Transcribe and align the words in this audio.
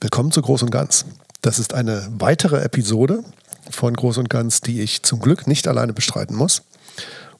Willkommen 0.00 0.30
zu 0.30 0.42
Groß 0.42 0.62
und 0.62 0.70
Ganz. 0.70 1.06
Das 1.42 1.58
ist 1.58 1.74
eine 1.74 2.06
weitere 2.12 2.62
Episode 2.62 3.24
von 3.68 3.94
Groß 3.94 4.18
und 4.18 4.30
Ganz, 4.30 4.60
die 4.60 4.80
ich 4.80 5.02
zum 5.02 5.18
Glück 5.18 5.48
nicht 5.48 5.66
alleine 5.66 5.92
bestreiten 5.92 6.36
muss. 6.36 6.62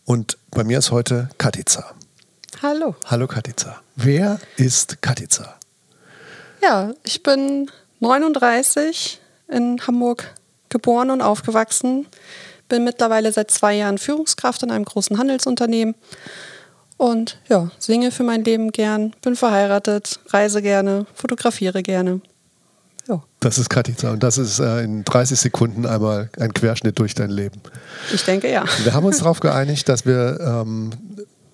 Und 0.04 0.38
bei 0.50 0.64
mir 0.64 0.78
ist 0.78 0.90
heute 0.90 1.28
Katica. 1.38 1.94
Hallo. 2.60 2.96
Hallo 3.06 3.28
Katica. 3.28 3.80
Wer 3.94 4.40
ist 4.56 5.00
Katica? 5.02 5.54
Ja, 6.60 6.94
ich 7.04 7.22
bin 7.22 7.70
39 8.00 9.20
in 9.46 9.80
Hamburg 9.86 10.34
geboren 10.68 11.12
und 11.12 11.22
aufgewachsen. 11.22 12.08
Bin 12.68 12.82
mittlerweile 12.82 13.32
seit 13.32 13.52
zwei 13.52 13.76
Jahren 13.76 13.98
Führungskraft 13.98 14.64
in 14.64 14.72
einem 14.72 14.84
großen 14.84 15.16
Handelsunternehmen. 15.16 15.94
Und 16.96 17.38
ja, 17.48 17.70
singe 17.78 18.10
für 18.10 18.24
mein 18.24 18.42
Leben 18.42 18.72
gern, 18.72 19.14
bin 19.22 19.36
verheiratet, 19.36 20.18
reise 20.30 20.60
gerne, 20.60 21.06
fotografiere 21.14 21.84
gerne. 21.84 22.20
Das 23.40 23.58
ist 23.58 23.70
Katica 23.70 24.10
und 24.10 24.22
das 24.22 24.36
ist 24.36 24.58
äh, 24.58 24.82
in 24.82 25.04
30 25.04 25.38
Sekunden 25.38 25.86
einmal 25.86 26.28
ein 26.38 26.52
Querschnitt 26.52 26.98
durch 26.98 27.14
dein 27.14 27.30
Leben. 27.30 27.60
Ich 28.12 28.24
denke 28.24 28.50
ja. 28.50 28.64
Wir 28.82 28.94
haben 28.94 29.06
uns 29.06 29.18
darauf 29.18 29.38
geeinigt, 29.38 29.88
dass 29.88 30.04
wir 30.04 30.40
ähm, 30.40 30.90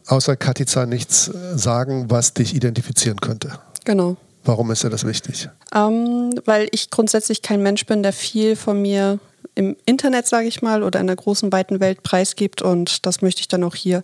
außer 0.06 0.36
Katica 0.36 0.86
nichts 0.86 1.30
sagen, 1.54 2.10
was 2.10 2.32
dich 2.32 2.54
identifizieren 2.54 3.20
könnte. 3.20 3.58
Genau. 3.84 4.16
Warum 4.44 4.70
ist 4.70 4.84
dir 4.84 4.90
das 4.90 5.06
wichtig? 5.06 5.48
Ähm, 5.74 6.34
weil 6.44 6.68
ich 6.70 6.90
grundsätzlich 6.90 7.42
kein 7.42 7.62
Mensch 7.62 7.86
bin, 7.86 8.02
der 8.02 8.12
viel 8.12 8.56
von 8.56 8.80
mir 8.80 9.18
im 9.54 9.76
Internet, 9.86 10.26
sage 10.26 10.46
ich 10.46 10.62
mal, 10.62 10.82
oder 10.82 11.00
in 11.00 11.06
der 11.06 11.16
großen, 11.16 11.52
weiten 11.52 11.80
Welt 11.80 12.02
preisgibt. 12.02 12.60
Und 12.60 13.06
das 13.06 13.22
möchte 13.22 13.40
ich 13.40 13.48
dann 13.48 13.64
auch 13.64 13.74
hier 13.74 14.02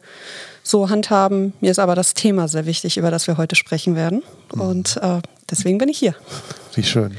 so 0.63 0.89
handhaben. 0.89 1.53
Mir 1.61 1.71
ist 1.71 1.79
aber 1.79 1.95
das 1.95 2.15
Thema 2.15 2.49
sehr 2.49 2.67
wichtig, 2.67 2.97
über 2.97 3.11
das 3.11 3.27
wir 3.27 3.37
heute 3.37 3.57
sprechen 3.57 3.97
werden. 3.97 4.23
Mhm. 4.55 4.61
Und 4.61 4.97
äh, 5.03 5.21
deswegen 5.51 5.79
bin 5.79 5.89
ich 5.89 5.99
hier. 5.99 6.15
Wie 6.75 6.85
schön. 6.85 7.17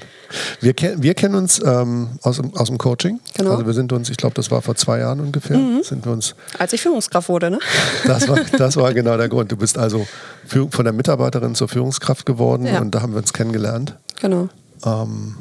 Wir, 0.60 0.74
wir 0.98 1.14
kennen 1.14 1.36
uns 1.36 1.62
ähm, 1.64 2.20
aus, 2.22 2.42
aus 2.56 2.68
dem 2.68 2.78
Coaching. 2.78 3.20
Genau. 3.36 3.52
Also 3.52 3.66
wir 3.66 3.74
sind 3.74 3.92
uns, 3.94 4.10
ich 4.10 4.18
glaube, 4.18 4.36
das 4.36 4.52
war 4.52 4.62
vor 4.62 4.76
zwei 4.76 5.00
Jahren 5.00 5.20
ungefähr, 5.20 5.58
mhm. 5.58 5.84
sind 5.84 6.06
wir 6.06 6.12
uns. 6.12 6.36
Als 6.58 6.74
ich 6.74 6.82
Führungskraft 6.82 7.30
wurde, 7.30 7.52
ne? 7.52 7.60
Das 8.06 8.28
war, 8.28 8.40
das 8.58 8.78
war 8.78 8.94
genau 8.94 9.18
der 9.18 9.30
Grund. 9.30 9.52
Du 9.52 9.58
bist 9.58 9.78
also 9.78 10.06
von 10.46 10.84
der 10.84 10.94
Mitarbeiterin 10.94 11.56
zur 11.56 11.68
Führungskraft 11.68 12.26
geworden 12.26 12.66
ja. 12.66 12.80
und 12.80 12.94
da 12.94 13.02
haben 13.02 13.14
wir 13.14 13.20
uns 13.20 13.34
kennengelernt. 13.34 13.96
Genau. 14.22 14.50
Ähm, 14.86 15.36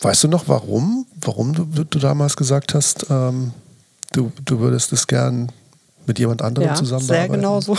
weißt 0.00 0.24
du 0.24 0.28
noch, 0.28 0.48
warum? 0.48 1.06
Warum 1.20 1.54
du, 1.54 1.84
du 1.84 1.98
damals 1.98 2.36
gesagt 2.36 2.74
hast, 2.74 3.06
ähm, 3.10 3.52
du, 4.12 4.32
du 4.44 4.60
würdest 4.60 4.92
es 4.92 5.06
gern 5.06 5.50
mit 6.06 6.18
jemand 6.18 6.42
anderem 6.42 6.68
ja, 6.68 6.74
zusammenarbeiten? 6.74 7.32
Sehr 7.32 7.36
genau 7.36 7.60
so. 7.60 7.76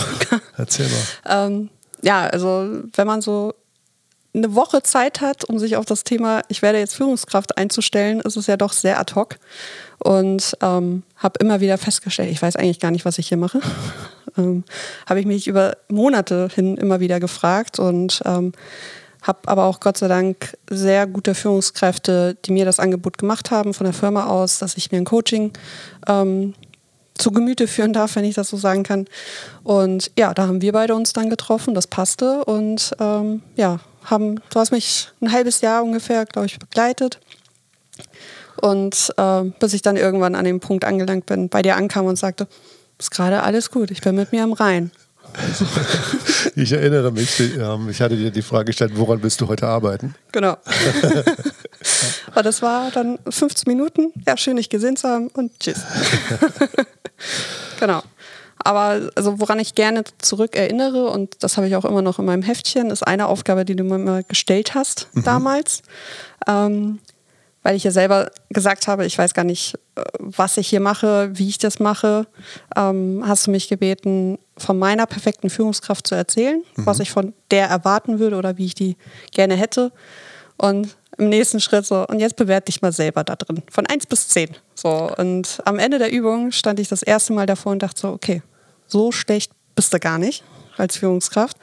Erzähl 0.56 0.86
mal. 0.86 0.98
Ähm, 1.46 1.68
ja, 2.02 2.26
also 2.26 2.68
wenn 2.94 3.06
man 3.06 3.22
so 3.22 3.54
eine 4.34 4.54
Woche 4.54 4.82
Zeit 4.82 5.20
hat, 5.20 5.44
um 5.44 5.58
sich 5.58 5.76
auf 5.76 5.84
das 5.84 6.04
Thema, 6.04 6.42
ich 6.48 6.62
werde 6.62 6.78
jetzt 6.78 6.94
Führungskraft 6.94 7.58
einzustellen, 7.58 8.20
ist 8.20 8.36
es 8.36 8.46
ja 8.46 8.56
doch 8.56 8.72
sehr 8.72 8.98
ad 8.98 9.14
hoc. 9.14 9.36
Und 9.98 10.56
ähm, 10.62 11.02
habe 11.16 11.38
immer 11.40 11.60
wieder 11.60 11.78
festgestellt, 11.78 12.30
ich 12.30 12.40
weiß 12.40 12.56
eigentlich 12.56 12.80
gar 12.80 12.90
nicht, 12.90 13.04
was 13.04 13.18
ich 13.18 13.28
hier 13.28 13.36
mache. 13.36 13.60
ähm, 14.38 14.64
habe 15.06 15.20
ich 15.20 15.26
mich 15.26 15.46
über 15.46 15.76
Monate 15.88 16.48
hin 16.54 16.76
immer 16.76 17.00
wieder 17.00 17.20
gefragt 17.20 17.78
und 17.78 18.22
ähm, 18.24 18.52
habe 19.22 19.40
aber 19.46 19.64
auch 19.64 19.80
Gott 19.80 19.98
sei 19.98 20.08
Dank 20.08 20.56
sehr 20.68 21.06
gute 21.06 21.34
Führungskräfte, 21.34 22.36
die 22.44 22.52
mir 22.52 22.64
das 22.64 22.80
Angebot 22.80 23.18
gemacht 23.18 23.50
haben 23.50 23.74
von 23.74 23.84
der 23.84 23.94
Firma 23.94 24.26
aus, 24.26 24.58
dass 24.58 24.76
ich 24.76 24.90
mir 24.90 24.98
ein 24.98 25.04
Coaching 25.04 25.52
ähm, 26.08 26.54
zu 27.14 27.30
Gemüte 27.30 27.68
führen 27.68 27.92
darf, 27.92 28.16
wenn 28.16 28.24
ich 28.24 28.34
das 28.34 28.48
so 28.48 28.56
sagen 28.56 28.82
kann. 28.82 29.06
Und 29.62 30.10
ja, 30.18 30.34
da 30.34 30.48
haben 30.48 30.62
wir 30.62 30.72
beide 30.72 30.94
uns 30.94 31.12
dann 31.12 31.30
getroffen, 31.30 31.74
das 31.74 31.86
passte 31.86 32.44
und 32.46 32.92
ähm, 32.98 33.42
ja, 33.54 33.78
haben, 34.04 34.40
du 34.50 34.60
hast 34.60 34.72
mich 34.72 35.10
ein 35.20 35.32
halbes 35.32 35.60
Jahr 35.60 35.82
ungefähr, 35.82 36.24
glaube 36.26 36.46
ich, 36.46 36.58
begleitet. 36.58 37.20
Und 38.60 39.12
äh, 39.16 39.42
bis 39.58 39.72
ich 39.72 39.82
dann 39.82 39.96
irgendwann 39.96 40.34
an 40.34 40.44
dem 40.44 40.60
Punkt 40.60 40.84
angelangt 40.84 41.26
bin, 41.26 41.48
bei 41.48 41.62
dir 41.62 41.76
ankam 41.76 42.06
und 42.06 42.16
sagte, 42.16 42.46
ist 42.98 43.10
gerade 43.10 43.42
alles 43.42 43.70
gut, 43.70 43.90
ich 43.90 44.00
bin 44.00 44.14
mit 44.14 44.32
mir 44.32 44.44
am 44.44 44.52
Rhein. 44.52 44.92
ich 46.56 46.72
erinnere 46.72 47.10
mich, 47.10 47.40
ähm, 47.40 47.88
ich 47.88 48.00
hatte 48.00 48.16
dir 48.16 48.30
die 48.30 48.42
Frage 48.42 48.66
gestellt, 48.66 48.92
woran 48.94 49.22
willst 49.22 49.40
du 49.40 49.48
heute 49.48 49.66
arbeiten? 49.66 50.14
Genau. 50.30 50.56
Aber 52.30 52.42
das 52.42 52.62
war 52.62 52.90
dann 52.90 53.18
15 53.28 53.64
Minuten, 53.66 54.12
ja, 54.26 54.36
schön 54.36 54.56
dich 54.56 54.68
gesehen 54.68 54.96
zu 54.96 55.08
haben 55.08 55.28
und 55.28 55.58
tschüss. 55.58 55.80
genau. 57.80 58.02
Aber 58.64 59.10
also 59.14 59.40
woran 59.40 59.58
ich 59.58 59.74
gerne 59.74 60.04
zurück 60.18 60.56
erinnere, 60.56 61.10
und 61.10 61.42
das 61.42 61.56
habe 61.56 61.66
ich 61.66 61.76
auch 61.76 61.84
immer 61.84 62.02
noch 62.02 62.18
in 62.18 62.24
meinem 62.24 62.42
Heftchen, 62.42 62.90
ist 62.90 63.06
eine 63.06 63.26
Aufgabe, 63.28 63.64
die 63.64 63.76
du 63.76 63.84
mir 63.84 63.98
mal 63.98 64.24
gestellt 64.24 64.74
hast 64.74 65.08
mhm. 65.12 65.24
damals. 65.24 65.82
Ähm, 66.46 66.98
weil 67.62 67.76
ich 67.76 67.84
ja 67.84 67.90
selber 67.90 68.30
gesagt 68.50 68.88
habe, 68.88 69.06
ich 69.06 69.16
weiß 69.16 69.34
gar 69.34 69.44
nicht, 69.44 69.74
äh, 69.94 70.02
was 70.18 70.56
ich 70.56 70.68
hier 70.68 70.80
mache, 70.80 71.30
wie 71.34 71.48
ich 71.48 71.58
das 71.58 71.78
mache, 71.78 72.26
ähm, 72.76 73.22
hast 73.26 73.46
du 73.46 73.50
mich 73.50 73.68
gebeten, 73.68 74.38
von 74.58 74.78
meiner 74.78 75.06
perfekten 75.06 75.48
Führungskraft 75.48 76.06
zu 76.06 76.14
erzählen, 76.14 76.62
mhm. 76.76 76.86
was 76.86 77.00
ich 77.00 77.10
von 77.10 77.32
der 77.50 77.68
erwarten 77.68 78.18
würde 78.18 78.36
oder 78.36 78.58
wie 78.58 78.66
ich 78.66 78.74
die 78.74 78.96
gerne 79.30 79.54
hätte. 79.54 79.92
Und 80.56 80.96
im 81.18 81.28
nächsten 81.28 81.60
Schritt 81.60 81.86
so, 81.86 82.06
und 82.06 82.20
jetzt 82.20 82.36
bewerte 82.36 82.66
dich 82.66 82.82
mal 82.82 82.92
selber 82.92 83.24
da 83.24 83.36
drin, 83.36 83.62
von 83.70 83.86
1 83.86 84.06
bis 84.06 84.28
10. 84.28 84.50
So, 84.74 85.10
und 85.16 85.60
am 85.64 85.78
Ende 85.78 85.98
der 85.98 86.10
Übung 86.10 86.52
stand 86.52 86.80
ich 86.80 86.88
das 86.88 87.02
erste 87.02 87.32
Mal 87.32 87.46
davor 87.46 87.72
und 87.72 87.82
dachte 87.82 88.00
so, 88.00 88.08
okay, 88.08 88.42
so 88.92 89.10
schlecht 89.10 89.50
bist 89.74 89.92
du 89.92 89.98
gar 89.98 90.18
nicht 90.18 90.44
als 90.76 90.96
Führungskraft. 90.96 91.56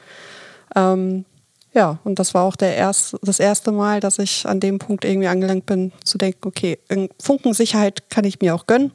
Ähm, 0.76 1.24
ja, 1.72 1.98
und 2.02 2.18
das 2.18 2.34
war 2.34 2.42
auch 2.42 2.56
der 2.56 2.74
erst, 2.76 3.16
das 3.22 3.38
erste 3.38 3.70
Mal, 3.70 4.00
dass 4.00 4.18
ich 4.18 4.46
an 4.46 4.58
dem 4.58 4.78
Punkt 4.78 5.04
irgendwie 5.04 5.28
angelangt 5.28 5.66
bin, 5.66 5.92
zu 6.04 6.18
denken, 6.18 6.48
okay, 6.48 6.78
Funkensicherheit 7.22 8.10
kann 8.10 8.24
ich 8.24 8.40
mir 8.40 8.54
auch 8.54 8.66
gönnen 8.66 8.92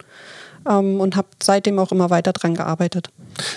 ähm, 0.68 1.00
und 1.00 1.16
habe 1.16 1.28
seitdem 1.42 1.80
auch 1.80 1.94
immer 1.94 2.10
weiter 2.10 2.34
dran 2.34 2.54
gearbeitet. 2.54 3.10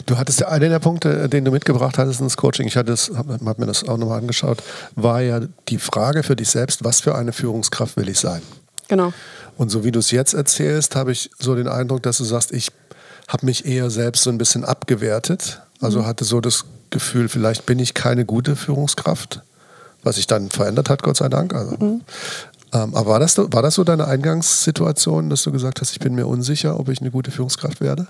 Du 0.07 0.19
hattest 0.19 0.41
ja 0.41 0.49
einen 0.49 0.71
der 0.71 0.79
Punkte, 0.79 1.29
den 1.29 1.45
du 1.45 1.51
mitgebracht 1.51 1.99
hattest 1.99 2.21
ins 2.21 2.37
Coaching, 2.37 2.69
ich 2.69 2.77
hatte 2.77 2.95
habe 3.17 3.39
hab 3.45 3.59
mir 3.59 3.67
das 3.67 3.89
auch 3.89 3.97
nochmal 3.97 4.19
angeschaut, 4.19 4.63
war 4.95 5.21
ja 5.21 5.41
die 5.69 5.79
Frage 5.79 6.23
für 6.23 6.37
dich 6.37 6.51
selbst, 6.51 6.85
was 6.85 7.01
für 7.01 7.17
eine 7.17 7.33
Führungskraft 7.33 7.97
will 7.97 8.09
ich 8.09 8.21
sein? 8.21 8.43
Genau. 8.87 9.13
Und 9.57 9.71
so 9.71 9.83
wie 9.83 9.91
du 9.91 9.99
es 9.99 10.13
jetzt 10.13 10.35
erzählst, 10.35 10.95
habe 10.95 11.11
ich 11.11 11.31
so 11.39 11.57
den 11.57 11.67
Eindruck, 11.67 12.03
dass 12.05 12.19
du 12.19 12.25
sagst, 12.25 12.53
ich 12.53 12.71
habe 13.29 13.47
mich 13.47 13.67
eher 13.67 13.91
selbst 13.91 14.25
so 14.25 14.31
ein 14.31 14.39
bisschen 14.39 14.65
abgewertet. 14.65 15.61
Also 15.81 16.01
mhm. 16.01 16.07
hatte 16.07 16.25
so 16.25 16.41
das 16.41 16.65
Gefühl, 16.91 17.29
vielleicht 17.29 17.67
bin 17.67 17.79
ich 17.79 17.95
keine 17.95 18.25
gute 18.25 18.57
Führungskraft, 18.57 19.43
was 20.03 20.17
sich 20.17 20.27
dann 20.27 20.51
verändert 20.51 20.89
hat, 20.89 21.03
Gott 21.03 21.19
sei 21.19 21.29
Dank. 21.29 21.55
Also, 21.55 21.77
mhm. 21.77 22.01
ähm, 22.73 22.95
aber 22.95 23.07
war 23.07 23.21
das, 23.21 23.39
war 23.39 23.63
das 23.63 23.75
so 23.75 23.85
deine 23.85 24.07
Eingangssituation, 24.07 25.31
dass 25.31 25.43
du 25.43 25.53
gesagt 25.53 25.81
hast, 25.81 25.93
ich 25.93 26.01
bin 26.01 26.15
mir 26.15 26.27
unsicher, 26.27 26.81
ob 26.81 26.89
ich 26.89 27.01
eine 27.01 27.11
gute 27.11 27.31
Führungskraft 27.31 27.81
werde? 27.81 28.09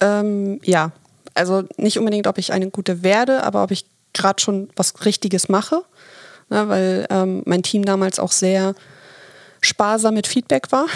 Ähm, 0.00 0.60
ja, 0.64 0.90
also 1.34 1.62
nicht 1.76 1.98
unbedingt, 1.98 2.26
ob 2.26 2.38
ich 2.38 2.52
eine 2.52 2.70
gute 2.70 3.02
werde, 3.02 3.44
aber 3.44 3.62
ob 3.62 3.70
ich 3.70 3.86
gerade 4.12 4.42
schon 4.42 4.68
was 4.76 5.04
Richtiges 5.04 5.48
mache. 5.48 5.82
Ja, 6.50 6.68
weil 6.68 7.06
ähm, 7.10 7.42
mein 7.44 7.62
Team 7.62 7.84
damals 7.84 8.18
auch 8.18 8.32
sehr 8.32 8.74
sparsam 9.66 10.14
mit 10.14 10.26
Feedback 10.26 10.72
war. 10.72 10.86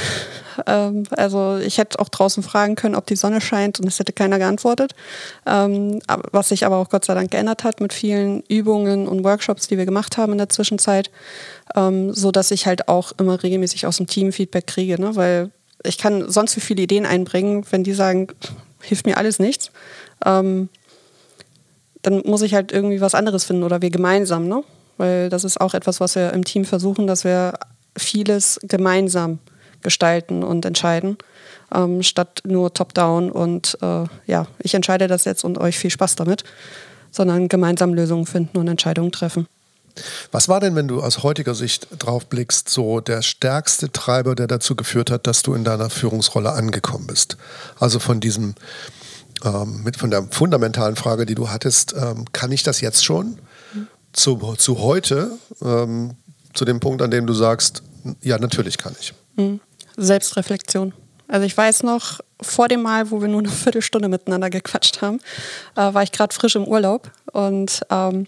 Ähm, 0.66 1.04
also 1.10 1.58
ich 1.58 1.78
hätte 1.78 1.98
auch 1.98 2.08
draußen 2.08 2.42
fragen 2.42 2.74
können, 2.74 2.94
ob 2.94 3.06
die 3.06 3.16
Sonne 3.16 3.40
scheint 3.40 3.80
und 3.80 3.86
es 3.86 3.98
hätte 3.98 4.12
keiner 4.12 4.38
geantwortet. 4.38 4.94
Ähm, 5.46 6.00
was 6.32 6.50
sich 6.50 6.66
aber 6.66 6.76
auch 6.76 6.88
Gott 6.88 7.04
sei 7.04 7.14
Dank 7.14 7.30
geändert 7.30 7.64
hat 7.64 7.80
mit 7.80 7.92
vielen 7.92 8.42
Übungen 8.48 9.08
und 9.08 9.24
Workshops, 9.24 9.68
die 9.68 9.78
wir 9.78 9.86
gemacht 9.86 10.16
haben 10.16 10.32
in 10.32 10.38
der 10.38 10.48
Zwischenzeit, 10.48 11.10
ähm, 11.74 12.12
so 12.12 12.30
dass 12.30 12.50
ich 12.50 12.66
halt 12.66 12.88
auch 12.88 13.12
immer 13.18 13.42
regelmäßig 13.42 13.86
aus 13.86 13.98
dem 13.98 14.06
Team 14.06 14.32
Feedback 14.32 14.66
kriege, 14.66 15.00
ne? 15.00 15.16
weil 15.16 15.50
ich 15.82 15.98
kann 15.98 16.30
sonst 16.30 16.56
wie 16.56 16.60
viele 16.60 16.82
Ideen 16.82 17.06
einbringen, 17.06 17.64
wenn 17.70 17.84
die 17.84 17.94
sagen, 17.94 18.28
hilft 18.82 19.06
mir 19.06 19.16
alles 19.16 19.38
nichts. 19.38 19.70
Ähm, 20.24 20.68
dann 22.02 22.22
muss 22.24 22.42
ich 22.42 22.54
halt 22.54 22.72
irgendwie 22.72 23.00
was 23.00 23.14
anderes 23.14 23.44
finden 23.44 23.62
oder 23.62 23.82
wir 23.82 23.90
gemeinsam, 23.90 24.48
ne? 24.48 24.62
Weil 24.96 25.30
das 25.30 25.44
ist 25.44 25.60
auch 25.60 25.74
etwas, 25.74 26.00
was 26.00 26.14
wir 26.14 26.32
im 26.32 26.44
Team 26.44 26.64
versuchen, 26.64 27.06
dass 27.06 27.24
wir 27.24 27.54
vieles 28.00 28.58
gemeinsam 28.62 29.38
gestalten 29.82 30.42
und 30.42 30.64
entscheiden, 30.64 31.16
ähm, 31.74 32.02
statt 32.02 32.42
nur 32.44 32.74
top-down 32.74 33.30
und 33.30 33.78
äh, 33.80 34.04
ja, 34.26 34.46
ich 34.58 34.74
entscheide 34.74 35.06
das 35.06 35.24
jetzt 35.24 35.44
und 35.44 35.58
euch 35.58 35.78
viel 35.78 35.90
Spaß 35.90 36.16
damit, 36.16 36.44
sondern 37.10 37.48
gemeinsam 37.48 37.94
Lösungen 37.94 38.26
finden 38.26 38.58
und 38.58 38.68
Entscheidungen 38.68 39.12
treffen. 39.12 39.46
Was 40.30 40.48
war 40.48 40.60
denn, 40.60 40.76
wenn 40.76 40.88
du 40.88 41.02
aus 41.02 41.22
heutiger 41.22 41.54
Sicht 41.54 41.88
drauf 41.98 42.26
blickst, 42.26 42.68
so 42.68 43.00
der 43.00 43.22
stärkste 43.22 43.90
Treiber, 43.90 44.34
der 44.34 44.46
dazu 44.46 44.76
geführt 44.76 45.10
hat, 45.10 45.26
dass 45.26 45.42
du 45.42 45.54
in 45.54 45.64
deiner 45.64 45.90
Führungsrolle 45.90 46.52
angekommen 46.52 47.06
bist? 47.06 47.36
Also 47.78 47.98
von 47.98 48.20
diesem, 48.20 48.54
ähm, 49.44 49.82
mit, 49.82 49.96
von 49.96 50.10
der 50.10 50.22
fundamentalen 50.30 50.96
Frage, 50.96 51.26
die 51.26 51.34
du 51.34 51.50
hattest, 51.50 51.94
ähm, 51.94 52.24
kann 52.32 52.52
ich 52.52 52.62
das 52.62 52.80
jetzt 52.80 53.04
schon? 53.04 53.38
Mhm. 53.74 53.88
Zu, 54.12 54.36
zu 54.56 54.78
heute, 54.78 55.32
ähm, 55.60 56.14
zu 56.54 56.64
dem 56.64 56.80
Punkt, 56.80 57.02
an 57.02 57.10
dem 57.10 57.26
du 57.26 57.34
sagst, 57.34 57.82
ja, 58.22 58.38
natürlich 58.38 58.78
kann 58.78 58.94
ich. 59.00 59.14
Mhm. 59.36 59.60
Selbstreflexion. 59.96 60.92
Also 61.28 61.46
ich 61.46 61.56
weiß 61.56 61.84
noch, 61.84 62.20
vor 62.40 62.68
dem 62.68 62.82
Mal, 62.82 63.10
wo 63.10 63.20
wir 63.20 63.28
nur 63.28 63.40
eine 63.40 63.48
Viertelstunde 63.48 64.08
miteinander 64.08 64.50
gequatscht 64.50 65.00
haben, 65.02 65.20
äh, 65.76 65.94
war 65.94 66.02
ich 66.02 66.12
gerade 66.12 66.34
frisch 66.34 66.56
im 66.56 66.66
Urlaub 66.66 67.10
und 67.32 67.80
ähm, 67.90 68.26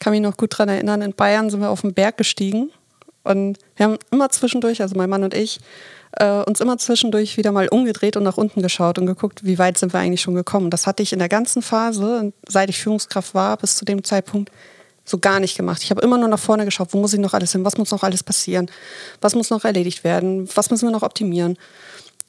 kann 0.00 0.12
mich 0.12 0.20
noch 0.20 0.36
gut 0.36 0.54
daran 0.54 0.70
erinnern, 0.70 1.02
in 1.02 1.14
Bayern 1.14 1.50
sind 1.50 1.60
wir 1.60 1.70
auf 1.70 1.82
den 1.82 1.94
Berg 1.94 2.16
gestiegen 2.16 2.70
Und 3.22 3.58
wir 3.76 3.86
haben 3.86 3.98
immer 4.10 4.30
zwischendurch, 4.30 4.80
also 4.80 4.96
mein 4.96 5.10
Mann 5.10 5.22
und 5.22 5.34
ich, 5.34 5.60
äh, 6.12 6.42
uns 6.42 6.60
immer 6.60 6.78
zwischendurch 6.78 7.36
wieder 7.36 7.52
mal 7.52 7.68
umgedreht 7.68 8.16
und 8.16 8.24
nach 8.24 8.36
unten 8.36 8.62
geschaut 8.62 8.98
und 8.98 9.06
geguckt, 9.06 9.44
wie 9.44 9.58
weit 9.58 9.78
sind 9.78 9.92
wir 9.92 10.00
eigentlich 10.00 10.22
schon 10.22 10.34
gekommen. 10.34 10.70
Das 10.70 10.86
hatte 10.86 11.02
ich 11.02 11.12
in 11.12 11.18
der 11.18 11.28
ganzen 11.28 11.62
Phase, 11.62 12.32
seit 12.48 12.70
ich 12.70 12.80
Führungskraft 12.80 13.34
war, 13.34 13.56
bis 13.58 13.76
zu 13.76 13.84
dem 13.84 14.02
Zeitpunkt 14.02 14.50
so 15.10 15.18
gar 15.18 15.40
nicht 15.40 15.56
gemacht. 15.56 15.82
Ich 15.82 15.90
habe 15.90 16.00
immer 16.00 16.16
nur 16.16 16.28
nach 16.28 16.38
vorne 16.38 16.64
geschaut, 16.64 16.92
wo 16.92 17.00
muss 17.00 17.12
ich 17.12 17.20
noch 17.20 17.34
alles 17.34 17.52
hin, 17.52 17.64
was 17.64 17.76
muss 17.76 17.90
noch 17.90 18.02
alles 18.02 18.22
passieren, 18.22 18.70
was 19.20 19.34
muss 19.34 19.50
noch 19.50 19.64
erledigt 19.64 20.04
werden, 20.04 20.48
was 20.54 20.70
müssen 20.70 20.86
wir 20.86 20.92
noch 20.92 21.02
optimieren. 21.02 21.58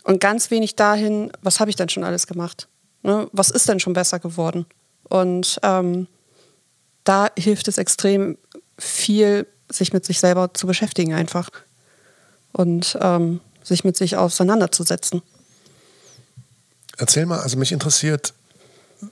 Und 0.04 0.20
ganz 0.20 0.50
wenig 0.50 0.76
dahin, 0.76 1.32
was 1.42 1.60
habe 1.60 1.70
ich 1.70 1.76
denn 1.76 1.90
schon 1.90 2.04
alles 2.04 2.26
gemacht? 2.26 2.68
Ne? 3.04 3.28
Was 3.32 3.52
ist 3.52 3.70
denn 3.70 3.80
schon 3.80 3.94
besser 3.94 4.20
geworden? 4.20 4.66
Und 5.04 5.60
ähm, 5.62 6.08
da 7.04 7.30
hilft 7.38 7.68
es 7.68 7.78
extrem 7.78 8.38
viel, 8.78 9.46
sich 9.70 9.94
mit 9.94 10.06
sich 10.06 10.20
selber 10.20 10.54
zu 10.54 10.66
beschäftigen 10.66 11.14
einfach 11.14 11.50
und 12.52 12.98
ähm, 13.00 13.42
sich 13.64 13.84
mit 13.84 13.96
sich 13.96 14.18
auseinanderzusetzen. 14.18 15.22
Erzähl 16.98 17.26
mal, 17.26 17.40
also 17.40 17.58
mich 17.58 17.72
interessiert, 17.72 18.34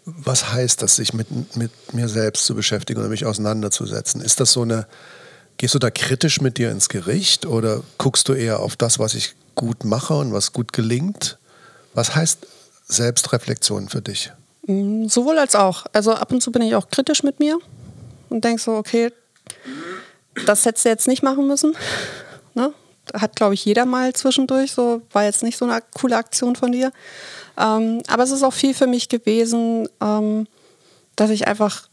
was 0.05 0.51
heißt 0.53 0.81
das, 0.81 0.95
sich 0.95 1.13
mit, 1.13 1.55
mit 1.55 1.71
mir 1.93 2.07
selbst 2.07 2.45
zu 2.45 2.55
beschäftigen 2.55 2.99
oder 2.99 3.09
mich 3.09 3.25
auseinanderzusetzen? 3.25 4.21
Ist 4.21 4.39
das 4.39 4.51
so 4.51 4.61
eine, 4.61 4.87
gehst 5.57 5.75
du 5.75 5.79
da 5.79 5.89
kritisch 5.89 6.41
mit 6.41 6.57
dir 6.57 6.71
ins 6.71 6.89
Gericht 6.89 7.45
oder 7.45 7.81
guckst 7.97 8.27
du 8.29 8.33
eher 8.33 8.59
auf 8.59 8.75
das, 8.75 8.99
was 8.99 9.13
ich 9.15 9.35
gut 9.55 9.83
mache 9.83 10.15
und 10.15 10.33
was 10.33 10.53
gut 10.53 10.73
gelingt? 10.73 11.37
Was 11.93 12.15
heißt 12.15 12.47
Selbstreflexion 12.87 13.89
für 13.89 14.01
dich? 14.01 14.31
Mm, 14.67 15.07
sowohl 15.07 15.37
als 15.39 15.55
auch. 15.55 15.85
Also 15.93 16.13
ab 16.13 16.31
und 16.31 16.41
zu 16.41 16.51
bin 16.51 16.61
ich 16.61 16.75
auch 16.75 16.89
kritisch 16.89 17.23
mit 17.23 17.39
mir 17.39 17.59
und 18.29 18.43
denke 18.43 18.61
so, 18.61 18.73
okay, 18.75 19.11
das 20.45 20.65
hättest 20.65 20.85
du 20.85 20.89
jetzt 20.89 21.07
nicht 21.07 21.23
machen 21.23 21.47
müssen. 21.47 21.75
Ne? 22.55 22.73
Hat, 23.13 23.35
glaube 23.35 23.53
ich, 23.53 23.65
jeder 23.65 23.85
mal 23.85 24.13
zwischendurch. 24.13 24.71
So 24.71 25.01
war 25.11 25.23
jetzt 25.23 25.43
nicht 25.43 25.57
so 25.57 25.65
eine 25.65 25.81
coole 25.97 26.17
Aktion 26.17 26.55
von 26.55 26.71
dir. 26.71 26.91
Ähm, 27.57 28.01
aber 28.07 28.23
es 28.23 28.31
ist 28.31 28.43
auch 28.43 28.53
viel 28.53 28.73
für 28.73 28.87
mich 28.87 29.09
gewesen, 29.09 29.87
ähm, 30.01 30.47
dass 31.15 31.29
ich 31.29 31.47
einfach 31.47 31.89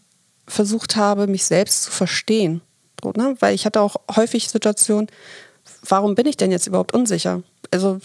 versucht 0.47 0.97
habe, 0.97 1.27
mich 1.27 1.45
selbst 1.45 1.85
zu 1.85 1.91
verstehen. 1.91 2.61
So, 3.03 3.13
ne? 3.17 3.37
Weil 3.41 3.55
ich 3.55 3.67
hatte 3.67 3.81
auch 3.81 3.97
häufig 4.15 4.49
Situationen, 4.49 5.09
warum 5.89 6.15
bin 6.15 6.27
ich 6.27 6.37
denn 6.37 6.51
jetzt 6.51 6.67
überhaupt 6.67 6.95
unsicher? 6.95 7.43
Also 7.71 7.99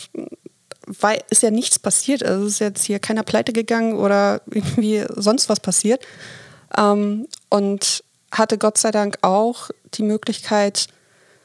weil 0.87 1.21
ist 1.29 1.43
ja 1.43 1.51
nichts 1.51 1.79
passiert. 1.79 2.23
Also 2.23 2.45
ist 2.45 2.59
jetzt 2.59 2.83
hier 2.83 2.99
keiner 2.99 3.23
pleite 3.23 3.53
gegangen 3.53 3.93
oder 3.93 4.41
irgendwie 4.49 5.05
sonst 5.15 5.49
was 5.49 5.59
passiert. 5.59 6.03
Ähm, 6.77 7.27
und 7.49 8.03
hatte 8.31 8.57
Gott 8.57 8.77
sei 8.77 8.91
Dank 8.91 9.17
auch 9.21 9.69
die 9.93 10.03
Möglichkeit, 10.03 10.87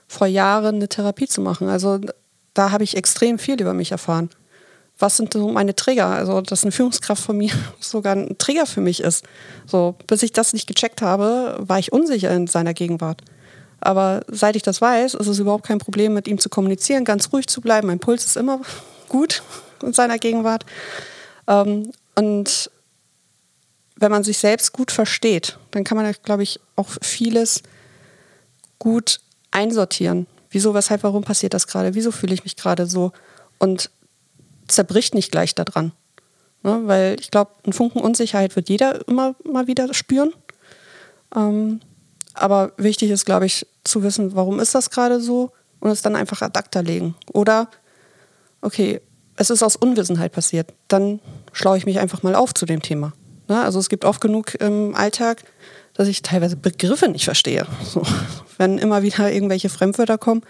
vor 0.08 0.26
Jahren 0.26 0.76
eine 0.76 0.88
Therapie 0.88 1.26
zu 1.26 1.40
machen. 1.40 1.68
Also 1.68 2.00
da 2.54 2.70
habe 2.70 2.84
ich 2.84 2.96
extrem 2.96 3.38
viel 3.38 3.60
über 3.60 3.74
mich 3.74 3.92
erfahren. 3.92 4.30
Was 4.98 5.18
sind 5.18 5.34
so 5.34 5.48
meine 5.48 5.76
Trigger? 5.76 6.06
Also, 6.06 6.40
dass 6.40 6.62
eine 6.62 6.72
Führungskraft 6.72 7.22
von 7.22 7.36
mir 7.36 7.52
sogar 7.80 8.16
ein 8.16 8.38
Trigger 8.38 8.66
für 8.66 8.80
mich 8.80 9.00
ist. 9.00 9.24
So, 9.66 9.94
bis 10.06 10.22
ich 10.22 10.32
das 10.32 10.52
nicht 10.52 10.66
gecheckt 10.66 11.02
habe, 11.02 11.56
war 11.58 11.78
ich 11.78 11.92
unsicher 11.92 12.30
in 12.30 12.46
seiner 12.46 12.72
Gegenwart. 12.72 13.22
Aber 13.80 14.22
seit 14.28 14.56
ich 14.56 14.62
das 14.62 14.80
weiß, 14.80 15.14
ist 15.14 15.26
es 15.26 15.38
überhaupt 15.38 15.66
kein 15.66 15.78
Problem, 15.78 16.14
mit 16.14 16.26
ihm 16.26 16.38
zu 16.38 16.48
kommunizieren, 16.48 17.04
ganz 17.04 17.30
ruhig 17.32 17.46
zu 17.46 17.60
bleiben. 17.60 17.88
Mein 17.88 18.00
Puls 18.00 18.24
ist 18.24 18.36
immer 18.36 18.60
gut 19.08 19.42
in 19.82 19.92
seiner 19.92 20.18
Gegenwart. 20.18 20.64
Ähm, 21.46 21.92
und 22.14 22.70
wenn 23.96 24.10
man 24.10 24.24
sich 24.24 24.38
selbst 24.38 24.72
gut 24.72 24.90
versteht, 24.90 25.58
dann 25.72 25.84
kann 25.84 25.96
man, 25.96 26.14
glaube 26.22 26.42
ich, 26.42 26.58
auch 26.76 26.88
vieles 27.02 27.62
gut 28.78 29.20
einsortieren. 29.56 30.26
Wieso, 30.50 30.74
weshalb, 30.74 31.02
warum 31.02 31.24
passiert 31.24 31.54
das 31.54 31.66
gerade? 31.66 31.94
Wieso 31.94 32.12
fühle 32.12 32.34
ich 32.34 32.44
mich 32.44 32.56
gerade 32.56 32.86
so? 32.86 33.12
Und 33.58 33.90
zerbricht 34.68 35.14
nicht 35.14 35.32
gleich 35.32 35.54
daran. 35.54 35.92
Ne? 36.62 36.82
Weil 36.84 37.16
ich 37.20 37.30
glaube, 37.30 37.50
ein 37.66 37.72
Funken 37.72 38.00
Unsicherheit 38.00 38.54
wird 38.54 38.68
jeder 38.68 39.06
immer 39.08 39.34
mal 39.44 39.66
wieder 39.66 39.92
spüren. 39.94 40.32
Ähm, 41.34 41.80
aber 42.34 42.72
wichtig 42.76 43.10
ist, 43.10 43.24
glaube 43.24 43.46
ich, 43.46 43.66
zu 43.84 44.02
wissen, 44.02 44.36
warum 44.36 44.60
ist 44.60 44.74
das 44.74 44.90
gerade 44.90 45.20
so 45.20 45.52
und 45.80 45.90
es 45.90 46.02
dann 46.02 46.16
einfach 46.16 46.42
ad 46.42 46.58
acta 46.58 46.80
legen. 46.80 47.14
Oder, 47.32 47.68
okay, 48.60 49.00
es 49.36 49.50
ist 49.50 49.62
aus 49.62 49.76
Unwissenheit 49.76 50.32
passiert. 50.32 50.72
Dann 50.88 51.20
schlaue 51.52 51.78
ich 51.78 51.86
mich 51.86 51.98
einfach 51.98 52.22
mal 52.22 52.34
auf 52.34 52.54
zu 52.54 52.66
dem 52.66 52.82
Thema. 52.82 53.12
Ne? 53.48 53.60
Also 53.62 53.78
es 53.78 53.88
gibt 53.88 54.04
oft 54.04 54.20
genug 54.20 54.54
im 54.60 54.94
Alltag, 54.94 55.44
dass 55.96 56.08
ich 56.08 56.22
teilweise 56.22 56.56
Begriffe 56.56 57.08
nicht 57.08 57.24
verstehe. 57.24 57.66
So, 57.84 58.02
wenn 58.58 58.78
immer 58.78 59.02
wieder 59.02 59.32
irgendwelche 59.32 59.68
Fremdwörter 59.68 60.18
kommen, 60.18 60.42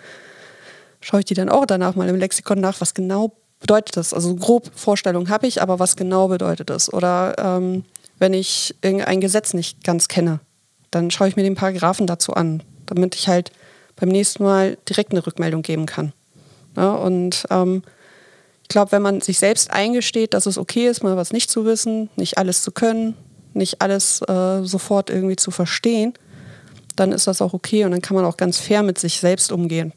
schaue 1.01 1.21
ich 1.21 1.27
die 1.27 1.35
dann 1.35 1.49
auch 1.49 1.67
danach 1.67 1.95
mal 1.95 2.09
im 2.09 2.17
Lexikon 2.17 2.61
nach, 2.61 2.81
was 2.81 2.95
genau 2.95 3.33
bedeutet 3.61 3.97
das. 3.97 4.13
Also 4.13 4.35
grob 4.35 4.71
Vorstellung 4.75 5.29
habe 5.29 5.47
ich, 5.47 5.63
aber 5.63 5.79
was 5.79 5.97
genau 5.97 6.29
bedeutet 6.29 6.71
das? 6.71 6.93
Oder 6.93 7.35
ähm, 7.39 7.85
wenn 8.19 8.35
ich 8.35 8.75
irgendein 8.83 9.21
Gesetz 9.21 9.55
nicht 9.55 9.85
ganz 9.85 10.09
kenne, 10.09 10.41
dann 10.91 11.11
schaue 11.11 11.29
ich 11.29 11.37
mir 11.37 11.43
den 11.43 11.55
Paragraphen 11.55 12.07
dazu 12.07 12.35
an, 12.35 12.63
damit 12.87 13.15
ich 13.15 13.29
halt 13.29 13.53
beim 13.95 14.09
nächsten 14.09 14.43
Mal 14.43 14.77
direkt 14.89 15.13
eine 15.13 15.27
Rückmeldung 15.27 15.63
geben 15.63 15.87
kann. 15.87 16.13
Ja, 16.77 16.93
und 16.93 17.47
ähm, 17.51 17.83
ich 18.63 18.69
glaube, 18.69 18.93
wenn 18.93 19.03
man 19.03 19.21
sich 19.21 19.39
selbst 19.39 19.71
eingesteht, 19.71 20.35
dass 20.35 20.47
es 20.47 20.59
okay 20.59 20.89
ist, 20.89 21.03
mal 21.03 21.17
was 21.17 21.33
nicht 21.33 21.51
zu 21.51 21.65
wissen, 21.65 22.11
nicht 22.17 22.37
alles 22.37 22.63
zu 22.63 22.73
können, 22.73 23.15
nicht 23.57 23.83
alles 23.83 24.23
äh, 24.23 24.63
sofort 24.63 25.11
irgendwie 25.11 25.37
zu 25.37 25.51
verstehen, 25.51 26.15
dann 26.95 27.13
ist 27.13 27.27
das 27.27 27.43
auch 27.43 27.53
okay 27.53 27.85
und 27.85 27.91
dann 27.91 28.03
kann 28.03 28.17
man 28.17 28.25
auch 28.25 28.37
ganz 28.37 28.59
fair 28.59 28.83
mit 28.83 28.99
sich 28.99 29.21
selbst 29.21 29.53
umgehen. 29.53 29.93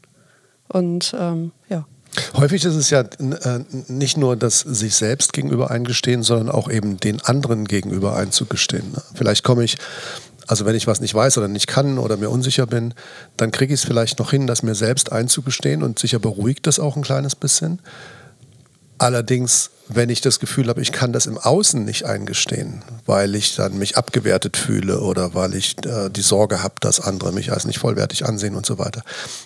Und 0.68 1.14
ähm, 1.18 1.52
ja. 1.68 1.86
Häufig 2.34 2.64
ist 2.64 2.74
es 2.74 2.90
ja 2.90 3.00
äh, 3.00 3.60
nicht 3.88 4.16
nur 4.16 4.36
das 4.36 4.60
sich 4.60 4.94
selbst 4.94 5.32
gegenüber 5.32 5.70
eingestehen, 5.70 6.22
sondern 6.22 6.48
auch 6.50 6.70
eben 6.70 6.98
den 6.98 7.20
anderen 7.20 7.66
gegenüber 7.66 8.16
einzugestehen. 8.16 8.92
Ne? 8.92 9.02
Vielleicht 9.14 9.44
komme 9.44 9.64
ich, 9.64 9.78
also 10.46 10.64
wenn 10.64 10.74
ich 10.74 10.86
was 10.86 11.00
nicht 11.00 11.14
weiß 11.14 11.38
oder 11.38 11.48
nicht 11.48 11.66
kann 11.66 11.98
oder 11.98 12.16
mir 12.16 12.30
unsicher 12.30 12.66
bin, 12.66 12.94
dann 13.36 13.52
kriege 13.52 13.72
ich 13.72 13.80
es 13.80 13.86
vielleicht 13.86 14.18
noch 14.18 14.30
hin, 14.30 14.46
das 14.46 14.62
mir 14.62 14.74
selbst 14.74 15.12
einzugestehen 15.12 15.82
und 15.82 15.98
sicher 15.98 16.18
beruhigt 16.18 16.66
das 16.66 16.78
auch 16.78 16.96
ein 16.96 17.02
kleines 17.02 17.36
bisschen. 17.36 17.80
Allerdings, 19.00 19.70
wenn 19.88 20.10
ich 20.10 20.20
das 20.20 20.40
Gefühl 20.40 20.68
habe, 20.68 20.82
ich 20.82 20.92
kann 20.92 21.14
das 21.14 21.24
im 21.24 21.38
Außen 21.38 21.86
nicht 21.86 22.04
eingestehen, 22.04 22.82
weil 23.06 23.34
ich 23.34 23.56
dann 23.56 23.78
mich 23.78 23.96
abgewertet 23.96 24.58
fühle 24.58 25.00
oder 25.00 25.32
weil 25.32 25.54
ich 25.54 25.74
äh, 25.86 26.10
die 26.10 26.20
Sorge 26.20 26.62
habe, 26.62 26.74
dass 26.80 27.00
andere 27.00 27.32
mich 27.32 27.50
als 27.50 27.64
nicht 27.64 27.78
vollwertig 27.78 28.26
ansehen 28.26 28.56
und 28.56 28.66
so 28.66 28.78
weiter, 28.78 29.02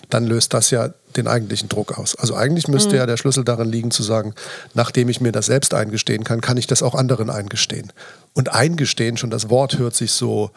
dann 0.09 0.25
löst 0.27 0.53
das 0.53 0.71
ja 0.71 0.89
den 1.15 1.29
eigentlichen 1.29 1.69
Druck 1.69 1.97
aus. 1.97 2.17
Also 2.17 2.35
eigentlich 2.35 2.67
müsste 2.67 2.89
mhm. 2.89 2.95
ja 2.97 3.05
der 3.05 3.15
Schlüssel 3.15 3.45
darin 3.45 3.69
liegen 3.69 3.91
zu 3.91 4.03
sagen, 4.03 4.33
nachdem 4.73 5.07
ich 5.07 5.21
mir 5.21 5.31
das 5.31 5.45
selbst 5.45 5.73
eingestehen 5.73 6.25
kann, 6.25 6.41
kann 6.41 6.57
ich 6.57 6.67
das 6.67 6.83
auch 6.83 6.93
anderen 6.93 7.29
eingestehen. 7.29 7.93
Und 8.33 8.53
eingestehen, 8.53 9.15
schon 9.15 9.29
das 9.29 9.49
Wort 9.49 9.77
hört 9.77 9.95
sich 9.95 10.11
so 10.11 10.51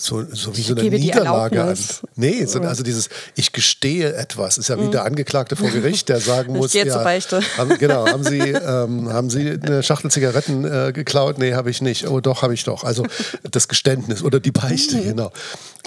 so, 0.00 0.24
so 0.32 0.56
wie 0.56 0.62
so 0.62 0.74
eine 0.74 0.88
Niederlage 0.88 1.62
an. 1.62 1.76
Nee, 2.16 2.46
so, 2.46 2.60
also 2.60 2.82
dieses 2.82 3.08
Ich 3.34 3.52
gestehe 3.52 4.14
etwas 4.14 4.56
ist 4.58 4.68
ja 4.68 4.78
wie 4.78 4.84
mhm. 4.84 4.92
der 4.92 5.04
Angeklagte 5.04 5.56
vor 5.56 5.70
Gericht, 5.70 6.08
der 6.08 6.20
sagen 6.20 6.52
muss, 6.56 6.74
ich 6.74 6.84
ja, 6.84 6.92
zur 6.92 7.04
Beichte. 7.04 7.40
Haben, 7.58 7.76
genau, 7.78 8.06
haben 8.06 8.24
Sie, 8.24 8.38
ähm, 8.38 9.12
haben 9.12 9.30
Sie 9.30 9.58
eine 9.62 9.82
Schachtel 9.82 10.10
Zigaretten 10.10 10.64
äh, 10.64 10.92
geklaut? 10.92 11.38
Nee, 11.38 11.54
habe 11.54 11.70
ich 11.70 11.82
nicht. 11.82 12.08
Oh, 12.08 12.20
doch, 12.20 12.42
habe 12.42 12.54
ich 12.54 12.64
doch. 12.64 12.84
Also 12.84 13.04
das 13.50 13.68
Geständnis 13.68 14.22
oder 14.22 14.40
die 14.40 14.52
Beichte, 14.52 14.96
mhm. 14.96 15.04
genau. 15.04 15.32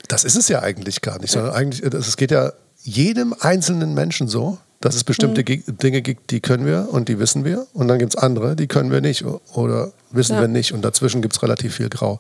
Das 0.08 0.24
ist 0.24 0.36
es 0.36 0.48
ja 0.48 0.62
eigentlich 0.62 1.02
gar 1.02 1.20
nicht, 1.20 1.32
sondern 1.32 1.54
eigentlich, 1.54 1.82
es 1.82 2.18
geht 2.18 2.32
ja 2.32 2.54
jedem 2.84 3.34
einzelnen 3.40 3.94
Menschen 3.94 4.28
so, 4.28 4.60
dass 4.80 4.96
es 4.96 5.04
bestimmte 5.04 5.42
mhm. 5.42 5.78
Dinge 5.78 6.02
gibt, 6.02 6.30
die 6.32 6.42
können 6.42 6.66
wir 6.66 6.90
und 6.92 7.08
die 7.08 7.18
wissen 7.18 7.46
wir. 7.46 7.66
Und 7.74 7.88
dann 7.88 8.00
gibt 8.00 8.16
es 8.16 8.22
andere, 8.22 8.56
die 8.56 8.68
können 8.68 8.92
wir 8.92 9.02
nicht 9.02 9.24
oder 9.54 9.94
wissen 10.12 10.34
ja. 10.36 10.42
wir 10.42 10.50
nicht. 10.50 10.74
Und 10.74 10.84
dazwischen 10.84 11.22
gibt 11.22 11.36
es 11.36 11.42
relativ 11.42 11.76
viel 11.76 11.90
Grau. 11.90 12.20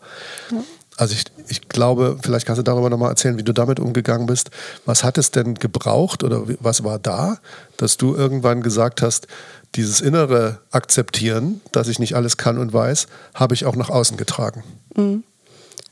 Ja. 0.49 0.63
Also 0.97 1.15
ich, 1.15 1.25
ich 1.47 1.69
glaube, 1.69 2.17
vielleicht 2.21 2.45
kannst 2.45 2.59
du 2.59 2.63
darüber 2.63 2.89
nochmal 2.89 3.09
erzählen, 3.09 3.37
wie 3.37 3.43
du 3.43 3.53
damit 3.53 3.79
umgegangen 3.79 4.27
bist. 4.27 4.51
Was 4.85 5.03
hat 5.03 5.17
es 5.17 5.31
denn 5.31 5.55
gebraucht 5.55 6.23
oder 6.23 6.43
was 6.59 6.83
war 6.83 6.99
da, 6.99 7.39
dass 7.77 7.97
du 7.97 8.15
irgendwann 8.15 8.61
gesagt 8.61 9.01
hast, 9.01 9.27
dieses 9.75 10.01
innere 10.01 10.59
Akzeptieren, 10.71 11.61
dass 11.71 11.87
ich 11.87 11.97
nicht 11.97 12.15
alles 12.15 12.37
kann 12.37 12.57
und 12.57 12.73
weiß, 12.73 13.07
habe 13.33 13.55
ich 13.55 13.65
auch 13.65 13.75
nach 13.75 13.89
außen 13.89 14.17
getragen? 14.17 14.63
Mhm. 14.95 15.23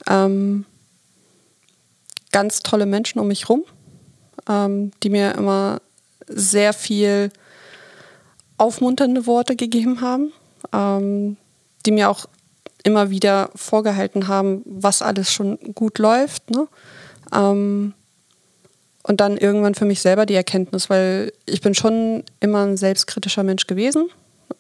Ähm, 0.08 0.66
ganz 2.32 2.62
tolle 2.62 2.86
Menschen 2.86 3.20
um 3.20 3.28
mich 3.28 3.50
rum, 3.50 3.64
ähm, 4.48 4.92
die 5.04 5.10
mir 5.10 5.34
immer 5.36 5.82
sehr 6.28 6.74
viel 6.74 7.32
aufmunternde 8.58 9.26
Worte 9.26 9.56
gegeben 9.56 10.02
haben, 10.02 10.32
ähm, 10.72 11.38
die 11.86 11.92
mir 11.92 12.10
auch 12.10 12.28
immer 12.84 13.10
wieder 13.10 13.50
vorgehalten 13.56 14.28
haben, 14.28 14.62
was 14.66 15.02
alles 15.02 15.32
schon 15.32 15.58
gut 15.74 16.00
läuft. 16.00 16.50
Ne? 16.50 16.68
Ähm, 17.34 17.94
und 19.04 19.20
dann 19.20 19.38
irgendwann 19.38 19.76
für 19.76 19.86
mich 19.86 20.02
selber 20.02 20.26
die 20.26 20.36
Erkenntnis, 20.36 20.90
weil 20.90 21.34
ich 21.46 21.62
bin 21.62 21.74
schon 21.74 22.24
immer 22.40 22.66
ein 22.66 22.78
selbstkritischer 22.78 23.44
Mensch 23.44 23.68
gewesen. 23.68 24.10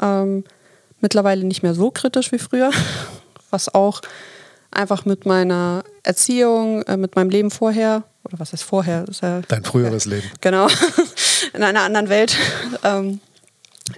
Ähm, 0.02 0.44
mittlerweile 1.00 1.44
nicht 1.44 1.64
mehr 1.64 1.74
so 1.74 1.92
kritisch 1.92 2.32
wie 2.32 2.40
früher, 2.40 2.72
was 3.50 3.74
auch 3.74 4.02
einfach 4.72 5.06
mit 5.06 5.26
meiner 5.26 5.84
Erziehung, 6.04 6.84
äh, 6.84 6.98
mit 6.98 7.16
meinem 7.16 7.30
Leben 7.30 7.52
vorher 7.52 8.04
oder 8.24 8.40
was 8.40 8.54
heißt 8.54 8.64
vorher? 8.64 9.06
Ja, 9.22 9.42
Dein 9.48 9.64
früheres 9.64 10.06
Leben. 10.06 10.30
Genau, 10.42 10.68
in 11.54 11.64
einer 11.64 11.82
anderen 11.82 12.10
Welt. 12.10 12.36
Ähm, 12.84 13.20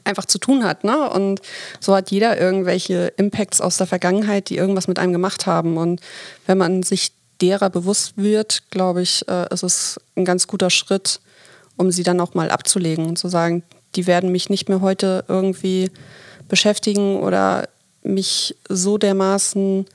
einfach 0.03 0.25
zu 0.25 0.37
tun 0.37 0.63
hat. 0.63 0.83
Ne? 0.83 1.09
Und 1.09 1.41
so 1.79 1.95
hat 1.95 2.11
jeder 2.11 2.39
irgendwelche 2.39 3.13
Impacts 3.17 3.61
aus 3.61 3.77
der 3.77 3.87
Vergangenheit, 3.87 4.49
die 4.49 4.57
irgendwas 4.57 4.87
mit 4.87 4.99
einem 4.99 5.13
gemacht 5.13 5.45
haben. 5.45 5.77
Und 5.77 6.01
wenn 6.47 6.57
man 6.57 6.83
sich 6.83 7.11
derer 7.41 7.69
bewusst 7.69 8.13
wird, 8.15 8.63
glaube 8.71 9.01
ich, 9.01 9.27
äh, 9.27 9.51
ist 9.53 9.63
es 9.63 9.99
ein 10.15 10.25
ganz 10.25 10.47
guter 10.47 10.69
Schritt, 10.69 11.19
um 11.77 11.91
sie 11.91 12.03
dann 12.03 12.21
auch 12.21 12.33
mal 12.33 12.49
abzulegen 12.49 13.05
und 13.05 13.17
zu 13.17 13.27
sagen, 13.27 13.63
die 13.95 14.07
werden 14.07 14.31
mich 14.31 14.49
nicht 14.49 14.69
mehr 14.69 14.81
heute 14.81 15.25
irgendwie 15.27 15.91
beschäftigen 16.47 17.19
oder 17.19 17.67
mich 18.03 18.55
so 18.69 18.97
dermaßen 18.97 19.85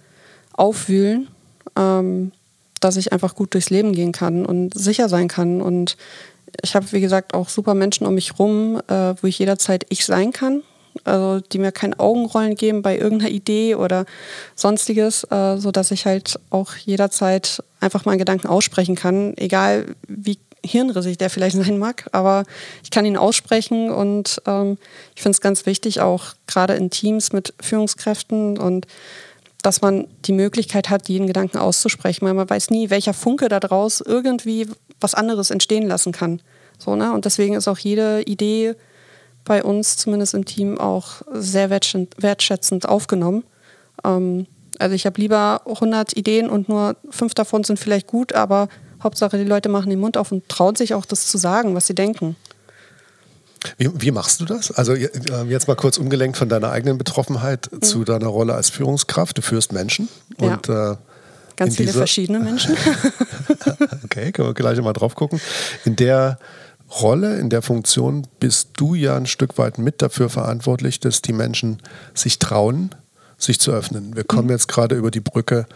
aufwühlen, 0.53 1.29
ähm, 1.77 2.33
dass 2.81 2.97
ich 2.97 3.13
einfach 3.13 3.35
gut 3.35 3.55
durchs 3.55 3.71
Leben 3.71 3.93
gehen 3.93 4.13
kann 4.13 4.47
und 4.47 4.75
sicher 4.75 5.09
sein 5.09 5.29
kann. 5.29 5.61
Und 5.61 5.97
ich 6.63 6.75
habe, 6.75 6.91
wie 6.93 7.01
gesagt, 7.01 7.35
auch 7.35 7.49
super 7.49 7.75
Menschen 7.75 8.07
um 8.07 8.15
mich 8.15 8.39
rum, 8.39 8.81
äh, 8.89 9.15
wo 9.21 9.27
ich 9.27 9.39
jederzeit 9.39 9.87
ich 9.89 10.05
sein 10.05 10.33
kann. 10.33 10.63
Also 11.05 11.41
die 11.53 11.59
mir 11.59 11.71
kein 11.71 11.99
Augenrollen 11.99 12.57
geben 12.57 12.83
bei 12.83 12.99
irgendeiner 12.99 13.31
Idee 13.31 13.77
oder 13.77 14.05
sonstiges, 14.57 15.25
äh, 15.31 15.57
sodass 15.59 15.91
ich 15.91 16.07
halt 16.07 16.41
auch 16.51 16.75
jederzeit 16.75 17.63
einfach 17.81 18.05
mal 18.05 18.13
einen 18.13 18.19
Gedanken 18.19 18.49
aussprechen 18.49 18.97
kann, 18.97 19.37
egal 19.37 19.95
wie 20.09 20.39
hirnrissig 20.65 21.19
der 21.19 21.31
vielleicht 21.31 21.57
sein 21.65 21.79
mag, 21.79 22.09
aber 22.13 22.45
ich 22.83 22.91
kann 22.91 23.05
ihn 23.05 23.17
aussprechen 23.17 23.91
und 23.91 24.43
ähm, 24.47 24.79
ich 25.15 25.23
finde 25.23 25.37
es 25.37 25.41
ganz 25.41 25.67
wichtig, 25.67 26.01
auch 26.01 26.35
gerade 26.47 26.75
in 26.75 26.91
Teams 26.91 27.33
mit 27.33 27.55
Führungskräften 27.61 28.59
und 28.59 28.87
dass 29.63 29.83
man 29.83 30.07
die 30.25 30.33
Möglichkeit 30.33 30.89
hat, 30.89 31.09
jeden 31.09 31.27
Gedanken 31.27 31.59
auszusprechen, 31.59 32.27
weil 32.27 32.35
man 32.35 32.49
weiß 32.49 32.71
nie, 32.71 32.91
welcher 32.91 33.13
Funke 33.13 33.49
da 33.49 33.59
draus 33.61 34.01
irgendwie 34.01 34.69
was 35.01 35.15
anderes 35.15 35.51
entstehen 35.51 35.87
lassen 35.87 36.13
kann. 36.13 36.41
So, 36.79 36.97
ne? 36.97 37.13
Und 37.13 37.25
deswegen 37.25 37.55
ist 37.55 37.69
auch 37.69 37.79
jede 37.79 38.23
Idee 38.23 38.75
bei 39.45 39.63
uns, 39.63 39.97
zumindest 39.97 40.35
im 40.35 40.45
Team, 40.45 40.79
auch 40.79 41.23
sehr 41.33 41.71
wertschätzend 41.71 42.89
aufgenommen. 42.89 43.45
Ähm, 44.05 44.47
also 44.79 44.95
ich 44.95 45.07
habe 45.07 45.21
lieber 45.21 45.63
100 45.67 46.17
Ideen 46.17 46.49
und 46.49 46.69
nur 46.69 46.97
fünf 47.11 47.35
davon 47.35 47.65
sind 47.65 47.79
vielleicht 47.79 48.07
gut, 48.07 48.33
aber 48.33 48.69
Hauptsache 49.03 49.39
die 49.39 49.45
Leute 49.45 49.69
machen 49.69 49.91
den 49.91 50.01
Mund 50.01 50.17
auf 50.17 50.33
und 50.33 50.49
trauen 50.49 50.77
sich 50.77 50.95
auch 50.95 51.05
das 51.05 51.27
zu 51.27 51.39
sagen, 51.39 51.75
was 51.75 51.87
sie 51.87 51.95
denken. 51.95 52.37
Wie, 53.77 53.91
wie, 54.01 54.11
machst 54.13 54.41
du 54.41 54.45
das? 54.45 54.71
Also 54.71 54.95
äh, 54.95 55.09
jetzt 55.49 55.67
mal 55.67 55.75
kurz 55.75 55.99
umgelenkt 55.99 56.37
von 56.37 56.49
deiner 56.49 56.71
eigenen 56.71 56.97
Betroffenheit 56.97 57.71
mhm. 57.73 57.83
zu 57.83 58.05
deiner 58.05 58.29
Rolle 58.29 58.55
als 58.55 58.71
Führungskraft. 58.71 59.37
Du 59.37 59.43
führst 59.43 59.73
Menschen 59.73 60.09
ja. 60.41 60.53
und 60.53 60.69
äh, 60.69 60.97
ganz 61.59 61.77
viele 61.77 61.93
verschiedene 61.93 62.39
Menschen. 62.39 62.77
okay, 64.05 64.33
können 64.33 64.49
wir 64.49 64.55
gleich 64.55 64.81
mal 64.81 64.93
drauf 64.93 65.15
gucken. 65.15 65.41
In 65.85 65.97
der 65.97 66.39
Rolle, 67.01 67.39
in 67.39 67.51
der 67.51 67.61
Funktion 67.61 68.27
bist 68.41 68.71
du 68.77 68.95
ja 68.95 69.17
ein 69.17 69.27
Stück 69.27 69.59
weit 69.59 69.79
mit 69.79 70.01
dafür 70.01 70.31
verantwortlich, 70.31 71.01
dass 71.01 71.21
die 71.21 71.35
Menschen 71.35 71.83
sich 72.15 72.39
trauen, 72.39 72.95
sich 73.37 73.61
zu 73.61 73.73
öffnen. 73.73 74.17
Wir 74.17 74.25
kommen 74.25 74.45
mhm. 74.45 74.53
jetzt 74.53 74.69
gerade 74.69 74.95
über 74.95 75.11
die 75.11 75.21
Brücke, 75.21 75.67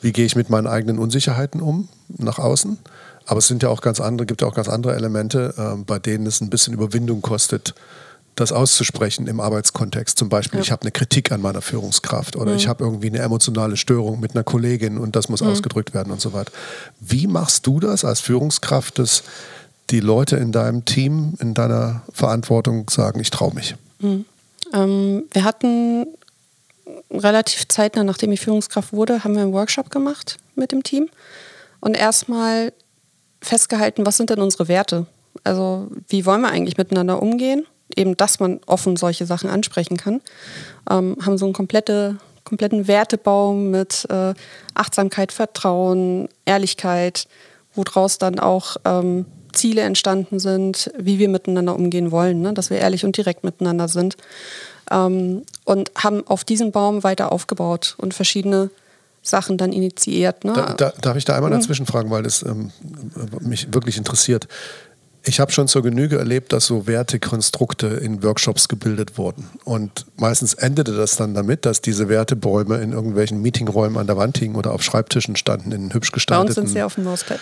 wie 0.00 0.12
gehe 0.12 0.24
ich 0.24 0.36
mit 0.36 0.48
meinen 0.48 0.66
eigenen 0.66 0.98
Unsicherheiten 0.98 1.60
um 1.60 1.88
nach 2.08 2.38
außen. 2.38 2.78
Aber 3.26 3.38
es 3.38 3.48
sind 3.48 3.62
ja 3.62 3.68
auch 3.68 3.82
ganz 3.82 4.00
andere, 4.00 4.26
gibt 4.26 4.42
ja 4.42 4.48
auch 4.48 4.54
ganz 4.54 4.68
andere 4.68 4.94
Elemente, 4.94 5.54
äh, 5.56 5.82
bei 5.84 5.98
denen 5.98 6.26
es 6.26 6.40
ein 6.40 6.50
bisschen 6.50 6.72
Überwindung 6.74 7.20
kostet, 7.20 7.74
das 8.34 8.52
auszusprechen 8.52 9.26
im 9.26 9.40
Arbeitskontext. 9.40 10.18
Zum 10.18 10.28
Beispiel, 10.28 10.58
ja. 10.58 10.64
ich 10.64 10.70
habe 10.72 10.82
eine 10.82 10.90
Kritik 10.90 11.32
an 11.32 11.40
meiner 11.40 11.62
Führungskraft 11.62 12.36
oder 12.36 12.52
mhm. 12.52 12.56
ich 12.56 12.68
habe 12.68 12.84
irgendwie 12.84 13.08
eine 13.08 13.18
emotionale 13.18 13.76
Störung 13.76 14.20
mit 14.20 14.34
einer 14.34 14.44
Kollegin 14.44 14.98
und 14.98 15.16
das 15.16 15.28
muss 15.28 15.42
mhm. 15.42 15.48
ausgedrückt 15.48 15.94
werden 15.94 16.12
und 16.12 16.20
so 16.20 16.32
weiter. 16.32 16.52
Wie 17.00 17.26
machst 17.26 17.66
du 17.66 17.80
das 17.80 18.04
als 18.04 18.20
Führungskraft, 18.20 18.98
dass 18.98 19.22
die 19.90 20.00
Leute 20.00 20.36
in 20.36 20.52
deinem 20.52 20.84
Team, 20.84 21.34
in 21.40 21.54
deiner 21.54 22.02
Verantwortung 22.12 22.88
sagen, 22.88 23.20
ich 23.20 23.30
traue 23.30 23.54
mich? 23.54 23.74
Mhm. 24.00 24.24
Ähm, 24.72 25.24
wir 25.32 25.44
hatten 25.44 26.06
relativ 27.10 27.68
zeitnah, 27.68 28.04
nachdem 28.04 28.32
ich 28.32 28.40
Führungskraft 28.40 28.92
wurde, 28.92 29.24
haben 29.24 29.34
wir 29.34 29.42
einen 29.42 29.52
Workshop 29.52 29.90
gemacht 29.90 30.38
mit 30.54 30.72
dem 30.72 30.82
Team 30.82 31.08
und 31.80 31.96
erstmal 31.96 32.72
festgehalten, 33.40 34.06
was 34.06 34.16
sind 34.16 34.30
denn 34.30 34.40
unsere 34.40 34.68
Werte? 34.68 35.06
Also 35.44 35.90
wie 36.08 36.24
wollen 36.24 36.40
wir 36.42 36.50
eigentlich 36.50 36.78
miteinander 36.78 37.20
umgehen? 37.20 37.66
Eben, 37.96 38.16
dass 38.16 38.40
man 38.40 38.60
offen 38.66 38.96
solche 38.96 39.26
Sachen 39.26 39.50
ansprechen 39.50 39.96
kann. 39.96 40.20
Ähm, 40.90 41.16
haben 41.24 41.38
so 41.38 41.44
einen 41.46 41.54
komplette, 41.54 42.16
kompletten 42.44 42.88
Wertebaum 42.88 43.70
mit 43.70 44.06
äh, 44.10 44.34
Achtsamkeit, 44.74 45.32
Vertrauen, 45.32 46.28
Ehrlichkeit, 46.44 47.26
woraus 47.74 48.18
dann 48.18 48.38
auch 48.38 48.76
ähm, 48.84 49.26
Ziele 49.52 49.82
entstanden 49.82 50.38
sind, 50.38 50.90
wie 50.98 51.18
wir 51.18 51.28
miteinander 51.28 51.74
umgehen 51.74 52.10
wollen, 52.10 52.40
ne? 52.40 52.52
dass 52.52 52.70
wir 52.70 52.78
ehrlich 52.78 53.04
und 53.04 53.16
direkt 53.16 53.44
miteinander 53.44 53.88
sind. 53.88 54.16
Ähm, 54.90 55.42
und 55.64 55.90
haben 55.96 56.26
auf 56.26 56.44
diesem 56.44 56.72
Baum 56.72 57.04
weiter 57.04 57.32
aufgebaut 57.32 57.94
und 57.98 58.14
verschiedene 58.14 58.70
Sachen 59.22 59.56
dann 59.56 59.72
initiiert. 59.72 60.44
Ne? 60.44 60.52
Da, 60.52 60.74
da, 60.74 60.92
darf 61.00 61.16
ich 61.16 61.24
da 61.24 61.36
einmal 61.36 61.50
mhm. 61.50 61.56
dazwischen 61.56 61.86
fragen, 61.86 62.10
weil 62.10 62.24
das 62.24 62.42
ähm, 62.42 62.72
mich 63.40 63.72
wirklich 63.72 63.96
interessiert. 63.96 64.48
Ich 65.24 65.38
habe 65.38 65.52
schon 65.52 65.68
zur 65.68 65.82
Genüge 65.82 66.18
erlebt, 66.18 66.52
dass 66.52 66.66
so 66.66 66.86
Wertekonstrukte 66.86 67.86
in 67.86 68.22
Workshops 68.22 68.68
gebildet 68.68 69.18
wurden. 69.18 69.48
Und 69.64 70.06
meistens 70.16 70.54
endete 70.54 70.96
das 70.96 71.16
dann 71.16 71.34
damit, 71.34 71.64
dass 71.64 71.80
diese 71.80 72.08
Wertebäume 72.08 72.78
in 72.78 72.92
irgendwelchen 72.92 73.40
Meetingräumen 73.40 73.98
an 73.98 74.06
der 74.08 74.16
Wand 74.16 74.38
hingen 74.38 74.56
oder 74.56 74.72
auf 74.72 74.82
Schreibtischen 74.82 75.36
standen, 75.36 75.70
in 75.70 75.94
hübsch 75.94 76.10
gestalteten. 76.10 76.54
Bei 76.54 76.60
uns 76.60 76.68
sind 76.70 76.76
sie 76.76 76.82
auf 76.82 76.96
dem 76.96 77.04
Mauspad. 77.04 77.38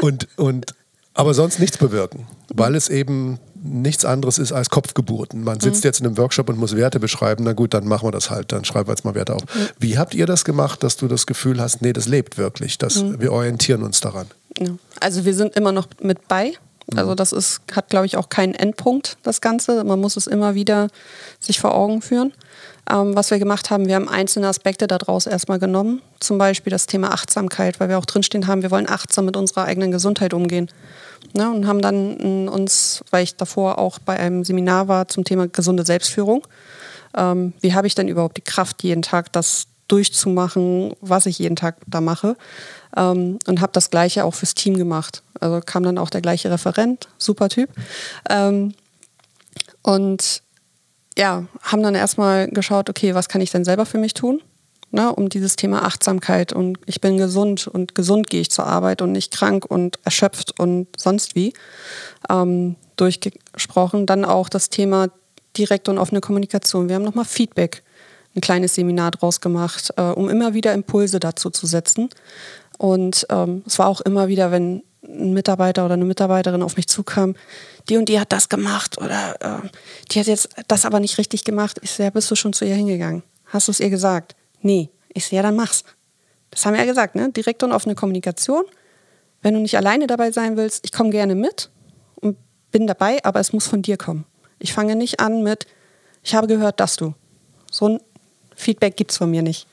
und, 0.00 0.28
und 0.36 0.74
aber 1.14 1.34
sonst 1.34 1.58
nichts 1.58 1.78
bewirken, 1.78 2.26
weil 2.52 2.74
es 2.74 2.88
eben 2.88 3.38
nichts 3.62 4.04
anderes 4.04 4.38
ist 4.38 4.52
als 4.52 4.70
Kopfgeburten. 4.70 5.44
Man 5.44 5.60
sitzt 5.60 5.84
mhm. 5.84 5.88
jetzt 5.88 6.00
in 6.00 6.06
einem 6.06 6.16
Workshop 6.16 6.48
und 6.48 6.58
muss 6.58 6.76
Werte 6.76 6.98
beschreiben, 6.98 7.44
na 7.44 7.52
gut, 7.52 7.74
dann 7.74 7.86
machen 7.86 8.06
wir 8.06 8.12
das 8.12 8.30
halt, 8.30 8.52
dann 8.52 8.64
schreiben 8.64 8.88
wir 8.88 8.92
jetzt 8.92 9.04
mal 9.04 9.14
Werte 9.14 9.34
auf. 9.34 9.42
Mhm. 9.42 9.68
Wie 9.78 9.98
habt 9.98 10.14
ihr 10.14 10.26
das 10.26 10.44
gemacht, 10.44 10.82
dass 10.82 10.96
du 10.96 11.08
das 11.08 11.26
Gefühl 11.26 11.60
hast, 11.60 11.82
nee, 11.82 11.92
das 11.92 12.06
lebt 12.06 12.38
wirklich, 12.38 12.78
dass 12.78 13.02
mhm. 13.02 13.20
wir 13.20 13.32
orientieren 13.32 13.82
uns 13.82 14.00
daran? 14.00 14.26
Ja. 14.58 14.70
Also 15.00 15.24
wir 15.24 15.34
sind 15.34 15.56
immer 15.56 15.72
noch 15.72 15.88
mit 16.00 16.26
bei. 16.28 16.54
Mhm. 16.90 16.98
Also 16.98 17.14
das 17.14 17.32
ist, 17.32 17.60
hat, 17.74 17.88
glaube 17.88 18.06
ich, 18.06 18.16
auch 18.16 18.28
keinen 18.28 18.54
Endpunkt, 18.54 19.18
das 19.22 19.40
Ganze. 19.40 19.84
Man 19.84 20.00
muss 20.00 20.16
es 20.16 20.26
immer 20.26 20.54
wieder 20.54 20.88
sich 21.38 21.60
vor 21.60 21.74
Augen 21.74 22.02
führen. 22.02 22.32
Ähm, 22.88 23.14
was 23.14 23.30
wir 23.30 23.38
gemacht 23.38 23.70
haben, 23.70 23.86
wir 23.86 23.96
haben 23.96 24.08
einzelne 24.08 24.48
Aspekte 24.48 24.86
daraus 24.86 25.26
erstmal 25.26 25.58
genommen. 25.58 26.02
Zum 26.20 26.38
Beispiel 26.38 26.70
das 26.70 26.86
Thema 26.86 27.12
Achtsamkeit, 27.12 27.80
weil 27.80 27.88
wir 27.88 27.98
auch 27.98 28.06
drinstehen 28.06 28.46
haben, 28.46 28.62
wir 28.62 28.70
wollen 28.70 28.88
achtsam 28.88 29.26
mit 29.26 29.36
unserer 29.36 29.64
eigenen 29.64 29.90
Gesundheit 29.90 30.34
umgehen. 30.34 30.70
Ne, 31.32 31.48
und 31.48 31.66
haben 31.66 31.80
dann 31.80 32.48
uns, 32.48 33.04
weil 33.10 33.22
ich 33.22 33.36
davor 33.36 33.78
auch 33.78 33.98
bei 34.00 34.18
einem 34.18 34.42
Seminar 34.42 34.88
war 34.88 35.06
zum 35.06 35.22
Thema 35.22 35.46
gesunde 35.46 35.84
Selbstführung, 35.84 36.44
ähm, 37.16 37.52
wie 37.60 37.74
habe 37.74 37.86
ich 37.86 37.94
denn 37.94 38.08
überhaupt 38.08 38.36
die 38.36 38.42
Kraft, 38.42 38.82
jeden 38.82 39.02
Tag 39.02 39.32
das 39.32 39.66
durchzumachen, 39.86 40.94
was 41.00 41.26
ich 41.26 41.38
jeden 41.38 41.56
Tag 41.56 41.76
da 41.86 42.00
mache. 42.00 42.36
Ähm, 42.96 43.38
und 43.46 43.60
habe 43.60 43.72
das 43.72 43.90
gleiche 43.90 44.24
auch 44.24 44.34
fürs 44.34 44.54
Team 44.54 44.76
gemacht. 44.76 45.22
Also 45.40 45.60
kam 45.64 45.82
dann 45.82 45.98
auch 45.98 46.10
der 46.10 46.20
gleiche 46.20 46.50
Referent, 46.50 47.08
super 47.18 47.48
Typ. 47.48 47.70
Ähm, 48.28 48.74
und 49.82 50.42
ja, 51.20 51.44
haben 51.62 51.82
dann 51.82 51.94
erstmal 51.94 52.48
geschaut, 52.48 52.88
okay, 52.88 53.14
was 53.14 53.28
kann 53.28 53.40
ich 53.40 53.50
denn 53.50 53.64
selber 53.64 53.86
für 53.86 53.98
mich 53.98 54.14
tun? 54.14 54.42
ne, 54.90 55.14
um 55.14 55.28
dieses 55.28 55.56
Thema 55.56 55.84
Achtsamkeit 55.84 56.52
und 56.52 56.78
ich 56.86 57.00
bin 57.00 57.16
gesund 57.16 57.66
und 57.66 57.94
gesund 57.94 58.28
gehe 58.28 58.40
ich 58.40 58.50
zur 58.50 58.66
Arbeit 58.66 59.02
und 59.02 59.12
nicht 59.12 59.32
krank 59.32 59.64
und 59.64 59.98
erschöpft 60.04 60.58
und 60.58 60.88
sonst 60.96 61.34
wie 61.34 61.52
ähm, 62.28 62.76
durchgesprochen. 62.96 64.06
Dann 64.06 64.24
auch 64.24 64.48
das 64.48 64.70
Thema 64.70 65.08
direkte 65.56 65.90
und 65.90 65.98
offene 65.98 66.20
Kommunikation. 66.20 66.88
Wir 66.88 66.96
haben 66.96 67.04
nochmal 67.04 67.24
Feedback, 67.24 67.82
ein 68.34 68.40
kleines 68.40 68.74
Seminar 68.74 69.12
draus 69.12 69.40
gemacht, 69.40 69.92
äh, 69.96 70.02
um 70.02 70.28
immer 70.28 70.54
wieder 70.54 70.72
Impulse 70.72 71.20
dazu 71.20 71.50
zu 71.50 71.66
setzen. 71.66 72.08
Und 72.78 73.26
ähm, 73.30 73.62
es 73.66 73.78
war 73.78 73.88
auch 73.88 74.00
immer 74.00 74.28
wieder, 74.28 74.50
wenn 74.50 74.82
ein 75.02 75.32
Mitarbeiter 75.32 75.84
oder 75.84 75.94
eine 75.94 76.04
Mitarbeiterin 76.04 76.62
auf 76.62 76.76
mich 76.76 76.86
zukam, 76.86 77.34
die 77.88 77.96
und 77.96 78.08
die 78.08 78.20
hat 78.20 78.32
das 78.32 78.48
gemacht 78.48 78.98
oder 78.98 79.34
äh, 79.40 79.68
die 80.10 80.20
hat 80.20 80.26
jetzt 80.26 80.50
das 80.68 80.84
aber 80.84 81.00
nicht 81.00 81.18
richtig 81.18 81.44
gemacht. 81.44 81.78
Ich 81.82 81.92
so, 81.92 82.02
ja, 82.02 82.10
bist 82.10 82.30
du 82.30 82.34
schon 82.34 82.52
zu 82.52 82.64
ihr 82.64 82.74
hingegangen? 82.74 83.22
Hast 83.46 83.68
du 83.68 83.72
es 83.72 83.80
ihr 83.80 83.90
gesagt? 83.90 84.36
Nee. 84.62 84.90
Ich 85.12 85.26
so, 85.26 85.36
ja, 85.36 85.42
dann 85.42 85.56
mach's. 85.56 85.84
Das 86.50 86.64
haben 86.66 86.74
wir 86.74 86.80
ja 86.80 86.86
gesagt, 86.86 87.14
ne? 87.14 87.30
Direkte 87.30 87.66
und 87.66 87.72
offene 87.72 87.94
Kommunikation. 87.94 88.64
Wenn 89.42 89.54
du 89.54 89.60
nicht 89.60 89.76
alleine 89.76 90.06
dabei 90.06 90.32
sein 90.32 90.56
willst, 90.56 90.84
ich 90.84 90.92
komme 90.92 91.10
gerne 91.10 91.34
mit 91.34 91.70
und 92.16 92.36
bin 92.70 92.86
dabei, 92.86 93.24
aber 93.24 93.40
es 93.40 93.52
muss 93.52 93.66
von 93.66 93.82
dir 93.82 93.96
kommen. 93.96 94.26
Ich 94.58 94.72
fange 94.72 94.96
nicht 94.96 95.20
an 95.20 95.42
mit, 95.42 95.66
ich 96.22 96.34
habe 96.34 96.46
gehört, 96.46 96.80
dass 96.80 96.96
du. 96.96 97.14
So 97.70 97.88
ein 97.88 98.00
Feedback 98.54 98.96
gibt 98.96 99.12
es 99.12 99.16
von 99.16 99.30
mir 99.30 99.42
nicht. 99.42 99.66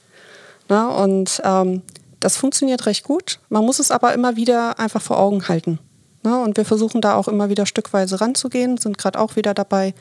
Na, 0.70 0.90
und 0.90 1.42
ähm, 1.44 1.82
das 2.20 2.38
funktioniert 2.38 2.86
recht 2.86 3.04
gut. 3.04 3.40
Man 3.50 3.66
muss 3.66 3.80
es 3.80 3.92
aber 3.92 4.14
immer 4.14 4.36
wieder 4.36 4.80
einfach 4.80 5.02
vor 5.02 5.20
Augen 5.20 5.48
halten. 5.48 5.80
Na, 6.24 6.44
und 6.44 6.58
wir 6.58 6.66
versuchen 6.66 7.02
da 7.02 7.16
auch 7.16 7.28
immer 7.28 7.50
wieder 7.50 7.66
stückweise 7.66 8.20
ranzugehen, 8.20 8.78
sind 8.78 8.98
gerade 8.98 9.20
auch 9.20 9.36
wieder 9.36 9.54
dabei, 9.54 9.94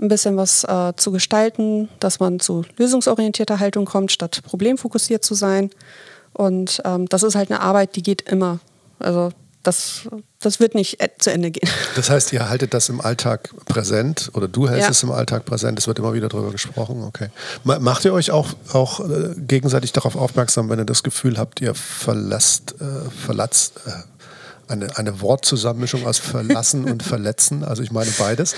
ein 0.00 0.08
bisschen 0.08 0.36
was 0.36 0.64
äh, 0.64 0.92
zu 0.96 1.10
gestalten, 1.10 1.88
dass 2.00 2.20
man 2.20 2.40
zu 2.40 2.64
lösungsorientierter 2.76 3.58
Haltung 3.58 3.84
kommt, 3.84 4.12
statt 4.12 4.42
problemfokussiert 4.44 5.24
zu 5.24 5.34
sein. 5.34 5.70
Und 6.32 6.82
ähm, 6.84 7.08
das 7.08 7.22
ist 7.22 7.34
halt 7.34 7.50
eine 7.50 7.60
Arbeit, 7.60 7.96
die 7.96 8.02
geht 8.02 8.22
immer. 8.30 8.60
Also 8.98 9.30
das, 9.62 10.08
das 10.40 10.60
wird 10.60 10.74
nicht 10.74 11.00
äh, 11.00 11.08
zu 11.18 11.30
Ende 11.30 11.50
gehen. 11.50 11.68
Das 11.96 12.10
heißt, 12.10 12.32
ihr 12.32 12.48
haltet 12.48 12.74
das 12.74 12.88
im 12.88 13.00
Alltag 13.00 13.50
präsent 13.66 14.30
oder 14.34 14.46
du 14.46 14.68
hältst 14.68 14.84
ja. 14.84 14.90
es 14.90 15.02
im 15.02 15.10
Alltag 15.10 15.44
präsent, 15.44 15.78
es 15.78 15.88
wird 15.88 15.98
immer 15.98 16.14
wieder 16.14 16.28
darüber 16.28 16.52
gesprochen, 16.52 17.02
okay. 17.02 17.28
Macht 17.64 18.04
ihr 18.04 18.12
euch 18.12 18.30
auch, 18.30 18.48
auch 18.72 19.00
äh, 19.00 19.34
gegenseitig 19.36 19.92
darauf 19.92 20.14
aufmerksam, 20.14 20.68
wenn 20.68 20.78
ihr 20.78 20.84
das 20.84 21.02
Gefühl 21.02 21.38
habt, 21.38 21.60
ihr 21.60 21.74
verlasst, 21.74 22.76
äh, 22.80 23.10
verlatzt, 23.10 23.80
äh, 23.86 23.90
eine, 24.68 24.96
eine 24.96 25.20
Wortzusammenmischung 25.20 26.06
aus 26.06 26.18
verlassen 26.18 26.84
und 26.84 27.02
verletzen. 27.02 27.64
Also 27.64 27.82
ich 27.82 27.90
meine 27.90 28.10
beides. 28.18 28.54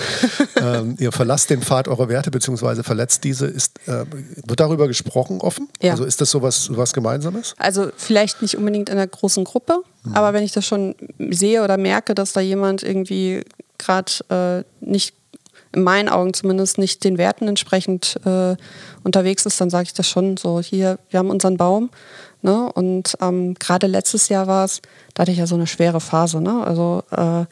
Ähm, 0.55 0.95
ihr 0.99 1.11
verlasst 1.11 1.49
den 1.49 1.61
Pfad 1.61 1.87
eurer 1.87 2.07
Werte 2.09 2.29
beziehungsweise 2.29 2.83
verletzt 2.83 3.23
diese. 3.23 3.47
Ist, 3.47 3.79
äh, 3.87 4.05
wird 4.45 4.59
darüber 4.59 4.87
gesprochen 4.87 5.41
offen? 5.41 5.69
Ja. 5.81 5.91
Also 5.91 6.05
ist 6.05 6.21
das 6.21 6.29
sowas, 6.29 6.65
sowas 6.65 6.93
Gemeinsames? 6.93 7.55
Also 7.57 7.89
vielleicht 7.97 8.41
nicht 8.41 8.57
unbedingt 8.57 8.89
in 8.89 8.97
einer 8.97 9.07
großen 9.07 9.43
Gruppe, 9.43 9.81
mhm. 10.03 10.13
aber 10.13 10.33
wenn 10.33 10.43
ich 10.43 10.51
das 10.51 10.65
schon 10.65 10.95
sehe 11.29 11.63
oder 11.63 11.77
merke, 11.77 12.13
dass 12.13 12.33
da 12.33 12.41
jemand 12.41 12.83
irgendwie 12.83 13.43
gerade 13.77 14.11
äh, 14.29 14.85
nicht 14.85 15.15
in 15.73 15.83
meinen 15.83 16.09
Augen 16.09 16.33
zumindest 16.33 16.77
nicht 16.77 17.03
den 17.03 17.17
Werten 17.17 17.47
entsprechend 17.47 18.19
äh, 18.25 18.55
unterwegs 19.03 19.45
ist, 19.45 19.59
dann 19.61 19.69
sage 19.69 19.83
ich 19.83 19.93
das 19.93 20.07
schon 20.07 20.37
so, 20.37 20.59
hier, 20.59 20.99
wir 21.09 21.19
haben 21.19 21.29
unseren 21.29 21.57
Baum. 21.57 21.89
Ne? 22.41 22.71
Und 22.73 23.15
ähm, 23.21 23.53
gerade 23.55 23.87
letztes 23.87 24.29
Jahr 24.29 24.47
war 24.47 24.65
es, 24.65 24.81
da 25.13 25.21
hatte 25.21 25.31
ich 25.31 25.37
ja 25.37 25.47
so 25.47 25.55
eine 25.55 25.67
schwere 25.67 26.01
Phase. 26.01 26.41
Ne? 26.41 26.63
Also 26.65 27.03
äh, 27.11 27.45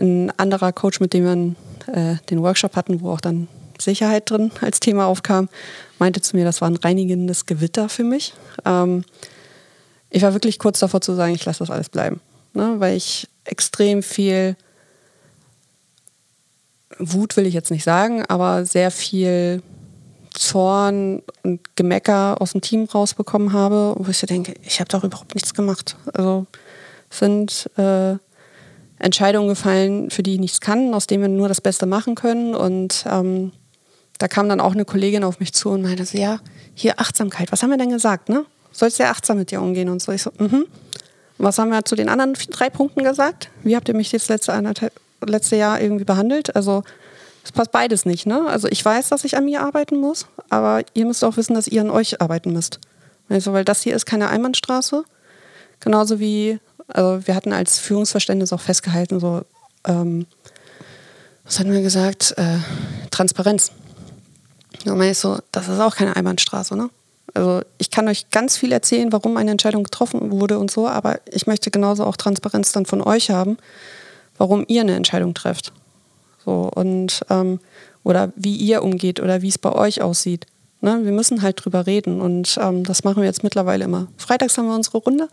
ein 0.00 0.32
anderer 0.36 0.72
Coach, 0.72 1.00
mit 1.00 1.12
dem 1.12 1.24
wir 1.24 1.94
äh, 1.94 2.16
den 2.30 2.42
Workshop 2.42 2.76
hatten, 2.76 3.00
wo 3.00 3.10
auch 3.10 3.20
dann 3.20 3.48
Sicherheit 3.80 4.30
drin 4.30 4.50
als 4.60 4.80
Thema 4.80 5.06
aufkam, 5.06 5.48
meinte 5.98 6.20
zu 6.20 6.36
mir, 6.36 6.44
das 6.44 6.60
war 6.60 6.68
ein 6.68 6.76
reinigendes 6.76 7.46
Gewitter 7.46 7.88
für 7.88 8.04
mich. 8.04 8.34
Ähm, 8.64 9.04
ich 10.10 10.22
war 10.22 10.32
wirklich 10.32 10.58
kurz 10.58 10.78
davor 10.78 11.00
zu 11.00 11.14
sagen, 11.14 11.34
ich 11.34 11.44
lasse 11.44 11.60
das 11.60 11.70
alles 11.70 11.88
bleiben. 11.88 12.20
Ne? 12.52 12.76
Weil 12.78 12.96
ich 12.96 13.28
extrem 13.44 14.02
viel 14.02 14.56
Wut 16.98 17.36
will 17.36 17.46
ich 17.46 17.54
jetzt 17.54 17.70
nicht 17.70 17.84
sagen, 17.84 18.24
aber 18.26 18.64
sehr 18.64 18.90
viel 18.90 19.62
Zorn 20.34 21.22
und 21.42 21.60
Gemecker 21.76 22.40
aus 22.40 22.52
dem 22.52 22.60
Team 22.60 22.84
rausbekommen 22.84 23.52
habe, 23.52 23.94
wo 23.98 24.10
ich 24.10 24.18
so 24.18 24.26
denke, 24.26 24.54
ich 24.62 24.80
habe 24.80 24.88
doch 24.88 25.04
überhaupt 25.04 25.34
nichts 25.34 25.54
gemacht. 25.54 25.96
Also 26.12 26.46
sind 27.08 27.70
äh, 27.76 28.16
Entscheidungen 28.98 29.48
gefallen, 29.48 30.10
für 30.10 30.22
die 30.22 30.34
ich 30.34 30.40
nichts 30.40 30.60
kann, 30.60 30.92
aus 30.92 31.06
denen 31.06 31.22
wir 31.22 31.28
nur 31.28 31.48
das 31.48 31.60
Beste 31.60 31.86
machen 31.86 32.14
können. 32.14 32.54
Und 32.54 33.04
ähm, 33.08 33.52
da 34.18 34.28
kam 34.28 34.48
dann 34.48 34.60
auch 34.60 34.72
eine 34.72 34.84
Kollegin 34.84 35.24
auf 35.24 35.40
mich 35.40 35.52
zu 35.52 35.70
und 35.70 35.82
meinte 35.82 36.04
so, 36.04 36.18
ja, 36.18 36.40
hier 36.74 36.98
Achtsamkeit, 37.00 37.52
was 37.52 37.62
haben 37.62 37.70
wir 37.70 37.78
denn 37.78 37.90
gesagt, 37.90 38.28
ne? 38.28 38.44
Sollst 38.72 38.96
sehr 38.96 39.10
achtsam 39.10 39.38
mit 39.38 39.52
dir 39.52 39.62
umgehen 39.62 39.88
und 39.88 40.02
so. 40.02 40.10
Ich 40.10 40.22
so, 40.22 40.32
mhm. 40.38 40.66
Was 41.38 41.58
haben 41.58 41.70
wir 41.70 41.84
zu 41.84 41.96
den 41.96 42.08
anderen 42.08 42.34
drei 42.50 42.70
Punkten 42.70 43.02
gesagt? 43.02 43.50
Wie 43.62 43.74
habt 43.76 43.88
ihr 43.88 43.94
mich 43.94 44.12
jetzt 44.12 44.28
letzte, 44.28 44.90
letzte 45.26 45.56
Jahr 45.56 45.80
irgendwie 45.80 46.04
behandelt? 46.04 46.54
Also 46.54 46.84
es 47.44 47.52
passt 47.52 47.70
beides 47.70 48.06
nicht. 48.06 48.26
Ne? 48.26 48.46
Also 48.46 48.68
ich 48.68 48.82
weiß, 48.84 49.10
dass 49.10 49.24
ich 49.24 49.36
an 49.36 49.44
mir 49.44 49.62
arbeiten 49.62 49.98
muss, 49.98 50.26
aber 50.48 50.82
ihr 50.94 51.04
müsst 51.04 51.22
auch 51.22 51.36
wissen, 51.36 51.54
dass 51.54 51.68
ihr 51.68 51.82
an 51.82 51.90
euch 51.90 52.20
arbeiten 52.20 52.52
müsst. 52.52 52.80
Also, 53.28 53.52
weil 53.52 53.64
das 53.64 53.82
hier 53.82 53.94
ist 53.94 54.06
keine 54.06 54.28
Einbahnstraße. 54.28 55.04
Genauso 55.80 56.18
wie, 56.18 56.58
also 56.88 57.26
wir 57.26 57.34
hatten 57.34 57.52
als 57.52 57.78
Führungsverständnis 57.78 58.52
auch 58.52 58.60
festgehalten, 58.60 59.20
so, 59.20 59.42
ähm, 59.86 60.26
was 61.44 61.58
hatten 61.58 61.72
wir 61.72 61.82
gesagt? 61.82 62.34
Äh, 62.38 62.58
Transparenz. 63.10 63.70
Und 64.86 65.00
ich 65.02 65.18
so, 65.18 65.38
das 65.52 65.68
ist 65.68 65.80
auch 65.80 65.96
keine 65.96 66.16
Einbahnstraße, 66.16 66.76
ne? 66.76 66.90
Also 67.34 67.62
ich 67.78 67.90
kann 67.90 68.06
euch 68.06 68.30
ganz 68.30 68.56
viel 68.56 68.70
erzählen, 68.70 69.10
warum 69.12 69.36
eine 69.36 69.50
Entscheidung 69.50 69.82
getroffen 69.82 70.30
wurde 70.30 70.58
und 70.58 70.70
so, 70.70 70.86
aber 70.88 71.18
ich 71.30 71.46
möchte 71.46 71.70
genauso 71.70 72.04
auch 72.04 72.16
Transparenz 72.16 72.70
dann 72.72 72.86
von 72.86 73.02
euch 73.02 73.30
haben, 73.30 73.58
warum 74.38 74.64
ihr 74.68 74.82
eine 74.82 74.94
Entscheidung 74.94 75.34
trefft. 75.34 75.72
So, 76.44 76.70
und, 76.74 77.24
ähm, 77.30 77.60
oder 78.02 78.32
wie 78.36 78.56
ihr 78.56 78.82
umgeht 78.82 79.20
oder 79.20 79.42
wie 79.42 79.48
es 79.48 79.58
bei 79.58 79.72
euch 79.72 80.02
aussieht. 80.02 80.46
Ne? 80.80 81.00
Wir 81.02 81.12
müssen 81.12 81.40
halt 81.40 81.64
drüber 81.64 81.86
reden 81.86 82.20
und 82.20 82.58
ähm, 82.60 82.84
das 82.84 83.04
machen 83.04 83.22
wir 83.22 83.24
jetzt 83.24 83.42
mittlerweile 83.42 83.84
immer. 83.84 84.08
Freitags 84.18 84.58
haben 84.58 84.66
wir 84.66 84.74
unsere 84.74 84.98
Runde, 84.98 85.28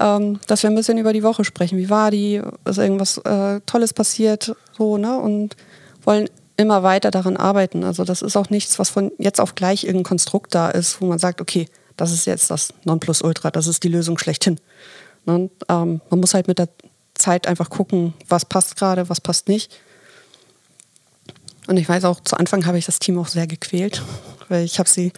ähm, 0.00 0.38
dass 0.46 0.62
wir 0.62 0.70
ein 0.70 0.76
bisschen 0.76 0.98
über 0.98 1.12
die 1.12 1.24
Woche 1.24 1.44
sprechen. 1.44 1.76
Wie 1.76 1.90
war 1.90 2.12
die? 2.12 2.40
Ist 2.64 2.78
irgendwas 2.78 3.18
äh, 3.18 3.60
Tolles 3.66 3.92
passiert? 3.92 4.54
So, 4.78 4.96
ne? 4.96 5.18
Und 5.18 5.56
wollen 6.04 6.28
immer 6.56 6.84
weiter 6.84 7.10
daran 7.10 7.36
arbeiten. 7.36 7.82
Also 7.82 8.04
das 8.04 8.22
ist 8.22 8.36
auch 8.36 8.50
nichts, 8.50 8.78
was 8.78 8.90
von 8.90 9.10
jetzt 9.18 9.40
auf 9.40 9.56
gleich 9.56 9.82
irgendein 9.82 10.04
Konstrukt 10.04 10.54
da 10.54 10.70
ist, 10.70 11.00
wo 11.00 11.06
man 11.06 11.18
sagt, 11.18 11.40
okay, 11.40 11.66
das 11.96 12.12
ist 12.12 12.26
jetzt 12.26 12.50
das 12.50 12.72
Nonplusultra, 12.84 13.50
das 13.50 13.66
ist 13.66 13.82
die 13.82 13.88
Lösung 13.88 14.18
schlechthin. 14.18 14.60
Ne? 15.24 15.50
Ähm, 15.68 16.00
man 16.10 16.20
muss 16.20 16.34
halt 16.34 16.46
mit 16.46 16.58
der 16.58 16.68
Zeit 17.14 17.46
einfach 17.46 17.70
gucken, 17.70 18.14
was 18.28 18.44
passt 18.44 18.76
gerade, 18.76 19.08
was 19.08 19.20
passt 19.20 19.48
nicht. 19.48 19.72
Und 21.66 21.76
ich 21.76 21.88
weiß 21.88 22.04
auch, 22.04 22.20
zu 22.20 22.36
Anfang 22.36 22.66
habe 22.66 22.78
ich 22.78 22.86
das 22.86 22.98
Team 22.98 23.18
auch 23.18 23.28
sehr 23.28 23.46
gequält, 23.46 24.02
weil 24.48 24.64
ich 24.64 24.78
habe 24.78 24.88
sie, 24.88 25.12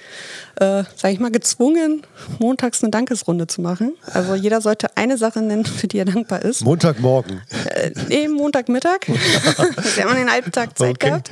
äh, 0.56 0.84
sage 0.96 1.12
ich 1.12 1.20
mal, 1.20 1.30
gezwungen, 1.30 2.02
montags 2.38 2.82
eine 2.82 2.90
Dankesrunde 2.90 3.46
zu 3.46 3.61
machen. 3.61 3.94
Also 4.12 4.34
jeder 4.34 4.61
sollte 4.61 4.96
eine 4.96 5.18
Sache 5.18 5.40
nennen, 5.40 5.66
für 5.66 5.88
die 5.88 5.98
er 5.98 6.06
dankbar 6.06 6.42
ist. 6.42 6.62
Montagmorgen. 6.62 7.42
Äh, 7.74 7.90
nee, 8.08 8.28
Montagmittag. 8.28 9.00
Sie 9.06 10.02
haben 10.02 10.14
den 10.14 10.30
halben 10.30 10.52
Tag 10.52 10.78
Zeit 10.78 10.96
okay. 10.96 11.08
gehabt. 11.08 11.30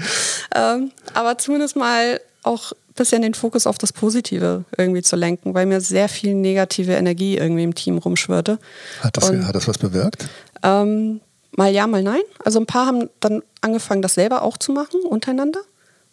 Ähm, 0.55 0.91
aber 1.15 1.39
zumindest 1.39 1.77
mal 1.77 2.21
auch 2.43 2.73
ein 2.73 2.95
bisschen 2.95 3.23
den 3.23 3.35
Fokus 3.35 3.67
auf 3.67 3.79
das 3.79 3.93
Positive 3.93 4.65
irgendwie 4.77 5.03
zu 5.03 5.17
lenken, 5.17 5.55
weil 5.55 5.67
mir 5.67 5.81
sehr 5.81 6.09
viel 6.09 6.35
negative 6.35 6.93
Energie 6.93 7.37
irgendwie 7.37 7.65
im 7.65 7.75
Team 7.75 7.99
rumschwirrte. 7.99 8.59
Hat 9.01 9.17
das, 9.17 9.31
Und, 9.31 9.47
hat 9.47 9.55
das 9.55 9.67
was 9.67 9.79
bewirkt? 9.79 10.29
Ähm, 10.63 11.21
mal 11.57 11.73
ja, 11.73 11.87
mal 11.87 12.03
nein. 12.03 12.23
Also 12.45 12.61
ein 12.61 12.67
paar 12.67 12.87
haben 12.87 13.11
dann 13.21 13.43
angefangen, 13.61 14.03
das 14.03 14.15
selber 14.15 14.43
auch 14.43 14.57
zu 14.57 14.73
machen, 14.73 15.01
untereinander, 15.01 15.61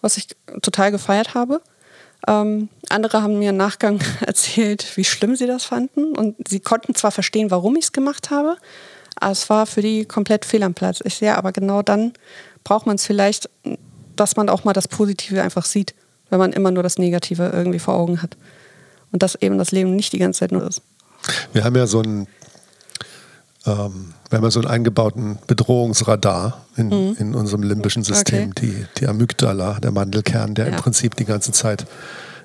was 0.02 0.18
ich 0.18 0.28
total 0.62 0.92
gefeiert 0.92 1.36
habe. 1.36 1.62
Ähm, 2.28 2.70
andere 2.90 3.22
haben 3.22 3.38
mir 3.40 3.50
im 3.50 3.58
Nachgang 3.58 4.00
erzählt, 4.22 4.98
wie 4.98 5.04
schlimm 5.04 5.36
sie 5.36 5.48
das 5.48 5.66
fanden. 5.66 6.16
Und 6.16 6.48
sie 6.48 6.60
konnten 6.60 6.96
zwar 6.96 7.12
verstehen, 7.12 7.52
warum 7.52 7.76
ich 7.76 7.86
es 7.86 7.92
gemacht 7.92 8.32
habe, 8.32 8.58
aber 9.16 9.32
es 9.32 9.50
war 9.50 9.66
für 9.66 9.82
die 9.82 10.06
komplett 10.06 10.46
fehl 10.46 10.64
am 10.64 10.74
Platz. 10.74 11.02
Ich 11.04 11.16
sehe 11.16 11.38
aber 11.38 11.52
genau 11.52 11.82
dann 11.82 12.14
braucht 12.64 12.86
man 12.86 12.96
es 12.96 13.06
vielleicht, 13.06 13.50
dass 14.16 14.36
man 14.36 14.50
auch 14.50 14.64
mal 14.64 14.74
das 14.74 14.88
Positive 14.88 15.42
einfach 15.42 15.66
sieht, 15.66 15.94
wenn 16.30 16.40
man 16.40 16.54
immer 16.54 16.72
nur 16.72 16.84
das 16.84 16.98
Negative 16.98 17.52
irgendwie 17.54 17.80
vor 17.80 17.96
Augen 17.96 18.22
hat. 18.22 18.38
Und 19.12 19.22
dass 19.22 19.36
eben 19.36 19.58
das 19.58 19.72
Leben 19.72 19.96
nicht 19.96 20.14
die 20.14 20.18
ganze 20.18 20.40
Zeit 20.40 20.52
nur 20.52 20.66
ist. 20.68 20.82
Wir 21.52 21.64
haben 21.64 21.76
ja 21.76 21.86
so 21.86 22.02
ein 22.02 22.28
ähm, 23.66 24.14
wir 24.30 24.38
haben 24.38 24.44
ja 24.44 24.52
so 24.52 24.60
einen 24.60 24.70
eingebauten 24.70 25.38
Bedrohungsradar 25.48 26.66
in, 26.76 26.88
mhm. 26.88 27.16
in 27.20 27.36
unserem 27.36 27.64
limbischen 27.64 28.04
System, 28.04 28.52
okay. 28.52 28.62
die, 28.62 28.86
die 29.00 29.08
Amygdala, 29.08 29.80
der 29.80 29.92
Mandelkern, 29.92 30.54
der 30.54 30.68
ja. 30.68 30.72
im 30.72 30.78
Prinzip 30.78 31.16
die 31.16 31.26
ganze 31.26 31.52
Zeit 31.52 31.86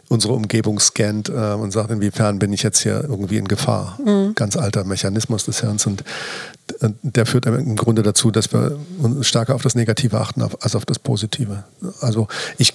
unsere 0.08 0.32
Umgebung 0.32 0.80
scannt 0.80 1.28
äh, 1.28 1.32
und 1.32 1.70
sagt, 1.70 1.90
inwiefern 1.90 2.38
bin 2.38 2.52
ich 2.52 2.62
jetzt 2.62 2.80
hier 2.80 3.04
irgendwie 3.04 3.36
in 3.36 3.46
Gefahr. 3.46 3.98
Mhm. 4.04 4.34
Ganz 4.34 4.56
alter 4.56 4.84
Mechanismus 4.84 5.44
des 5.44 5.60
Hirns. 5.60 5.86
Und 5.86 6.04
der 7.02 7.26
führt 7.26 7.46
im 7.46 7.76
Grunde 7.76 8.02
dazu, 8.02 8.30
dass 8.30 8.52
wir 8.52 8.78
uns 8.98 9.26
stärker 9.26 9.54
auf 9.54 9.62
das 9.62 9.74
Negative 9.74 10.18
achten 10.18 10.42
als 10.42 10.74
auf 10.74 10.86
das 10.86 10.98
Positive. 10.98 11.64
Also 12.00 12.28
ich 12.56 12.72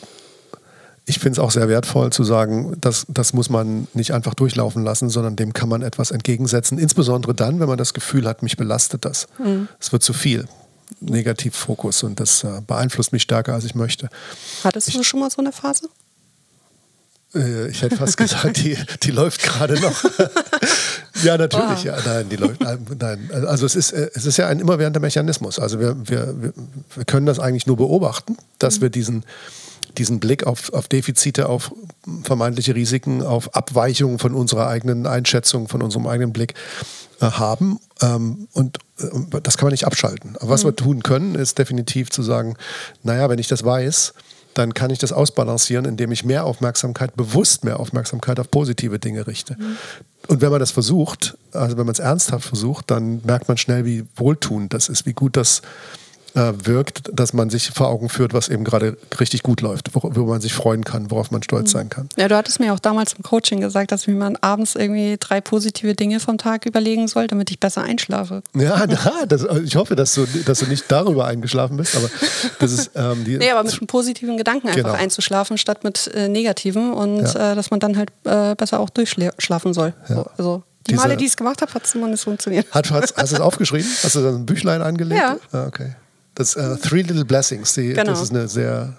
ich 1.05 1.19
finde 1.19 1.33
es 1.33 1.39
auch 1.39 1.51
sehr 1.51 1.67
wertvoll 1.67 2.11
zu 2.11 2.23
sagen, 2.23 2.77
das, 2.79 3.05
das 3.09 3.33
muss 3.33 3.49
man 3.49 3.87
nicht 3.93 4.11
einfach 4.11 4.33
durchlaufen 4.33 4.83
lassen, 4.83 5.09
sondern 5.09 5.35
dem 5.35 5.53
kann 5.53 5.67
man 5.67 5.81
etwas 5.81 6.11
entgegensetzen. 6.11 6.77
Insbesondere 6.77 7.33
dann, 7.33 7.59
wenn 7.59 7.67
man 7.67 7.77
das 7.77 7.93
Gefühl 7.93 8.25
hat, 8.27 8.41
mich 8.41 8.55
belastet 8.55 9.03
das. 9.03 9.27
Mhm. 9.37 9.67
Es 9.79 9.91
wird 9.91 10.03
zu 10.03 10.13
viel. 10.13 10.47
Negativfokus 10.99 12.03
und 12.03 12.19
das 12.19 12.43
äh, 12.43 12.61
beeinflusst 12.65 13.11
mich 13.11 13.23
stärker, 13.23 13.53
als 13.53 13.65
ich 13.65 13.75
möchte. 13.75 14.09
Hattest 14.63 14.93
du 14.93 15.01
ich, 15.01 15.07
schon 15.07 15.19
mal 15.19 15.29
so 15.29 15.41
eine 15.41 15.51
Phase? 15.51 15.89
Äh, 17.35 17.69
ich 17.69 17.81
hätte 17.81 17.97
fast 17.97 18.15
gesagt, 18.17 18.57
die, 18.57 18.77
die 19.01 19.11
läuft 19.11 19.41
gerade 19.41 19.79
noch. 19.79 20.03
ja, 21.23 21.37
natürlich. 21.37 21.67
Wow. 21.67 21.83
Ja, 21.83 21.97
nein, 22.05 22.29
die 22.29 22.35
läuft. 22.35 22.61
Nein, 22.61 23.29
also 23.47 23.65
es 23.65 23.75
ist, 23.75 23.91
äh, 23.91 24.09
es 24.13 24.25
ist 24.25 24.37
ja 24.37 24.47
ein 24.47 24.59
immerwährender 24.59 24.99
Mechanismus. 24.99 25.59
Also 25.59 25.79
wir, 25.79 25.95
wir, 26.07 26.53
wir 26.95 27.05
können 27.05 27.25
das 27.25 27.39
eigentlich 27.39 27.65
nur 27.67 27.77
beobachten, 27.77 28.37
dass 28.59 28.77
mhm. 28.77 28.81
wir 28.83 28.89
diesen 28.89 29.23
diesen 29.97 30.19
Blick 30.19 30.45
auf, 30.45 30.73
auf 30.73 30.87
Defizite, 30.87 31.49
auf 31.49 31.73
vermeintliche 32.23 32.75
Risiken, 32.75 33.21
auf 33.21 33.55
Abweichungen 33.55 34.19
von 34.19 34.33
unserer 34.33 34.67
eigenen 34.67 35.07
Einschätzung, 35.07 35.67
von 35.67 35.81
unserem 35.81 36.07
eigenen 36.07 36.33
Blick 36.33 36.53
äh, 37.21 37.25
haben. 37.25 37.79
Ähm, 38.01 38.47
und 38.53 38.79
äh, 38.99 39.41
das 39.41 39.57
kann 39.57 39.67
man 39.67 39.71
nicht 39.71 39.85
abschalten. 39.85 40.35
Aber 40.39 40.49
was 40.49 40.63
mhm. 40.63 40.69
wir 40.69 40.75
tun 40.75 41.03
können, 41.03 41.35
ist 41.35 41.57
definitiv 41.57 42.09
zu 42.09 42.23
sagen, 42.23 42.55
naja, 43.03 43.29
wenn 43.29 43.39
ich 43.39 43.47
das 43.47 43.63
weiß, 43.63 44.13
dann 44.53 44.73
kann 44.73 44.91
ich 44.91 44.99
das 44.99 45.11
ausbalancieren, 45.11 45.85
indem 45.85 46.11
ich 46.11 46.25
mehr 46.25 46.45
Aufmerksamkeit, 46.45 47.15
bewusst 47.15 47.63
mehr 47.63 47.79
Aufmerksamkeit 47.79 48.39
auf 48.39 48.51
positive 48.51 48.99
Dinge 48.99 49.25
richte. 49.25 49.55
Mhm. 49.57 49.77
Und 50.27 50.41
wenn 50.41 50.51
man 50.51 50.59
das 50.59 50.71
versucht, 50.71 51.37
also 51.51 51.77
wenn 51.77 51.85
man 51.85 51.93
es 51.93 51.99
ernsthaft 51.99 52.47
versucht, 52.47 52.91
dann 52.91 53.21
merkt 53.23 53.47
man 53.47 53.57
schnell, 53.57 53.85
wie 53.85 54.05
wohltuend 54.15 54.73
das 54.73 54.89
ist, 54.89 55.05
wie 55.05 55.13
gut 55.13 55.37
das 55.37 55.61
äh, 56.35 56.53
wirkt, 56.63 57.09
dass 57.13 57.33
man 57.33 57.49
sich 57.49 57.71
vor 57.71 57.89
Augen 57.89 58.09
führt, 58.09 58.33
was 58.33 58.49
eben 58.49 58.63
gerade 58.63 58.97
richtig 59.19 59.43
gut 59.43 59.61
läuft, 59.61 59.93
worüber 59.93 60.23
man 60.23 60.41
sich 60.41 60.53
freuen 60.53 60.83
kann, 60.83 61.11
worauf 61.11 61.31
man 61.31 61.43
stolz 61.43 61.69
mhm. 61.69 61.77
sein 61.77 61.89
kann. 61.89 62.09
Ja, 62.17 62.27
du 62.27 62.35
hattest 62.35 62.59
mir 62.59 62.73
auch 62.73 62.79
damals 62.79 63.13
im 63.13 63.23
Coaching 63.23 63.61
gesagt, 63.61 63.91
dass 63.91 64.07
mir 64.07 64.33
abends 64.41 64.75
irgendwie 64.75 65.17
drei 65.19 65.41
positive 65.41 65.93
Dinge 65.95 66.19
vom 66.19 66.37
Tag 66.37 66.65
überlegen 66.65 67.07
soll, 67.07 67.27
damit 67.27 67.51
ich 67.51 67.59
besser 67.59 67.83
einschlafe. 67.83 68.41
Ja, 68.55 68.85
na, 68.87 69.25
das, 69.27 69.45
ich 69.63 69.75
hoffe, 69.75 69.95
dass 69.95 70.13
du, 70.13 70.25
dass 70.45 70.59
du 70.59 70.65
nicht 70.65 70.85
darüber 70.87 71.25
eingeschlafen 71.25 71.77
bist, 71.77 71.95
aber 71.95 72.09
das 72.59 72.71
ist 72.71 72.91
ähm, 72.95 73.23
die. 73.25 73.37
Nee, 73.43 73.51
aber 73.51 73.63
mit 73.63 73.73
einem 73.73 73.87
positiven 73.87 74.37
Gedanken 74.37 74.69
einfach 74.69 74.83
genau. 74.83 74.93
einzuschlafen, 74.93 75.57
statt 75.57 75.83
mit 75.83 76.07
äh, 76.13 76.29
negativen 76.29 76.93
und 76.93 77.21
ja. 77.21 77.51
äh, 77.51 77.55
dass 77.55 77.71
man 77.71 77.79
dann 77.79 77.97
halt 77.97 78.11
äh, 78.23 78.55
besser 78.55 78.79
auch 78.79 78.89
durchschlafen 78.89 79.73
soll. 79.73 79.93
Ja. 80.07 80.15
So, 80.15 80.25
also 80.37 80.63
die 80.87 80.95
Male, 80.95 81.17
die 81.17 81.25
ich 81.25 81.31
es 81.31 81.37
gemacht 81.37 81.61
habe, 81.61 81.73
hat 81.73 81.85
es 81.85 81.95
immer 81.95 82.07
nicht 82.07 82.23
funktioniert. 82.23 82.67
Hat, 82.71 82.91
hast, 82.91 83.15
hast 83.17 83.31
du 83.31 83.35
es 83.35 83.41
aufgeschrieben? 83.41 83.89
Hast 84.03 84.15
du 84.15 84.21
da 84.21 84.29
ein 84.29 84.45
Büchlein 84.45 84.81
angelegt? 84.81 85.19
Ja. 85.19 85.37
Ah, 85.51 85.65
okay. 85.67 85.95
Das 86.35 86.55
uh, 86.55 86.75
Three 86.77 87.01
Little 87.01 87.25
Blessings, 87.25 87.73
die, 87.73 87.89
genau. 87.89 88.05
das 88.05 88.21
ist 88.21 88.31
eine 88.31 88.47
sehr, 88.47 88.97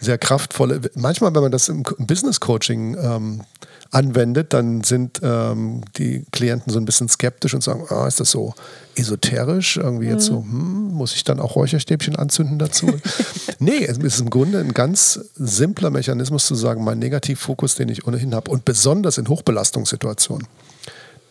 sehr 0.00 0.18
kraftvolle. 0.18 0.80
Manchmal, 0.94 1.34
wenn 1.34 1.42
man 1.42 1.52
das 1.52 1.68
im 1.68 1.82
Business 1.82 2.40
Coaching 2.40 2.96
ähm, 2.98 3.42
anwendet, 3.90 4.52
dann 4.52 4.82
sind 4.82 5.20
ähm, 5.22 5.82
die 5.98 6.24
Klienten 6.30 6.72
so 6.72 6.78
ein 6.78 6.84
bisschen 6.84 7.08
skeptisch 7.08 7.54
und 7.54 7.62
sagen, 7.62 7.84
ah, 7.88 8.06
ist 8.06 8.20
das 8.20 8.30
so 8.30 8.54
esoterisch? 8.94 9.76
Irgendwie 9.76 10.06
mhm. 10.06 10.12
jetzt 10.12 10.26
so, 10.26 10.40
mhm. 10.40 10.52
hm, 10.52 10.92
muss 10.92 11.14
ich 11.14 11.24
dann 11.24 11.40
auch 11.40 11.56
Räucherstäbchen 11.56 12.16
anzünden 12.16 12.58
dazu? 12.58 12.86
nee, 13.58 13.84
es 13.84 13.98
ist 13.98 14.20
im 14.20 14.30
Grunde 14.30 14.60
ein 14.60 14.74
ganz 14.74 15.20
simpler 15.34 15.90
Mechanismus 15.90 16.46
zu 16.46 16.54
sagen, 16.54 16.84
mein 16.84 16.98
Negativfokus, 16.98 17.74
den 17.74 17.88
ich 17.88 18.06
ohnehin 18.06 18.34
habe 18.34 18.50
und 18.50 18.64
besonders 18.64 19.18
in 19.18 19.28
Hochbelastungssituationen 19.28 20.46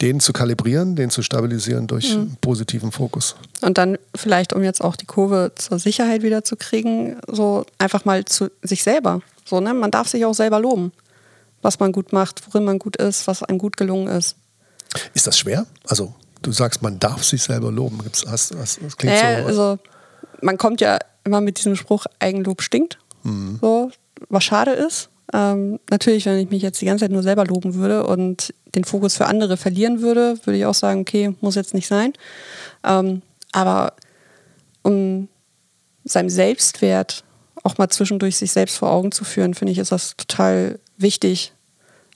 den 0.02 0.20
zu 0.20 0.34
kalibrieren, 0.34 0.96
den 0.96 1.10
zu 1.10 1.22
stabilisieren 1.22 1.88
durch 1.88 2.16
mhm. 2.16 2.38
positiven 2.42 2.92
Fokus. 2.92 3.36
Und 3.62 3.78
dann 3.78 3.98
vielleicht, 4.16 4.54
um 4.54 4.64
jetzt 4.64 4.82
auch 4.82 4.96
die 4.96 5.06
Kurve 5.06 5.52
zur 5.56 5.80
Sicherheit 5.80 6.24
wieder 6.24 6.44
zu 6.44 6.56
kriegen, 6.56 7.18
so 7.28 7.66
einfach 7.78 8.06
mal 8.06 8.26
zu 8.26 8.50
sich 8.62 8.84
selber. 8.84 9.22
So, 9.46 9.60
ne? 9.60 9.74
Man 9.74 9.92
darf 9.92 10.08
sich 10.08 10.26
auch 10.26 10.34
selber 10.34 10.60
loben, 10.60 10.92
was 11.62 11.80
man 11.80 11.92
gut 11.92 12.14
macht, 12.14 12.42
worin 12.48 12.64
man 12.64 12.80
gut 12.80 12.96
ist, 12.96 13.28
was 13.28 13.44
einem 13.44 13.58
gut 13.58 13.78
gelungen 13.78 14.08
ist. 14.08 14.36
Ist 15.14 15.28
das 15.28 15.38
schwer? 15.38 15.66
Also, 15.86 16.14
du 16.42 16.52
sagst, 16.52 16.82
man 16.82 17.00
darf 17.00 17.24
sich 17.24 17.44
selber 17.44 17.72
loben. 17.72 18.02
Gibt's, 18.02 18.26
hast, 18.28 18.56
hast, 18.56 18.80
das 18.82 18.96
klingt 18.96 19.16
naja, 19.16 19.42
so. 19.42 19.48
Also, 19.48 19.80
man 20.42 20.58
kommt 20.58 20.82
ja 20.82 20.98
immer 21.24 21.42
mit 21.42 21.58
diesem 21.58 21.76
Spruch, 21.76 22.06
Eigenlob 22.20 22.62
stinkt. 22.62 22.98
Mhm. 23.24 23.60
So, 23.62 23.92
was 24.30 24.44
schade 24.44 24.72
ist. 24.72 25.10
Ähm, 25.34 25.80
natürlich, 25.90 26.26
wenn 26.26 26.40
ich 26.40 26.50
mich 26.50 26.62
jetzt 26.62 26.82
die 26.82 26.86
ganze 26.86 27.06
Zeit 27.06 27.12
nur 27.12 27.24
selber 27.24 27.46
loben 27.46 27.76
würde 27.76 28.06
und 28.06 28.54
den 28.76 28.84
Fokus 28.84 29.16
für 29.16 29.28
andere 29.28 29.58
verlieren 29.58 30.02
würde, 30.02 30.40
würde 30.46 30.58
ich 30.58 30.66
auch 30.66 30.74
sagen, 30.74 31.02
okay, 31.02 31.36
muss 31.42 31.56
jetzt 31.56 31.74
nicht 31.74 31.88
sein. 31.88 32.14
Ähm, 32.84 33.22
aber 33.52 33.94
um 34.82 35.28
seinem 36.04 36.30
Selbstwert 36.30 37.24
auch 37.64 37.78
mal 37.78 37.90
zwischendurch 37.90 38.38
sich 38.38 38.52
selbst 38.52 38.78
vor 38.78 38.92
Augen 38.92 39.12
zu 39.12 39.24
führen, 39.24 39.54
finde 39.54 39.74
ich, 39.74 39.80
ist 39.80 39.92
das 39.92 40.16
total 40.16 40.80
wichtig, 40.98 41.54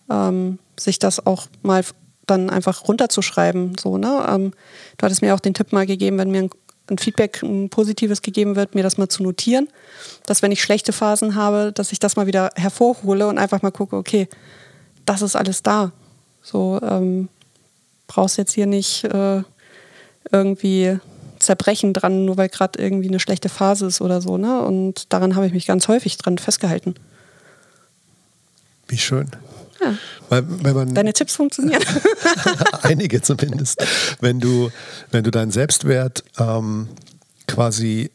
ähm, 0.09 0.59
sich 0.79 0.99
das 0.99 1.25
auch 1.25 1.47
mal 1.61 1.83
dann 2.25 2.49
einfach 2.49 2.87
runterzuschreiben. 2.87 3.75
So, 3.79 3.97
ne? 3.97 4.25
Ähm, 4.29 4.53
du 4.97 5.05
hattest 5.05 5.21
mir 5.21 5.35
auch 5.35 5.39
den 5.39 5.53
Tipp 5.53 5.73
mal 5.73 5.85
gegeben, 5.85 6.17
wenn 6.17 6.31
mir 6.31 6.43
ein 6.43 6.49
ein 6.89 6.97
Feedback, 6.97 7.41
ein 7.43 7.69
positives 7.69 8.21
gegeben 8.21 8.55
wird, 8.55 8.75
mir 8.75 8.83
das 8.83 8.97
mal 8.97 9.07
zu 9.07 9.23
notieren. 9.23 9.67
Dass 10.25 10.41
wenn 10.41 10.51
ich 10.51 10.61
schlechte 10.61 10.93
Phasen 10.93 11.35
habe, 11.35 11.71
dass 11.73 11.91
ich 11.91 11.99
das 11.99 12.15
mal 12.15 12.27
wieder 12.27 12.51
hervorhole 12.55 13.27
und 13.27 13.37
einfach 13.37 13.61
mal 13.61 13.71
gucke, 13.71 13.95
okay, 13.95 14.27
das 15.05 15.21
ist 15.21 15.35
alles 15.35 15.63
da. 15.63 15.91
So 16.41 16.79
ähm, 16.83 17.29
brauchst 18.07 18.37
jetzt 18.37 18.53
hier 18.53 18.65
nicht 18.65 19.05
äh, 19.05 19.43
irgendwie 20.31 20.99
zerbrechen 21.39 21.93
dran, 21.93 22.25
nur 22.25 22.37
weil 22.37 22.49
gerade 22.49 22.81
irgendwie 22.81 23.09
eine 23.09 23.19
schlechte 23.19 23.49
Phase 23.49 23.85
ist 23.85 24.01
oder 24.01 24.21
so. 24.21 24.37
Ne? 24.37 24.61
Und 24.61 25.11
daran 25.13 25.35
habe 25.35 25.45
ich 25.45 25.53
mich 25.53 25.65
ganz 25.65 25.87
häufig 25.87 26.17
dran 26.17 26.37
festgehalten. 26.37 26.95
Wie 28.87 28.97
schön. 28.97 29.29
Ja. 29.81 29.95
Weil, 30.29 30.43
wenn 30.47 30.75
man, 30.75 30.93
Deine 30.93 31.13
Tipps 31.13 31.35
funktionieren. 31.35 31.83
einige 32.81 33.21
zumindest. 33.21 33.85
Wenn 34.19 34.39
du, 34.39 34.71
wenn 35.11 35.23
du 35.23 35.31
deinen 35.31 35.51
Selbstwert 35.51 36.23
ähm, 36.37 36.89
quasi 37.47 38.11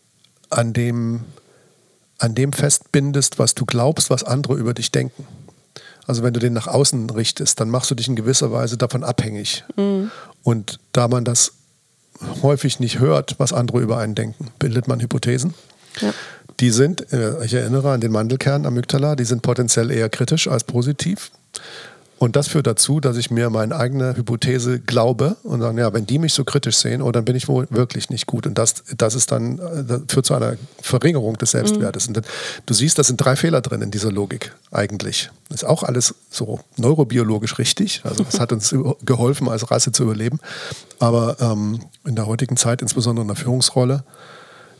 an 0.51 0.73
dem, 0.73 1.21
an 2.19 2.35
dem 2.35 2.53
festbindest, 2.53 3.39
was 3.39 3.55
du 3.55 3.67
glaubst, 3.67 4.11
was 4.11 4.25
andere 4.25 4.55
über 4.55 4.75
dich 4.75 4.91
denken. 4.91 5.27
Also 6.07 6.23
wenn 6.23 6.33
du 6.33 6.41
den 6.41 6.55
nach 6.55 6.67
außen 6.67 7.11
richtest, 7.11 7.61
dann 7.61 7.69
machst 7.69 7.91
du 7.91 7.95
dich 7.95 8.09
in 8.09 8.17
gewisser 8.17 8.51
Weise 8.51 8.79
davon 8.79 9.05
abhängig. 9.05 9.65
Mhm. 9.77 10.11
Und 10.43 10.79
da 10.93 11.07
man 11.07 11.25
das 11.25 11.53
häufig 12.43 12.81
nicht 12.81 12.99
hört, 12.99 13.35
was 13.39 13.53
andere 13.53 13.81
über 13.81 13.99
einen 13.99 14.15
denken, 14.15 14.51
bildet 14.59 14.89
man 14.89 15.01
Hypothesen. 15.01 15.55
Ja. 16.01 16.13
Die 16.61 16.71
sind, 16.71 17.13
äh, 17.13 17.45
ich 17.45 17.55
erinnere 17.55 17.93
an 17.93 18.01
den 18.01 18.11
Mandelkern 18.11 18.67
Amygdala, 18.67 19.15
die 19.15 19.25
sind 19.25 19.43
potenziell 19.43 19.91
eher 19.91 20.09
kritisch 20.09 20.49
als 20.49 20.65
positiv. 20.65 21.31
Und 22.19 22.35
das 22.35 22.49
führt 22.49 22.67
dazu, 22.67 22.99
dass 22.99 23.17
ich 23.17 23.31
mir 23.31 23.49
meine 23.49 23.77
eigene 23.77 24.17
Hypothese 24.17 24.81
glaube 24.81 25.37
und 25.45 25.61
sage, 25.61 25.81
ja, 25.81 25.93
wenn 25.93 26.05
die 26.05 26.19
mich 26.19 26.33
so 26.33 26.43
kritisch 26.43 26.77
sehen, 26.77 27.01
oh, 27.01 27.13
dann 27.13 27.25
bin 27.25 27.37
ich 27.37 27.47
wohl 27.47 27.69
wirklich 27.71 28.11
nicht 28.11 28.27
gut. 28.27 28.45
Und 28.45 28.59
das, 28.59 28.83
das 28.97 29.15
ist 29.15 29.31
dann, 29.31 29.57
das 29.57 30.03
führt 30.09 30.27
zu 30.27 30.35
einer 30.35 30.57
Verringerung 30.83 31.39
des 31.39 31.53
Selbstwertes. 31.53 32.09
Mhm. 32.09 32.17
Und 32.17 32.27
du 32.67 32.75
siehst, 32.75 32.99
da 32.99 33.05
sind 33.05 33.19
drei 33.19 33.37
Fehler 33.37 33.61
drin 33.61 33.83
in 33.83 33.93
dieser 33.93 34.11
Logik 34.11 34.53
eigentlich. 34.73 35.31
Das 35.49 35.63
ist 35.63 35.69
auch 35.69 35.85
alles 35.85 36.15
so 36.29 36.59
neurobiologisch 36.77 37.59
richtig. 37.59 38.01
Also 38.03 38.25
das 38.25 38.41
hat 38.41 38.53
uns 38.53 38.75
geholfen, 39.05 39.49
als 39.49 39.71
Rasse 39.71 39.93
zu 39.93 40.03
überleben. 40.03 40.41
Aber 40.99 41.37
ähm, 41.41 41.81
in 42.05 42.17
der 42.17 42.27
heutigen 42.27 42.57
Zeit, 42.57 42.83
insbesondere 42.83 43.23
in 43.23 43.29
der 43.29 43.37
Führungsrolle, 43.37 44.03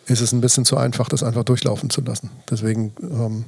ist 0.07 0.21
es 0.21 0.33
ein 0.33 0.41
bisschen 0.41 0.65
zu 0.65 0.77
einfach, 0.77 1.09
das 1.09 1.23
einfach 1.23 1.45
durchlaufen 1.45 1.89
zu 1.89 2.01
lassen. 2.01 2.31
Deswegen 2.51 2.93
ähm, 3.01 3.45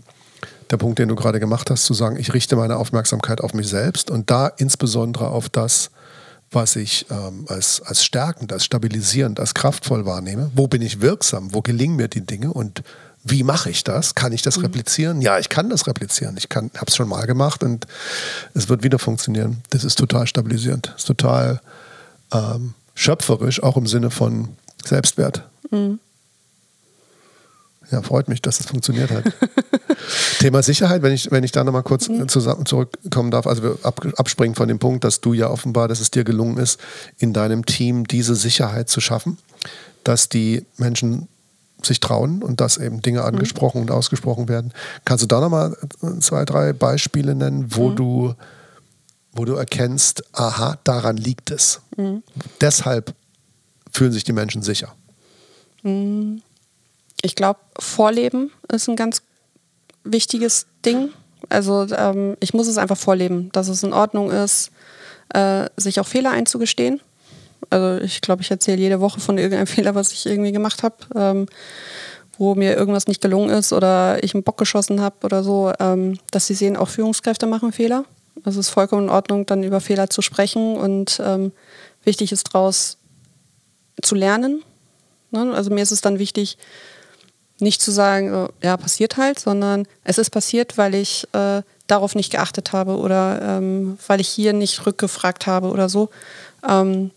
der 0.71 0.77
Punkt, 0.77 0.99
den 0.99 1.09
du 1.09 1.17
gerade 1.17 1.41
gemacht 1.41 1.71
hast, 1.71 1.85
zu 1.85 1.95
sagen, 1.95 2.17
ich 2.17 2.33
richte 2.33 2.57
meine 2.57 2.77
Aufmerksamkeit 2.77 3.41
auf 3.41 3.55
mich 3.55 3.69
selbst 3.69 4.11
und 4.11 4.31
da 4.31 4.47
insbesondere 4.47 5.29
auf 5.29 5.49
das, 5.49 5.91
was 6.51 6.77
ich 6.77 7.07
ähm, 7.11 7.45
als, 7.49 7.81
als 7.83 8.05
stärkend, 8.05 8.53
als 8.53 8.65
stabilisierend, 8.65 9.39
als 9.39 9.55
kraftvoll 9.55 10.05
wahrnehme. 10.05 10.51
Wo 10.55 10.67
bin 10.67 10.83
ich 10.83 11.01
wirksam? 11.01 11.55
Wo 11.55 11.61
gelingen 11.61 11.97
mir 11.97 12.09
die 12.09 12.23
Dinge? 12.23 12.53
Und 12.53 12.83
wie 13.23 13.43
mache 13.43 13.71
ich 13.71 13.85
das? 13.85 14.15
Kann 14.15 14.33
ich 14.33 14.43
das 14.43 14.57
mhm. 14.57 14.65
replizieren? 14.65 15.21
Ja, 15.21 15.39
ich 15.39 15.49
kann 15.49 15.71
das 15.71 15.87
replizieren. 15.87 16.37
Ich 16.37 16.49
habe 16.55 16.71
es 16.87 16.97
schon 16.97 17.09
mal 17.09 17.27
gemacht 17.27 17.63
und 17.63 17.87
es 18.55 18.69
wird 18.69 18.83
wieder 18.83 18.99
funktionieren. 18.99 19.63
Das 19.71 19.85
ist 19.85 19.97
total 19.97 20.27
stabilisierend. 20.27 20.89
Das 20.89 21.03
ist 21.03 21.07
total 21.07 21.61
ähm, 22.33 22.75
schöpferisch, 22.95 23.63
auch 23.63 23.77
im 23.77 23.87
Sinne 23.87 24.11
von 24.11 24.49
Selbstwert. 24.85 25.45
Mhm. 25.71 26.01
Ja, 27.91 28.03
freut 28.03 28.29
mich, 28.29 28.41
dass 28.41 28.61
es 28.61 28.67
funktioniert 28.67 29.11
hat. 29.11 29.25
Thema 30.39 30.63
Sicherheit, 30.63 31.03
wenn 31.03 31.13
ich, 31.13 31.31
wenn 31.31 31.45
ich 31.45 31.53
da 31.53 31.65
nochmal 31.65 31.83
kurz 31.83 32.09
mhm. 32.09 32.29
zusammen, 32.29 32.67
zurückkommen 32.67 33.31
darf. 33.31 33.47
Also 33.47 33.63
wir 33.63 33.79
ab, 33.83 34.07
abspringen 34.17 34.55
von 34.55 34.69
dem 34.69 34.79
Punkt, 34.79 35.05
dass 35.05 35.21
du 35.21 35.33
ja 35.33 35.49
offenbar, 35.49 35.89
dass 35.89 36.01
es 36.01 36.11
dir 36.11 36.25
gelungen 36.25 36.57
ist, 36.59 36.81
in 37.19 37.33
deinem 37.33 37.67
Team 37.67 38.07
diese 38.07 38.35
Sicherheit 38.35 38.89
zu 38.89 39.01
schaffen, 39.01 39.39
dass 40.05 40.29
die 40.29 40.65
Menschen 40.77 41.29
sich 41.83 42.01
trauen 42.01 42.43
und 42.43 42.61
dass 42.61 42.77
eben 42.77 43.03
Dinge 43.03 43.21
mhm. 43.21 43.27
angesprochen 43.27 43.79
mhm. 43.79 43.89
und 43.89 43.91
ausgesprochen 43.91 44.49
werden. 44.49 44.73
Kannst 45.05 45.23
du 45.23 45.27
da 45.27 45.41
nochmal 45.41 45.77
zwei, 46.21 46.45
drei 46.45 46.73
Beispiele 46.73 47.35
nennen, 47.35 47.67
wo 47.75 47.91
mhm. 47.91 47.97
du 47.97 48.35
wo 49.33 49.45
du 49.45 49.55
erkennst, 49.55 50.25
aha, 50.33 50.79
daran 50.83 51.17
liegt 51.17 51.53
es. 51.53 51.81
Mhm. 51.97 52.25
Deshalb 52.61 53.15
fühlen 53.93 54.11
sich 54.11 54.25
die 54.25 54.33
Menschen 54.33 54.61
sicher. 54.61 54.93
Mhm 55.85 56.43
ich 57.23 57.35
glaube, 57.35 57.61
Vorleben 57.79 58.51
ist 58.73 58.89
ein 58.89 58.97
ganz 58.97 59.23
wichtiges 60.05 60.67
Ding. 60.85 61.11
Also 61.49 61.87
ähm, 61.95 62.37
ich 62.41 62.55
muss 62.55 62.67
es 62.67 62.79
einfach 62.79 62.97
vorleben, 62.97 63.51
dass 63.53 63.69
es 63.69 63.83
in 63.83 63.93
Ordnung 63.93 64.31
ist, 64.31 64.71
äh, 65.35 65.67
sich 65.77 66.01
auch 66.01 66.07
Fehler 66.07 66.31
einzugestehen. 66.31 67.01
Also 67.69 68.03
ich 68.03 68.21
glaube, 68.21 68.43
ich 68.43 68.51
erzähle 68.51 68.79
jede 68.79 69.01
Woche 69.01 69.21
von 69.21 69.39
irgendeinem 69.39 69.67
Fehler, 69.75 69.95
was 69.95 70.13
ich 70.13 70.27
irgendwie 70.27 70.53
gemacht 70.53 70.83
habe, 70.83 70.97
ähm, 71.15 71.47
wo 72.39 72.55
mir 72.55 72.77
irgendwas 72.77 73.07
nicht 73.07 73.21
gelungen 73.21 73.51
ist 73.51 73.73
oder 73.73 74.23
ich 74.25 74.35
einen 74.35 74.43
Bock 74.43 74.57
geschossen 74.57 75.01
habe 75.01 75.17
oder 75.25 75.43
so, 75.43 75.73
ähm, 75.79 76.19
dass 76.31 76.47
sie 76.47 76.55
sehen, 76.55 76.77
auch 76.77 76.89
Führungskräfte 76.89 77.47
machen 77.47 77.73
Fehler. 77.73 78.05
Es 78.45 78.57
ist 78.57 78.71
vollkommen 78.71 79.05
in 79.05 79.11
Ordnung, 79.11 79.45
dann 79.45 79.63
über 79.63 79.81
Fehler 79.81 80.09
zu 80.09 80.23
sprechen 80.23 80.77
und 80.77 81.21
ähm, 81.23 81.53
wichtig 82.05 82.33
ist 82.33 82.49
daraus 82.55 82.97
zu 84.03 84.15
lernen. 84.15 84.63
Ne? 85.31 85.53
Also 85.55 85.71
mir 85.71 85.83
ist 85.83 85.91
es 85.91 86.01
dann 86.01 86.19
wichtig, 86.19 86.57
nicht 87.61 87.81
zu 87.83 87.91
sagen, 87.91 88.49
ja, 88.63 88.77
passiert 88.77 89.17
halt, 89.17 89.39
sondern 89.39 89.87
es 90.05 90.19
ist 90.19 90.31
passiert, 90.31 90.79
weil 90.79 90.95
ich 90.95 91.27
äh, 91.33 91.63
darauf 91.87 92.15
nicht 92.15 92.31
geachtet 92.31 92.73
habe 92.73 92.97
oder 92.97 93.41
ähm, 93.43 93.99
weil 94.07 94.21
ich 94.21 94.29
hier 94.29 94.53
nicht 94.53 94.87
rückgefragt 94.87 95.47
habe 95.47 95.69
oder 95.69 95.89
so. 95.89 96.11
Ähm, 96.69 97.11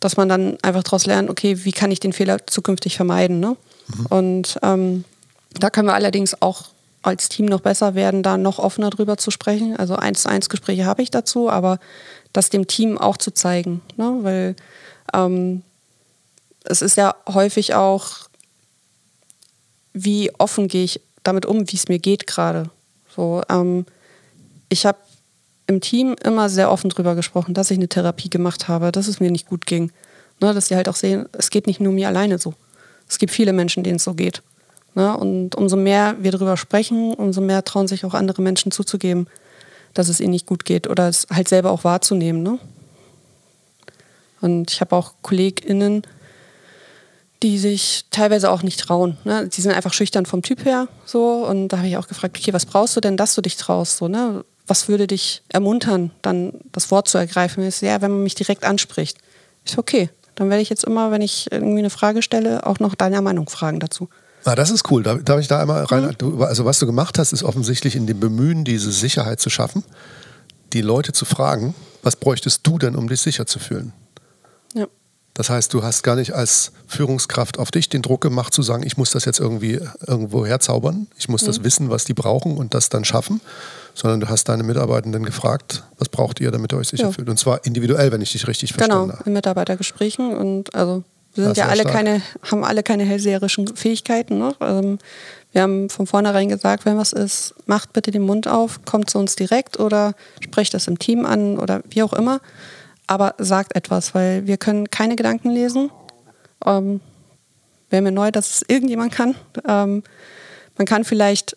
dass 0.00 0.16
man 0.16 0.28
dann 0.28 0.56
einfach 0.62 0.82
daraus 0.82 1.06
lernt, 1.06 1.28
okay, 1.28 1.64
wie 1.64 1.72
kann 1.72 1.90
ich 1.90 2.00
den 2.00 2.14
Fehler 2.14 2.46
zukünftig 2.46 2.96
vermeiden. 2.96 3.38
Ne? 3.38 3.56
Mhm. 3.86 4.06
Und 4.06 4.58
ähm, 4.62 5.04
da 5.58 5.70
können 5.70 5.88
wir 5.88 5.94
allerdings 5.94 6.40
auch 6.40 6.64
als 7.02 7.28
Team 7.28 7.46
noch 7.46 7.60
besser 7.60 7.94
werden, 7.94 8.22
da 8.22 8.36
noch 8.36 8.58
offener 8.58 8.90
drüber 8.90 9.16
zu 9.16 9.30
sprechen. 9.30 9.76
Also 9.76 9.96
eins 9.96 10.22
zu 10.22 10.28
eins 10.28 10.48
Gespräche 10.48 10.86
habe 10.86 11.02
ich 11.02 11.10
dazu, 11.10 11.50
aber 11.50 11.78
das 12.32 12.50
dem 12.50 12.66
Team 12.66 12.98
auch 12.98 13.16
zu 13.16 13.30
zeigen. 13.32 13.82
Ne? 13.96 14.18
Weil 14.22 14.56
ähm, 15.14 15.62
es 16.64 16.82
ist 16.82 16.96
ja 16.96 17.14
häufig 17.28 17.74
auch 17.74 18.29
wie 19.92 20.30
offen 20.38 20.68
gehe 20.68 20.84
ich 20.84 21.00
damit 21.22 21.46
um, 21.46 21.70
wie 21.70 21.76
es 21.76 21.88
mir 21.88 21.98
geht 21.98 22.26
gerade. 22.26 22.70
So, 23.14 23.42
ähm, 23.48 23.86
ich 24.68 24.86
habe 24.86 24.98
im 25.66 25.80
Team 25.80 26.16
immer 26.24 26.48
sehr 26.48 26.70
offen 26.70 26.90
darüber 26.90 27.14
gesprochen, 27.14 27.54
dass 27.54 27.70
ich 27.70 27.78
eine 27.78 27.88
Therapie 27.88 28.30
gemacht 28.30 28.68
habe, 28.68 28.92
dass 28.92 29.06
es 29.06 29.20
mir 29.20 29.30
nicht 29.30 29.48
gut 29.48 29.66
ging. 29.66 29.92
Ne, 30.40 30.54
dass 30.54 30.68
sie 30.68 30.76
halt 30.76 30.88
auch 30.88 30.96
sehen, 30.96 31.26
es 31.32 31.50
geht 31.50 31.66
nicht 31.66 31.80
nur 31.80 31.92
mir 31.92 32.08
alleine 32.08 32.38
so. 32.38 32.54
Es 33.08 33.18
gibt 33.18 33.32
viele 33.32 33.52
Menschen, 33.52 33.84
denen 33.84 33.96
es 33.96 34.04
so 34.04 34.14
geht. 34.14 34.42
Ne, 34.94 35.16
und 35.16 35.54
umso 35.54 35.76
mehr 35.76 36.16
wir 36.20 36.32
darüber 36.32 36.56
sprechen, 36.56 37.14
umso 37.14 37.40
mehr 37.40 37.64
trauen 37.64 37.88
sich 37.88 38.04
auch 38.04 38.14
andere 38.14 38.42
Menschen 38.42 38.72
zuzugeben, 38.72 39.26
dass 39.94 40.08
es 40.08 40.18
ihnen 40.18 40.30
nicht 40.30 40.46
gut 40.46 40.64
geht 40.64 40.88
oder 40.88 41.08
es 41.08 41.26
halt 41.30 41.48
selber 41.48 41.70
auch 41.70 41.84
wahrzunehmen. 41.84 42.42
Ne? 42.42 42.58
Und 44.40 44.70
ich 44.70 44.80
habe 44.80 44.96
auch 44.96 45.12
KollegInnen, 45.22 46.02
die 47.42 47.58
sich 47.58 48.04
teilweise 48.10 48.50
auch 48.50 48.62
nicht 48.62 48.80
trauen. 48.80 49.16
Ne? 49.24 49.48
Die 49.48 49.60
sind 49.60 49.72
einfach 49.72 49.94
schüchtern 49.94 50.26
vom 50.26 50.42
Typ 50.42 50.64
her 50.64 50.88
so. 51.06 51.46
Und 51.46 51.68
da 51.68 51.78
habe 51.78 51.88
ich 51.88 51.96
auch 51.96 52.08
gefragt, 52.08 52.36
okay, 52.38 52.52
was 52.52 52.66
brauchst 52.66 52.96
du 52.96 53.00
denn, 53.00 53.16
dass 53.16 53.34
du 53.34 53.40
dich 53.40 53.56
traust? 53.56 53.96
So, 53.96 54.08
ne? 54.08 54.44
Was 54.66 54.88
würde 54.88 55.06
dich 55.06 55.42
ermuntern, 55.48 56.12
dann 56.22 56.52
das 56.70 56.90
Wort 56.90 57.08
zu 57.08 57.18
ergreifen? 57.18 57.64
Ist, 57.64 57.82
ja, 57.82 58.00
wenn 58.02 58.10
man 58.10 58.22
mich 58.22 58.34
direkt 58.34 58.64
anspricht. 58.64 59.18
Ist 59.64 59.78
okay. 59.78 60.10
Dann 60.36 60.48
werde 60.48 60.62
ich 60.62 60.70
jetzt 60.70 60.84
immer, 60.84 61.10
wenn 61.10 61.22
ich 61.22 61.50
irgendwie 61.50 61.80
eine 61.80 61.90
Frage 61.90 62.22
stelle, 62.22 62.66
auch 62.66 62.78
noch 62.78 62.94
deiner 62.94 63.20
Meinung 63.20 63.48
fragen 63.48 63.80
dazu. 63.80 64.08
Ah, 64.44 64.54
das 64.54 64.70
ist 64.70 64.90
cool. 64.90 65.02
Darf, 65.02 65.22
darf 65.24 65.40
ich 65.40 65.48
da 65.48 65.60
einmal 65.60 65.84
rein? 65.84 66.16
Mhm. 66.20 66.42
Also 66.42 66.64
was 66.64 66.78
du 66.78 66.86
gemacht 66.86 67.18
hast, 67.18 67.32
ist 67.32 67.42
offensichtlich 67.42 67.96
in 67.96 68.06
dem 68.06 68.20
Bemühen, 68.20 68.64
diese 68.64 68.92
Sicherheit 68.92 69.40
zu 69.40 69.50
schaffen, 69.50 69.84
die 70.72 70.82
Leute 70.82 71.12
zu 71.12 71.24
fragen, 71.24 71.74
was 72.02 72.16
bräuchtest 72.16 72.66
du 72.66 72.78
denn, 72.78 72.96
um 72.96 73.08
dich 73.08 73.20
sicher 73.20 73.46
zu 73.46 73.58
fühlen? 73.58 73.92
Das 75.34 75.48
heißt, 75.48 75.72
du 75.72 75.82
hast 75.82 76.02
gar 76.02 76.16
nicht 76.16 76.32
als 76.32 76.72
Führungskraft 76.86 77.58
auf 77.58 77.70
dich 77.70 77.88
den 77.88 78.02
Druck 78.02 78.20
gemacht, 78.20 78.52
zu 78.52 78.62
sagen, 78.62 78.82
ich 78.84 78.96
muss 78.96 79.10
das 79.10 79.24
jetzt 79.24 79.38
irgendwie 79.38 79.80
irgendwo 80.06 80.44
herzaubern, 80.44 81.06
ich 81.16 81.28
muss 81.28 81.42
mhm. 81.42 81.46
das 81.46 81.64
wissen, 81.64 81.90
was 81.90 82.04
die 82.04 82.14
brauchen 82.14 82.56
und 82.56 82.74
das 82.74 82.88
dann 82.88 83.04
schaffen, 83.04 83.40
sondern 83.94 84.20
du 84.20 84.28
hast 84.28 84.48
deine 84.48 84.64
Mitarbeitenden 84.64 85.24
gefragt, 85.24 85.84
was 85.98 86.08
braucht 86.08 86.40
ihr, 86.40 86.50
damit 86.50 86.72
ihr 86.72 86.78
euch 86.78 86.88
sicher 86.88 87.04
ja. 87.04 87.12
fühlt. 87.12 87.28
Und 87.28 87.38
zwar 87.38 87.64
individuell, 87.64 88.10
wenn 88.12 88.20
ich 88.20 88.32
dich 88.32 88.46
richtig 88.48 88.72
genau, 88.72 88.78
verstanden 88.78 89.12
habe. 89.12 89.18
Genau, 89.18 89.26
in 89.26 89.32
Mitarbeitergesprächen 89.34 90.36
und 90.36 90.74
also 90.74 91.04
wir 91.34 91.44
sind 91.44 91.56
ja 91.58 91.68
alle 91.68 91.84
keine, 91.84 92.22
haben 92.50 92.64
alle 92.64 92.82
keine 92.82 93.04
hellseherischen 93.04 93.76
Fähigkeiten. 93.76 94.38
Ne? 94.38 94.54
Also 94.58 94.98
wir 95.52 95.62
haben 95.62 95.88
von 95.88 96.06
vornherein 96.06 96.48
gesagt, 96.48 96.84
wenn 96.84 96.98
was 96.98 97.12
ist, 97.12 97.54
macht 97.66 97.92
bitte 97.92 98.10
den 98.10 98.22
Mund 98.22 98.48
auf, 98.48 98.84
kommt 98.84 99.10
zu 99.10 99.18
uns 99.18 99.36
direkt 99.36 99.78
oder 99.78 100.14
sprecht 100.40 100.74
das 100.74 100.88
im 100.88 100.98
Team 100.98 101.24
an 101.24 101.58
oder 101.58 101.82
wie 101.88 102.02
auch 102.02 102.12
immer 102.12 102.40
aber 103.10 103.34
sagt 103.38 103.74
etwas, 103.74 104.14
weil 104.14 104.46
wir 104.46 104.56
können 104.56 104.88
keine 104.88 105.16
Gedanken 105.16 105.50
lesen. 105.50 105.90
Ähm, 106.64 107.00
Wäre 107.88 108.02
mir 108.02 108.12
neu, 108.12 108.30
dass 108.30 108.54
es 108.54 108.64
irgendjemand 108.68 109.12
kann. 109.12 109.34
Ähm, 109.66 110.04
man 110.78 110.86
kann 110.86 111.02
vielleicht 111.02 111.56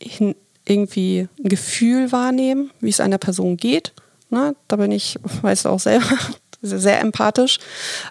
hin, 0.00 0.36
irgendwie 0.64 1.26
ein 1.42 1.48
Gefühl 1.48 2.12
wahrnehmen, 2.12 2.70
wie 2.78 2.90
es 2.90 3.00
einer 3.00 3.18
Person 3.18 3.56
geht. 3.56 3.94
Ne? 4.30 4.54
Da 4.68 4.76
bin 4.76 4.92
ich, 4.92 5.18
weißt 5.42 5.64
du 5.64 5.70
auch 5.70 5.80
selber, 5.80 6.06
sehr 6.62 7.00
empathisch, 7.00 7.58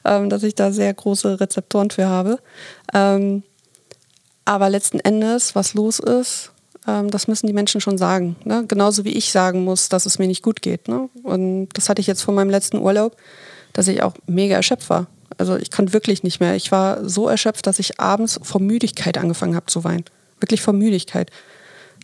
ähm, 0.03 0.29
dass 0.29 0.43
ich 0.43 0.55
da 0.55 0.73
sehr 0.73 0.93
große 0.93 1.39
Rezeptoren 1.39 1.91
für 1.91 2.07
habe. 2.07 2.39
Ähm, 2.93 3.43
aber 4.43 4.69
letzten 4.69 4.99
Endes, 4.99 5.55
was 5.55 5.75
los 5.75 5.99
ist, 5.99 6.51
das 6.85 7.27
müssen 7.27 7.47
die 7.47 7.53
Menschen 7.53 7.81
schon 7.81 7.97
sagen. 7.97 8.35
Ne? 8.43 8.65
Genauso 8.67 9.05
wie 9.05 9.13
ich 9.13 9.31
sagen 9.31 9.63
muss, 9.63 9.89
dass 9.89 10.05
es 10.05 10.19
mir 10.19 10.27
nicht 10.27 10.43
gut 10.43 10.61
geht. 10.61 10.87
Ne? 10.87 11.09
Und 11.23 11.69
das 11.73 11.89
hatte 11.89 11.99
ich 11.99 12.07
jetzt 12.07 12.21
vor 12.21 12.33
meinem 12.33 12.51
letzten 12.51 12.77
Urlaub, 12.77 13.17
dass 13.73 13.87
ich 13.87 14.03
auch 14.03 14.13
mega 14.27 14.55
erschöpft 14.55 14.89
war. 14.89 15.07
Also 15.37 15.57
ich 15.57 15.71
konnte 15.71 15.93
wirklich 15.93 16.23
nicht 16.23 16.39
mehr. 16.39 16.55
Ich 16.55 16.71
war 16.71 17.07
so 17.07 17.27
erschöpft, 17.27 17.65
dass 17.65 17.79
ich 17.79 17.99
abends 17.99 18.39
vor 18.43 18.61
Müdigkeit 18.61 19.17
angefangen 19.17 19.55
habe 19.55 19.65
zu 19.65 19.83
weinen. 19.83 20.05
Wirklich 20.39 20.61
vor 20.61 20.73
Müdigkeit. 20.73 21.31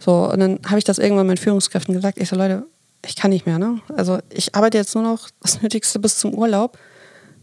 So, 0.04 0.32
und 0.32 0.40
dann 0.40 0.60
habe 0.66 0.80
ich 0.80 0.84
das 0.84 0.98
irgendwann 0.98 1.28
meinen 1.28 1.38
Führungskräften 1.38 1.94
gesagt. 1.94 2.18
Ich 2.18 2.30
so, 2.30 2.36
Leute, 2.36 2.66
ich 3.06 3.16
kann 3.16 3.30
nicht 3.30 3.46
mehr. 3.46 3.60
Ne? 3.60 3.82
Also 3.96 4.18
ich 4.30 4.56
arbeite 4.56 4.80
jetzt 4.80 4.96
nur 4.96 5.04
noch 5.04 5.30
das 5.42 5.62
Nötigste 5.62 6.00
bis 6.00 6.18
zum 6.18 6.34
Urlaub. 6.34 6.80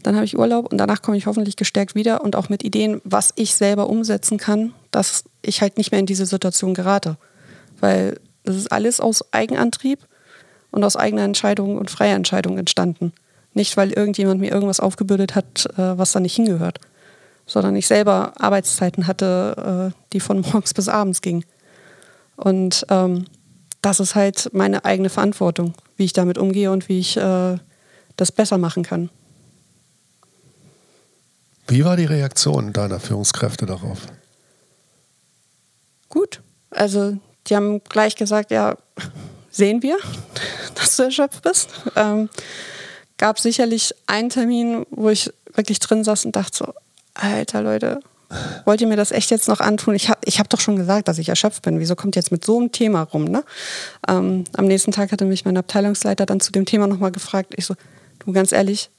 Dann 0.03 0.15
habe 0.15 0.25
ich 0.25 0.37
Urlaub 0.37 0.71
und 0.71 0.77
danach 0.77 1.01
komme 1.01 1.17
ich 1.17 1.25
hoffentlich 1.25 1.55
gestärkt 1.55 1.95
wieder 1.95 2.21
und 2.23 2.35
auch 2.35 2.49
mit 2.49 2.63
Ideen, 2.63 3.01
was 3.05 3.31
ich 3.35 3.53
selber 3.53 3.89
umsetzen 3.89 4.37
kann, 4.37 4.73
dass 4.91 5.23
ich 5.41 5.61
halt 5.61 5.77
nicht 5.77 5.91
mehr 5.91 5.99
in 5.99 6.05
diese 6.05 6.25
Situation 6.25 6.73
gerate 6.73 7.17
weil 7.81 8.19
das 8.43 8.55
ist 8.55 8.71
alles 8.71 8.99
aus 8.99 9.33
Eigenantrieb 9.33 9.99
und 10.71 10.83
aus 10.83 10.95
eigener 10.95 11.23
Entscheidung 11.23 11.77
und 11.77 11.89
freier 11.89 12.15
Entscheidung 12.15 12.57
entstanden. 12.57 13.13
Nicht, 13.53 13.77
weil 13.77 13.91
irgendjemand 13.91 14.39
mir 14.39 14.51
irgendwas 14.51 14.79
aufgebürdet 14.79 15.35
hat, 15.35 15.65
äh, 15.77 15.97
was 15.97 16.11
da 16.11 16.19
nicht 16.19 16.35
hingehört, 16.35 16.79
sondern 17.45 17.75
ich 17.75 17.87
selber 17.87 18.33
Arbeitszeiten 18.37 19.07
hatte, 19.07 19.91
äh, 19.93 19.99
die 20.13 20.19
von 20.19 20.41
morgens 20.53 20.73
bis 20.73 20.87
abends 20.87 21.21
gingen. 21.21 21.45
Und 22.35 22.85
ähm, 22.89 23.25
das 23.81 23.99
ist 23.99 24.15
halt 24.15 24.49
meine 24.53 24.85
eigene 24.85 25.09
Verantwortung, 25.09 25.73
wie 25.97 26.05
ich 26.05 26.13
damit 26.13 26.37
umgehe 26.37 26.71
und 26.71 26.89
wie 26.89 26.99
ich 26.99 27.17
äh, 27.17 27.57
das 28.15 28.31
besser 28.31 28.57
machen 28.57 28.83
kann. 28.83 29.09
Wie 31.67 31.85
war 31.85 31.95
die 31.95 32.05
Reaktion 32.05 32.73
deiner 32.73 32.99
Führungskräfte 32.99 33.65
darauf? 33.65 34.07
Gut. 36.09 36.41
Also 36.71 37.17
die 37.47 37.55
haben 37.55 37.83
gleich 37.85 38.15
gesagt, 38.15 38.51
ja, 38.51 38.77
sehen 39.51 39.81
wir, 39.81 39.97
dass 40.75 40.95
du 40.95 41.03
erschöpft 41.03 41.43
bist. 41.43 41.69
Ähm, 41.95 42.29
gab 43.17 43.39
sicherlich 43.39 43.93
einen 44.07 44.29
Termin, 44.29 44.85
wo 44.91 45.09
ich 45.09 45.31
wirklich 45.53 45.79
drin 45.79 46.03
saß 46.03 46.25
und 46.25 46.35
dachte 46.35 46.57
so, 46.57 46.73
alter 47.15 47.61
Leute, 47.61 47.99
wollt 48.65 48.79
ihr 48.79 48.87
mir 48.87 48.95
das 48.95 49.11
echt 49.11 49.31
jetzt 49.31 49.47
noch 49.47 49.59
antun? 49.59 49.95
Ich 49.95 50.09
habe 50.09 50.19
ich 50.23 50.39
hab 50.39 50.49
doch 50.49 50.59
schon 50.59 50.75
gesagt, 50.75 51.07
dass 51.07 51.17
ich 51.17 51.29
erschöpft 51.29 51.63
bin. 51.63 51.79
Wieso 51.79 51.95
kommt 51.95 52.15
jetzt 52.15 52.31
mit 52.31 52.45
so 52.45 52.59
einem 52.59 52.71
Thema 52.71 53.01
rum? 53.01 53.25
Ne? 53.25 53.43
Ähm, 54.07 54.43
am 54.55 54.65
nächsten 54.65 54.91
Tag 54.91 55.11
hatte 55.11 55.25
mich 55.25 55.45
mein 55.45 55.57
Abteilungsleiter 55.57 56.25
dann 56.25 56.39
zu 56.39 56.51
dem 56.51 56.65
Thema 56.65 56.87
nochmal 56.87 57.11
gefragt. 57.11 57.53
Ich 57.57 57.65
so, 57.65 57.75
du 58.19 58.31
ganz 58.31 58.51
ehrlich, 58.51 58.89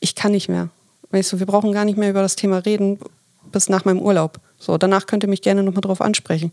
ich 0.00 0.14
kann 0.14 0.32
nicht 0.32 0.48
mehr. 0.48 0.68
Ich 1.12 1.28
so, 1.28 1.38
wir 1.38 1.46
brauchen 1.46 1.72
gar 1.72 1.84
nicht 1.84 1.96
mehr 1.96 2.10
über 2.10 2.22
das 2.22 2.34
Thema 2.34 2.58
reden 2.58 2.98
bis 3.52 3.68
nach 3.68 3.84
meinem 3.84 4.00
Urlaub. 4.00 4.40
So, 4.58 4.76
danach 4.78 5.06
könnt 5.06 5.22
ihr 5.22 5.28
mich 5.28 5.42
gerne 5.42 5.62
nochmal 5.62 5.82
drauf 5.82 6.00
ansprechen. 6.00 6.52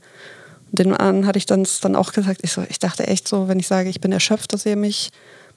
Den 0.74 0.92
anderen 0.92 1.28
hatte 1.28 1.38
ich 1.38 1.46
dann, 1.46 1.68
dann 1.82 1.96
auch 1.96 2.14
gesagt, 2.14 2.40
ich, 2.42 2.52
so, 2.52 2.64
ich 2.68 2.80
dachte 2.80 3.06
echt 3.06 3.28
so, 3.28 3.48
wenn 3.48 3.60
ich 3.60 3.68
sage, 3.68 3.90
ich 3.90 4.02
bin 4.02 4.12
erschöpft, 4.12 4.54
dass 4.54 4.66
ihr 4.66 4.76
mich 4.76 5.12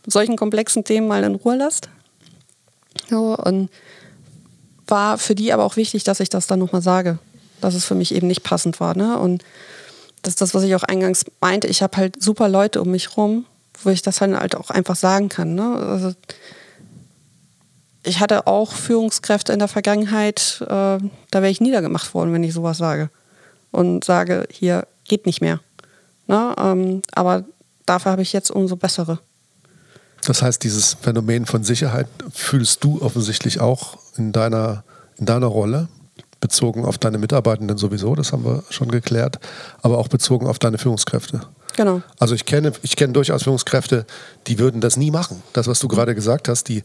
mit 0.05 0.13
solchen 0.13 0.37
komplexen 0.37 0.85
Themen 0.85 1.09
mal 1.09 1.25
in 1.25 1.37
Ruhe 1.37 1.57
lasst. 1.57 1.89
So, 3.09 3.35
und 3.35 3.71
war 4.87 5.17
für 5.17 5.35
die 5.35 5.55
aber 5.55 5.65
auch 5.65 5.77
wichtig, 5.77 6.05
dass 6.05 6.21
ich 6.21 6.29
das 6.29 6.47
dann 6.47 6.59
nochmal 6.59 6.83
sage, 6.83 7.19
dass 7.63 7.75
es 7.75 7.87
für 7.87 7.95
mich 7.95 8.15
eben 8.15 8.27
nicht 8.27 8.43
passend 8.43 8.79
war. 8.79 8.95
Ne? 8.95 9.19
Und 9.19 9.43
das 10.21 10.33
ist 10.33 10.41
das, 10.43 10.55
was 10.55 10.65
ich 10.65 10.75
auch 10.75 10.83
eingangs 10.83 11.25
meinte. 11.41 11.67
Ich 11.67 11.83
habe 11.83 11.97
halt 11.97 12.23
super 12.23 12.49
Leute 12.49 12.83
um 12.83 12.91
mich 12.91 13.17
rum, 13.17 13.47
wo 13.83 13.89
ich 13.89 14.03
das 14.03 14.21
halt 14.21 14.55
auch 14.55 14.69
einfach 14.69 14.97
sagen 14.97 15.31
kann. 15.31 15.55
Ne? 15.55 15.77
Also, 15.77 16.13
ich 18.03 18.21
hatte 18.21 18.47
auch 18.47 18.73
Führungskräfte 18.73 19.55
in 19.55 19.61
der 19.61 19.69
Vergangenheit, 19.69 20.59
äh, 20.61 20.67
da 20.67 21.01
wäre 21.33 21.49
ich 21.49 21.61
niedergemacht 21.61 22.13
worden, 22.13 22.35
wenn 22.35 22.45
ich 22.45 22.53
sowas 22.53 22.77
sage. 22.77 23.11
Und 23.73 24.05
sage, 24.05 24.47
hier, 24.51 24.87
geht 25.09 25.27
nicht 25.27 25.41
mehr. 25.41 25.61
Ne? 26.27 26.55
Ähm, 26.59 27.03
aber 27.13 27.45
dafür 27.85 28.13
habe 28.13 28.23
ich 28.23 28.33
jetzt 28.33 28.51
umso 28.51 28.77
bessere. 28.77 29.19
Das 30.25 30.43
heißt, 30.43 30.63
dieses 30.65 30.95
Phänomen 30.95 31.47
von 31.47 31.63
Sicherheit 31.63 32.09
fühlst 32.33 32.83
du 32.83 33.01
offensichtlich 33.03 33.61
auch 33.61 33.99
in 34.17 34.33
deiner, 34.33 34.83
in 35.17 35.27
deiner 35.27 35.47
Rolle, 35.47 35.89
bezogen 36.41 36.85
auf 36.85 36.99
deine 36.99 37.19
Mitarbeitenden 37.19 37.79
sowieso, 37.79 38.15
das 38.15 38.33
haben 38.33 38.45
wir 38.45 38.63
schon 38.71 38.91
geklärt, 38.91 39.39
aber 39.83 39.99
auch 39.99 40.09
bezogen 40.09 40.47
auf 40.47 40.59
deine 40.59 40.79
Führungskräfte. 40.79 41.41
Genau. 41.77 42.03
Also 42.19 42.35
ich 42.35 42.45
kenne, 42.45 42.73
ich 42.83 42.97
kenne 42.97 43.13
durchaus 43.13 43.43
Führungskräfte, 43.43 44.07
die 44.47 44.59
würden 44.59 44.81
das 44.81 44.97
nie 44.97 45.11
machen. 45.11 45.43
Das, 45.53 45.67
was 45.67 45.79
du 45.79 45.89
gerade 45.89 46.15
gesagt 46.15 46.49
hast, 46.49 46.69
die 46.69 46.83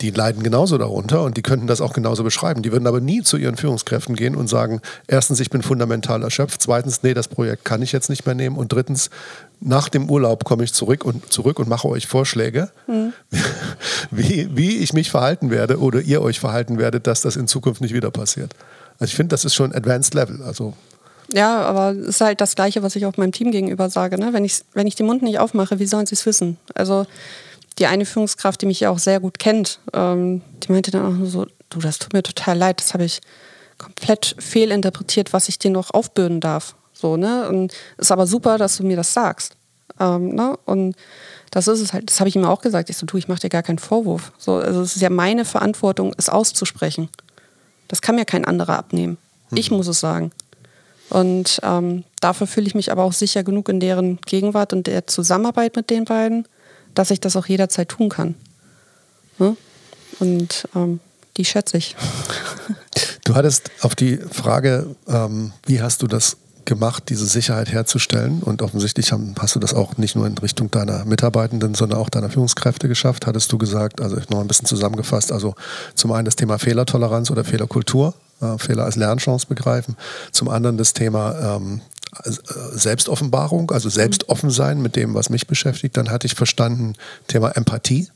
die 0.00 0.10
leiden 0.10 0.42
genauso 0.42 0.78
darunter 0.78 1.22
und 1.22 1.36
die 1.36 1.42
könnten 1.42 1.66
das 1.66 1.80
auch 1.80 1.92
genauso 1.92 2.22
beschreiben. 2.24 2.62
Die 2.62 2.72
würden 2.72 2.86
aber 2.86 3.00
nie 3.00 3.22
zu 3.22 3.36
ihren 3.36 3.56
Führungskräften 3.56 4.14
gehen 4.14 4.36
und 4.36 4.48
sagen, 4.48 4.80
erstens, 5.06 5.40
ich 5.40 5.50
bin 5.50 5.62
fundamental 5.62 6.22
erschöpft, 6.22 6.62
zweitens, 6.62 7.02
nee, 7.02 7.14
das 7.14 7.28
Projekt 7.28 7.64
kann 7.64 7.82
ich 7.82 7.92
jetzt 7.92 8.10
nicht 8.10 8.26
mehr 8.26 8.34
nehmen 8.34 8.56
und 8.56 8.72
drittens, 8.72 9.10
nach 9.60 9.88
dem 9.88 10.10
Urlaub 10.10 10.44
komme 10.44 10.64
ich 10.64 10.74
zurück 10.74 11.04
und, 11.04 11.32
zurück 11.32 11.58
und 11.58 11.68
mache 11.68 11.88
euch 11.88 12.06
Vorschläge, 12.06 12.70
mhm. 12.86 13.12
wie, 14.10 14.48
wie 14.54 14.76
ich 14.76 14.92
mich 14.92 15.10
verhalten 15.10 15.50
werde 15.50 15.80
oder 15.80 16.00
ihr 16.00 16.20
euch 16.20 16.40
verhalten 16.40 16.78
werdet, 16.78 17.06
dass 17.06 17.22
das 17.22 17.36
in 17.36 17.48
Zukunft 17.48 17.80
nicht 17.80 17.94
wieder 17.94 18.10
passiert. 18.10 18.54
Also 18.98 19.10
ich 19.10 19.16
finde, 19.16 19.30
das 19.30 19.44
ist 19.44 19.54
schon 19.54 19.74
Advanced 19.74 20.14
Level. 20.14 20.42
Also 20.42 20.74
ja, 21.32 21.62
aber 21.62 21.90
es 21.90 22.08
ist 22.08 22.20
halt 22.20 22.40
das 22.40 22.54
Gleiche, 22.54 22.82
was 22.82 22.94
ich 22.96 23.06
auch 23.06 23.16
meinem 23.16 23.32
Team 23.32 23.50
gegenüber 23.50 23.90
sage. 23.90 24.18
Ne? 24.18 24.32
Wenn, 24.32 24.44
ich, 24.44 24.62
wenn 24.74 24.86
ich 24.86 24.94
den 24.94 25.06
Mund 25.06 25.22
nicht 25.22 25.38
aufmache, 25.38 25.78
wie 25.78 25.86
sollen 25.86 26.06
sie 26.06 26.14
es 26.14 26.24
wissen? 26.24 26.56
Also 26.74 27.06
die 27.78 27.86
eine 27.86 28.06
Führungskraft, 28.06 28.62
die 28.62 28.66
mich 28.66 28.80
ja 28.80 28.90
auch 28.90 28.98
sehr 28.98 29.20
gut 29.20 29.38
kennt, 29.38 29.80
ähm, 29.92 30.42
die 30.62 30.72
meinte 30.72 30.90
dann 30.90 31.06
auch 31.06 31.16
nur 31.16 31.28
so, 31.28 31.46
du, 31.70 31.78
das 31.80 31.98
tut 31.98 32.12
mir 32.12 32.22
total 32.22 32.56
leid, 32.56 32.80
das 32.80 32.94
habe 32.94 33.04
ich 33.04 33.20
komplett 33.78 34.36
fehlinterpretiert, 34.38 35.32
was 35.32 35.48
ich 35.48 35.58
dir 35.58 35.70
noch 35.70 35.90
aufbürden 35.90 36.40
darf. 36.40 36.74
So, 36.92 37.16
ne? 37.16 37.48
Und 37.48 37.74
ist 37.98 38.12
aber 38.12 38.26
super, 38.26 38.56
dass 38.56 38.78
du 38.78 38.84
mir 38.84 38.96
das 38.96 39.12
sagst. 39.12 39.56
Ähm, 40.00 40.34
ne? 40.34 40.58
Und 40.64 40.96
das 41.50 41.68
ist 41.68 41.80
es 41.80 41.92
halt, 41.92 42.08
das 42.08 42.20
habe 42.20 42.28
ich 42.28 42.36
ihm 42.36 42.44
auch 42.44 42.62
gesagt. 42.62 42.88
Ich 42.88 42.96
so, 42.96 43.06
du, 43.06 43.16
ich 43.18 43.28
mache 43.28 43.40
dir 43.40 43.50
gar 43.50 43.62
keinen 43.62 43.78
Vorwurf. 43.78 44.32
So, 44.38 44.54
also 44.54 44.80
es 44.80 44.96
ist 44.96 45.02
ja 45.02 45.10
meine 45.10 45.44
Verantwortung, 45.44 46.14
es 46.16 46.28
auszusprechen. 46.28 47.08
Das 47.88 48.02
kann 48.02 48.16
mir 48.16 48.24
kein 48.24 48.44
anderer 48.44 48.78
abnehmen. 48.78 49.18
Ich 49.52 49.70
mhm. 49.70 49.76
muss 49.76 49.88
es 49.88 50.00
sagen. 50.00 50.32
Und 51.08 51.60
ähm, 51.62 52.04
dafür 52.20 52.46
fühle 52.46 52.66
ich 52.66 52.74
mich 52.74 52.90
aber 52.90 53.04
auch 53.04 53.12
sicher 53.12 53.44
genug 53.44 53.68
in 53.68 53.78
deren 53.78 54.18
Gegenwart 54.26 54.72
und 54.72 54.86
der 54.86 55.06
Zusammenarbeit 55.06 55.76
mit 55.76 55.90
den 55.90 56.04
beiden, 56.04 56.48
dass 56.96 57.12
ich 57.12 57.20
das 57.20 57.36
auch 57.36 57.46
jederzeit 57.46 57.88
tun 57.88 58.08
kann. 58.08 58.34
Ne? 59.38 59.56
Und 60.18 60.68
ähm, 60.74 61.00
die 61.36 61.44
schätze 61.44 61.76
ich. 61.76 61.94
Du 63.24 63.34
hattest 63.34 63.72
auf 63.80 63.96
die 63.96 64.18
Frage, 64.18 64.94
ähm, 65.08 65.52
wie 65.66 65.82
hast 65.82 66.00
du 66.00 66.06
das 66.06 66.36
gemacht, 66.64 67.04
diese 67.08 67.26
Sicherheit 67.26 67.72
herzustellen? 67.72 68.40
Und 68.40 68.62
offensichtlich 68.62 69.12
hast 69.12 69.56
du 69.56 69.58
das 69.58 69.74
auch 69.74 69.96
nicht 69.96 70.14
nur 70.14 70.28
in 70.28 70.38
Richtung 70.38 70.70
deiner 70.70 71.04
Mitarbeitenden, 71.04 71.74
sondern 71.74 71.98
auch 71.98 72.08
deiner 72.08 72.30
Führungskräfte 72.30 72.86
geschafft, 72.86 73.26
hattest 73.26 73.50
du 73.50 73.58
gesagt. 73.58 74.00
Also 74.00 74.16
noch 74.30 74.38
ein 74.38 74.46
bisschen 74.46 74.66
zusammengefasst. 74.66 75.32
Also 75.32 75.56
zum 75.96 76.12
einen 76.12 76.24
das 76.24 76.36
Thema 76.36 76.58
Fehlertoleranz 76.58 77.32
oder 77.32 77.42
Fehlerkultur, 77.42 78.14
äh, 78.40 78.58
Fehler 78.58 78.84
als 78.84 78.94
Lernchance 78.94 79.48
begreifen. 79.48 79.96
Zum 80.30 80.48
anderen 80.48 80.76
das 80.76 80.92
Thema 80.92 81.56
ähm, 81.56 81.80
äh, 81.80 81.95
Selbstoffenbarung, 82.24 83.70
also 83.70 83.88
selbstoffen 83.88 84.50
sein 84.50 84.80
mit 84.80 84.96
dem, 84.96 85.14
was 85.14 85.30
mich 85.30 85.46
beschäftigt. 85.46 85.96
Dann 85.96 86.10
hatte 86.10 86.26
ich 86.26 86.34
verstanden 86.34 86.94
Thema 87.28 87.50
Empathie. 87.50 88.08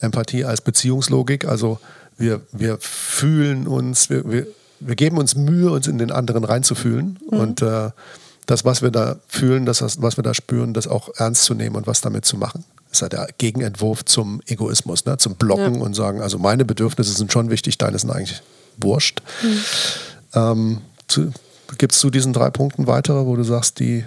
Empathie 0.00 0.44
als 0.44 0.60
Beziehungslogik, 0.60 1.44
also 1.44 1.78
wir, 2.18 2.40
wir 2.52 2.78
fühlen 2.80 3.66
uns, 3.66 4.10
wir, 4.10 4.28
wir, 4.30 4.46
wir 4.80 4.96
geben 4.96 5.18
uns 5.18 5.36
Mühe, 5.36 5.70
uns 5.70 5.86
in 5.86 5.98
den 5.98 6.10
anderen 6.10 6.44
reinzufühlen 6.44 7.18
mhm. 7.30 7.38
und 7.38 7.62
äh, 7.62 7.90
das, 8.46 8.64
was 8.64 8.82
wir 8.82 8.90
da 8.90 9.16
fühlen, 9.28 9.64
das, 9.64 9.80
was 10.02 10.16
wir 10.16 10.24
da 10.24 10.34
spüren, 10.34 10.74
das 10.74 10.88
auch 10.88 11.08
ernst 11.16 11.44
zu 11.44 11.54
nehmen 11.54 11.76
und 11.76 11.86
was 11.86 12.00
damit 12.00 12.24
zu 12.24 12.36
machen. 12.36 12.64
Das 12.88 12.98
ist 12.98 13.00
ja 13.02 13.08
der 13.08 13.28
Gegenentwurf 13.38 14.04
zum 14.04 14.42
Egoismus, 14.46 15.04
ne? 15.06 15.16
zum 15.18 15.36
Blocken 15.36 15.76
ja. 15.76 15.80
und 15.80 15.94
sagen, 15.94 16.20
also 16.20 16.38
meine 16.38 16.64
Bedürfnisse 16.64 17.12
sind 17.12 17.32
schon 17.32 17.50
wichtig, 17.50 17.78
deine 17.78 17.98
sind 17.98 18.10
eigentlich 18.10 18.42
wurscht. 18.76 19.22
Mhm. 19.42 19.58
Ähm, 20.34 20.78
Gibt 21.78 21.92
es 21.92 21.98
zu 21.98 22.10
diesen 22.10 22.32
drei 22.32 22.50
Punkten 22.50 22.86
weitere, 22.86 23.26
wo 23.26 23.36
du 23.36 23.42
sagst, 23.42 23.78
die 23.80 24.04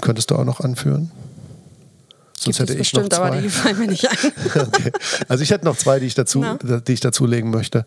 könntest 0.00 0.30
du 0.30 0.36
auch 0.36 0.44
noch 0.44 0.60
anführen? 0.60 1.10
Sonst 2.42 2.58
hätte 2.58 2.72
ich 2.72 2.78
bestimmt, 2.80 3.12
noch 3.12 3.18
zwei. 3.18 3.28
aber 3.28 3.40
die 3.40 3.48
fallen 3.48 3.78
mir 3.78 3.86
nicht 3.86 4.08
ein. 4.08 4.16
okay. 4.66 4.90
Also 5.28 5.44
ich 5.44 5.50
hätte 5.50 5.64
noch 5.64 5.76
zwei, 5.76 6.00
die 6.00 6.06
ich 6.06 6.14
dazu, 6.14 6.44
die 6.62 6.92
ich 6.92 7.00
dazulegen 7.00 7.50
möchte. 7.50 7.84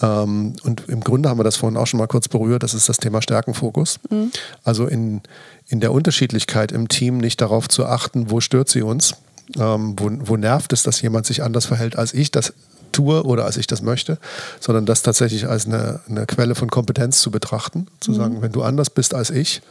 Ähm, 0.00 0.54
und 0.64 0.88
im 0.88 1.00
Grunde 1.02 1.28
haben 1.28 1.38
wir 1.38 1.44
das 1.44 1.56
vorhin 1.56 1.76
auch 1.76 1.86
schon 1.86 1.98
mal 1.98 2.08
kurz 2.08 2.26
berührt. 2.26 2.64
Das 2.64 2.74
ist 2.74 2.88
das 2.88 2.96
Thema 2.96 3.22
Stärkenfokus. 3.22 4.00
Mhm. 4.10 4.32
Also 4.64 4.86
in, 4.86 5.20
in 5.68 5.78
der 5.78 5.92
Unterschiedlichkeit 5.92 6.72
im 6.72 6.88
Team 6.88 7.18
nicht 7.18 7.40
darauf 7.40 7.68
zu 7.68 7.86
achten, 7.86 8.30
wo 8.30 8.40
stört 8.40 8.68
sie 8.68 8.82
uns, 8.82 9.14
ähm, 9.56 9.94
wo, 9.96 10.10
wo 10.10 10.36
nervt 10.36 10.72
es, 10.72 10.82
dass 10.82 11.00
jemand 11.00 11.26
sich 11.26 11.44
anders 11.44 11.66
verhält 11.66 11.96
als 11.96 12.12
ich 12.12 12.32
das 12.32 12.52
tue 12.92 13.24
oder 13.24 13.44
als 13.44 13.56
ich 13.56 13.66
das 13.66 13.82
möchte, 13.82 14.18
sondern 14.60 14.86
das 14.86 15.02
tatsächlich 15.02 15.48
als 15.48 15.66
eine, 15.66 16.00
eine 16.08 16.26
Quelle 16.26 16.54
von 16.54 16.70
Kompetenz 16.70 17.20
zu 17.20 17.30
betrachten. 17.30 17.86
Zu 18.00 18.12
mhm. 18.12 18.16
sagen, 18.16 18.42
wenn 18.42 18.52
du 18.52 18.62
anders 18.62 18.90
bist 18.90 19.14
als 19.14 19.30
ich 19.30 19.62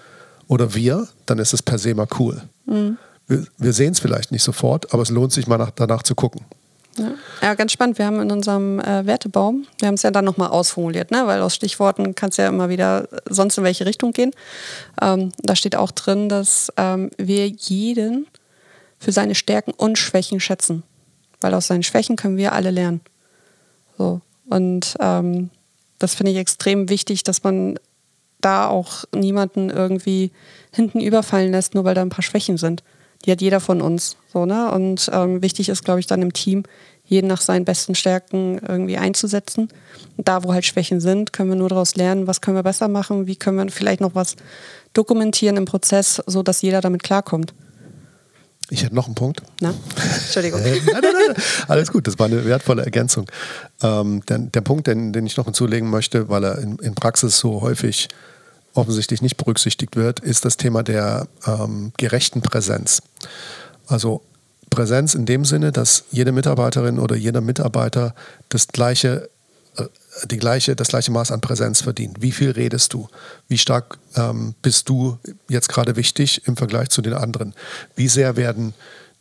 oder 0.48 0.74
wir, 0.76 1.08
dann 1.26 1.40
ist 1.40 1.54
es 1.54 1.62
per 1.62 1.78
se 1.78 1.94
mal 1.96 2.08
cool. 2.20 2.42
Mhm 2.66 2.98
wir, 3.32 3.46
wir 3.58 3.74
sehen 3.74 3.94
es 3.94 4.00
vielleicht 4.00 4.32
nicht 4.32 4.44
sofort, 4.44 4.94
aber 4.94 5.02
es 5.02 5.10
lohnt 5.10 5.32
sich 5.32 5.48
mal 5.48 5.58
nach, 5.58 5.72
danach 5.72 6.04
zu 6.04 6.14
gucken. 6.14 6.42
Ja. 6.98 7.12
ja. 7.42 7.54
ganz 7.54 7.72
spannend. 7.72 7.98
Wir 7.98 8.06
haben 8.06 8.20
in 8.20 8.32
unserem 8.32 8.80
äh, 8.82 9.06
Wertebaum, 9.06 9.66
wir 9.80 9.88
haben 9.88 9.96
es 9.96 10.04
ja 10.04 10.12
dann 10.12 10.26
nochmal 10.26 10.50
ausformuliert, 10.50 11.10
ne? 11.10 11.24
weil 11.26 11.42
aus 11.42 11.56
Stichworten 11.56 12.14
kann 12.16 12.30
es 12.30 12.38
ja 12.38 12.48
immer 12.48 12.70
wieder 12.70 13.08
sonst 13.30 13.58
in 13.58 13.64
welche 13.64 13.86
Richtung 13.86 14.12
gehen. 14.12 14.32
Ähm, 15.02 15.32
da 15.42 15.56
steht 15.56 15.76
auch 15.76 15.92
drin, 15.92 16.28
dass 16.28 16.72
ähm, 16.76 17.10
wir 17.18 17.48
jeden 17.48 18.28
für 19.00 19.14
seine 19.14 19.36
Stärken 19.36 19.72
und 19.72 19.98
Schwächen 19.98 20.40
schätzen. 20.40 20.84
Weil 21.40 21.56
aus 21.56 21.68
seinen 21.68 21.82
Schwächen 21.82 22.18
können 22.18 22.38
wir 22.38 22.52
alle 22.54 22.70
lernen. 22.70 23.02
So. 24.02 24.22
Und 24.50 24.96
ähm, 25.00 25.50
das 26.00 26.16
finde 26.16 26.32
ich 26.32 26.38
extrem 26.38 26.90
wichtig, 26.90 27.24
dass 27.24 27.44
man 27.44 27.80
da 28.42 28.68
auch 28.68 29.04
niemanden 29.16 29.70
irgendwie 29.70 30.32
hinten 30.72 31.00
überfallen 31.00 31.52
lässt, 31.52 31.76
nur 31.76 31.84
weil 31.84 31.94
da 31.94 32.02
ein 32.02 32.10
paar 32.10 32.24
Schwächen 32.24 32.58
sind 32.58 32.84
die 33.26 33.32
hat 33.32 33.42
jeder 33.42 33.60
von 33.60 33.82
uns. 33.82 34.18
So, 34.32 34.46
ne? 34.46 34.72
Und 34.72 35.10
ähm, 35.14 35.42
wichtig 35.42 35.70
ist, 35.70 35.84
glaube 35.84 36.00
ich, 36.00 36.08
dann 36.08 36.22
im 36.22 36.34
Team, 36.34 36.64
jeden 37.06 37.28
nach 37.28 37.42
seinen 37.42 37.66
besten 37.66 37.94
Stärken 37.94 38.62
irgendwie 38.66 38.98
einzusetzen. 38.98 39.68
Da, 40.18 40.44
wo 40.44 40.54
halt 40.54 40.66
Schwächen 40.66 41.02
sind, 41.02 41.34
können 41.34 41.50
wir 41.50 41.58
nur 41.58 41.70
daraus 41.70 41.96
lernen, 41.96 42.26
was 42.26 42.42
können 42.42 42.56
wir 42.56 42.64
besser 42.64 42.88
machen, 42.88 43.28
wie 43.28 43.36
können 43.36 43.58
wir 43.58 43.70
vielleicht 43.70 44.02
noch 44.02 44.16
was 44.16 44.36
dokumentieren 44.94 45.58
im 45.58 45.66
Prozess, 45.66 46.22
sodass 46.26 46.62
jeder 46.62 46.80
damit 46.80 47.04
klarkommt. 47.04 47.54
Ich 48.72 48.84
hätte 48.84 48.96
noch 48.96 49.08
einen 49.08 49.16
Punkt. 49.16 49.42
Na? 49.60 49.74
Entschuldigung. 50.02 50.62
nein, 50.64 50.80
nein, 50.86 51.02
nein, 51.04 51.44
alles 51.68 51.92
gut, 51.92 52.08
das 52.08 52.18
war 52.18 52.28
eine 52.28 52.46
wertvolle 52.46 52.86
Ergänzung. 52.86 53.30
Ähm, 53.84 54.24
der, 54.30 54.38
der 54.38 54.62
Punkt, 54.62 54.88
den, 54.88 55.12
den 55.12 55.26
ich 55.26 55.36
noch 55.36 55.44
hinzulegen 55.44 55.90
möchte, 55.90 56.30
weil 56.30 56.46
er 56.46 56.58
in, 56.60 56.78
in 56.80 56.96
Praxis 56.96 57.38
so 57.38 57.62
häufig 57.62 58.08
offensichtlich 58.74 59.22
nicht 59.22 59.36
berücksichtigt 59.36 59.98
wird, 59.98 60.22
ist 60.22 60.46
das 60.46 60.56
Thema 60.56 60.84
der 60.84 61.28
ähm, 61.46 61.92
gerechten 61.98 62.42
Präsenz. 62.42 63.02
Also 63.88 64.22
Präsenz 64.70 65.16
in 65.16 65.26
dem 65.26 65.44
Sinne, 65.44 65.74
dass 65.74 66.06
jede 66.10 66.32
Mitarbeiterin 66.32 66.98
oder 66.98 67.18
jeder 67.18 67.42
Mitarbeiter 67.42 68.16
das 68.48 68.70
gleiche, 68.70 69.10
äh, 69.20 69.28
die 70.26 70.38
gleiche, 70.38 70.76
das 70.76 70.90
gleiche 70.90 71.12
Maß 71.12 71.32
an 71.32 71.42
Präsenz 71.42 71.82
verdient. 71.82 72.22
Wie 72.22 72.32
viel 72.32 72.52
redest 72.52 72.94
du? 72.94 73.08
Wie 73.48 73.58
stark 73.58 73.98
ähm, 74.16 74.56
bist 74.62 74.90
du 74.90 75.18
jetzt 75.50 75.70
gerade 75.70 75.96
wichtig 75.96 76.48
im 76.48 76.58
Vergleich 76.58 76.90
zu 76.90 77.02
den 77.02 77.14
anderen? 77.14 77.54
Wie 77.96 78.08
sehr 78.08 78.36
werden 78.36 78.74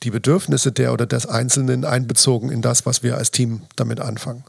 die 0.02 0.10
Bedürfnisse 0.10 0.72
der 0.72 0.92
oder 0.92 1.06
des 1.06 1.26
Einzelnen 1.26 1.84
einbezogen 1.84 2.50
in 2.50 2.62
das, 2.62 2.86
was 2.86 3.02
wir 3.02 3.16
als 3.16 3.30
Team 3.30 3.62
damit 3.76 4.00
anfangen? 4.00 4.44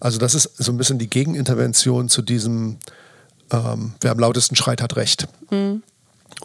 Also 0.00 0.18
das 0.18 0.34
ist 0.34 0.50
so 0.58 0.72
ein 0.72 0.76
bisschen 0.76 0.98
die 0.98 1.08
Gegenintervention 1.08 2.08
zu 2.08 2.22
diesem 2.22 2.78
ähm, 3.50 3.94
wer 4.00 4.10
am 4.10 4.18
lautesten 4.18 4.56
schreit, 4.56 4.82
hat 4.82 4.96
Recht. 4.96 5.28
Mhm. 5.50 5.82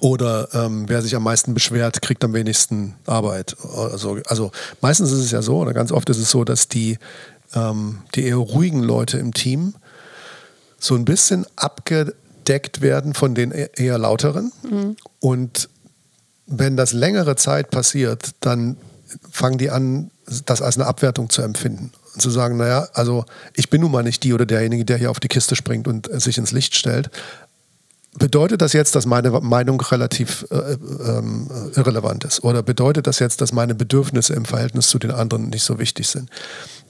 Oder 0.02 0.48
ähm, 0.54 0.86
wer 0.88 1.02
sich 1.02 1.16
am 1.16 1.24
meisten 1.24 1.54
beschwert, 1.54 2.02
kriegt 2.02 2.24
am 2.24 2.34
wenigsten 2.34 2.96
Arbeit. 3.06 3.56
Also, 3.76 4.18
also 4.26 4.52
meistens 4.82 5.12
ist 5.12 5.20
es 5.20 5.32
ja 5.32 5.42
so, 5.42 5.58
oder 5.58 5.74
ganz 5.74 5.92
oft 5.92 6.10
ist 6.10 6.18
es 6.18 6.32
so, 6.32 6.44
dass 6.44 6.68
die, 6.68 6.98
ähm, 7.56 8.00
die 8.16 8.26
eher 8.26 8.38
ruhigen 8.38 8.84
Leute 8.84 9.18
im 9.18 9.34
Team 9.34 9.76
so 10.80 10.96
ein 10.96 11.06
bisschen 11.06 11.46
abgedeckt 11.56 12.82
werden 12.82 13.14
von 13.14 13.36
den 13.36 13.52
e-, 13.52 13.70
eher 13.76 13.98
lauteren. 13.98 14.52
Mhm. 14.70 14.98
Und 15.20 15.70
wenn 16.46 16.76
das 16.76 16.94
längere 16.94 17.36
Zeit 17.36 17.72
passiert, 17.72 18.32
dann 18.42 18.78
fangen 19.32 19.58
die 19.58 19.70
an, 19.70 20.12
das 20.46 20.62
als 20.62 20.78
eine 20.78 20.88
Abwertung 20.88 21.30
zu 21.30 21.42
empfinden 21.42 21.92
und 22.14 22.22
zu 22.22 22.30
sagen, 22.30 22.58
naja, 22.58 22.88
also 22.94 23.26
ich 23.56 23.70
bin 23.70 23.82
nun 23.82 23.92
mal 23.92 24.04
nicht 24.04 24.24
die 24.24 24.34
oder 24.34 24.46
derjenige, 24.46 24.86
der 24.86 24.98
hier 24.98 25.12
auf 25.12 25.20
die 25.20 25.28
Kiste 25.28 25.56
springt 25.56 25.88
und 25.88 26.12
äh, 26.12 26.20
sich 26.20 26.38
ins 26.38 26.52
Licht 26.52 26.76
stellt. 26.76 27.10
Bedeutet 28.16 28.62
das 28.62 28.74
jetzt, 28.74 28.96
dass 28.96 29.08
meine 29.08 29.32
Meinung 29.32 29.82
relativ 29.82 30.46
äh, 30.52 30.74
ähm, 30.74 31.50
irrelevant 31.76 32.26
ist? 32.26 32.44
Oder 32.44 32.62
bedeutet 32.62 33.08
das 33.08 33.18
jetzt, 33.18 33.42
dass 33.42 33.52
meine 33.52 33.74
Bedürfnisse 33.74 34.34
im 34.34 34.46
Verhältnis 34.46 34.88
zu 34.88 35.00
den 35.00 35.10
anderen 35.10 35.50
nicht 35.50 35.64
so 35.64 35.80
wichtig 35.80 36.08
sind? 36.08 36.30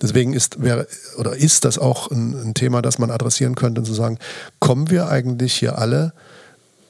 Deswegen 0.03 0.33
ist, 0.33 0.61
wäre, 0.61 0.85
oder 1.17 1.33
ist 1.35 1.63
das 1.63 1.79
auch 1.79 2.11
ein, 2.11 2.49
ein 2.49 2.53
Thema, 2.53 2.81
das 2.81 2.99
man 2.99 3.09
adressieren 3.09 3.55
könnte 3.55 3.79
und 3.81 3.85
zu 3.85 3.93
sagen, 3.93 4.19
kommen 4.59 4.91
wir 4.91 5.07
eigentlich 5.07 5.53
hier 5.53 5.79
alle 5.79 6.11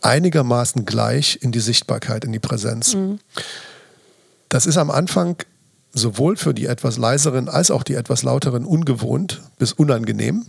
einigermaßen 0.02 0.84
gleich 0.84 1.38
in 1.41 1.52
die 1.52 1.60
Sichtbarkeit, 1.60 2.26
in 2.26 2.32
die 2.32 2.39
Präsenz? 2.39 2.95
Mhm. 2.95 3.19
Das 4.49 4.65
ist 4.65 4.78
am 4.78 4.89
Anfang 4.89 5.38
sowohl 5.93 6.38
für 6.38 6.56
die 6.56 6.65
etwas 6.65 6.97
leiseren 6.97 7.49
als 7.49 7.69
auch 7.69 7.84
die 7.84 7.93
etwas 7.93 8.23
lauteren 8.23 8.65
ungewohnt 8.65 9.41
bis 9.60 9.73
unangenehm. 9.73 10.47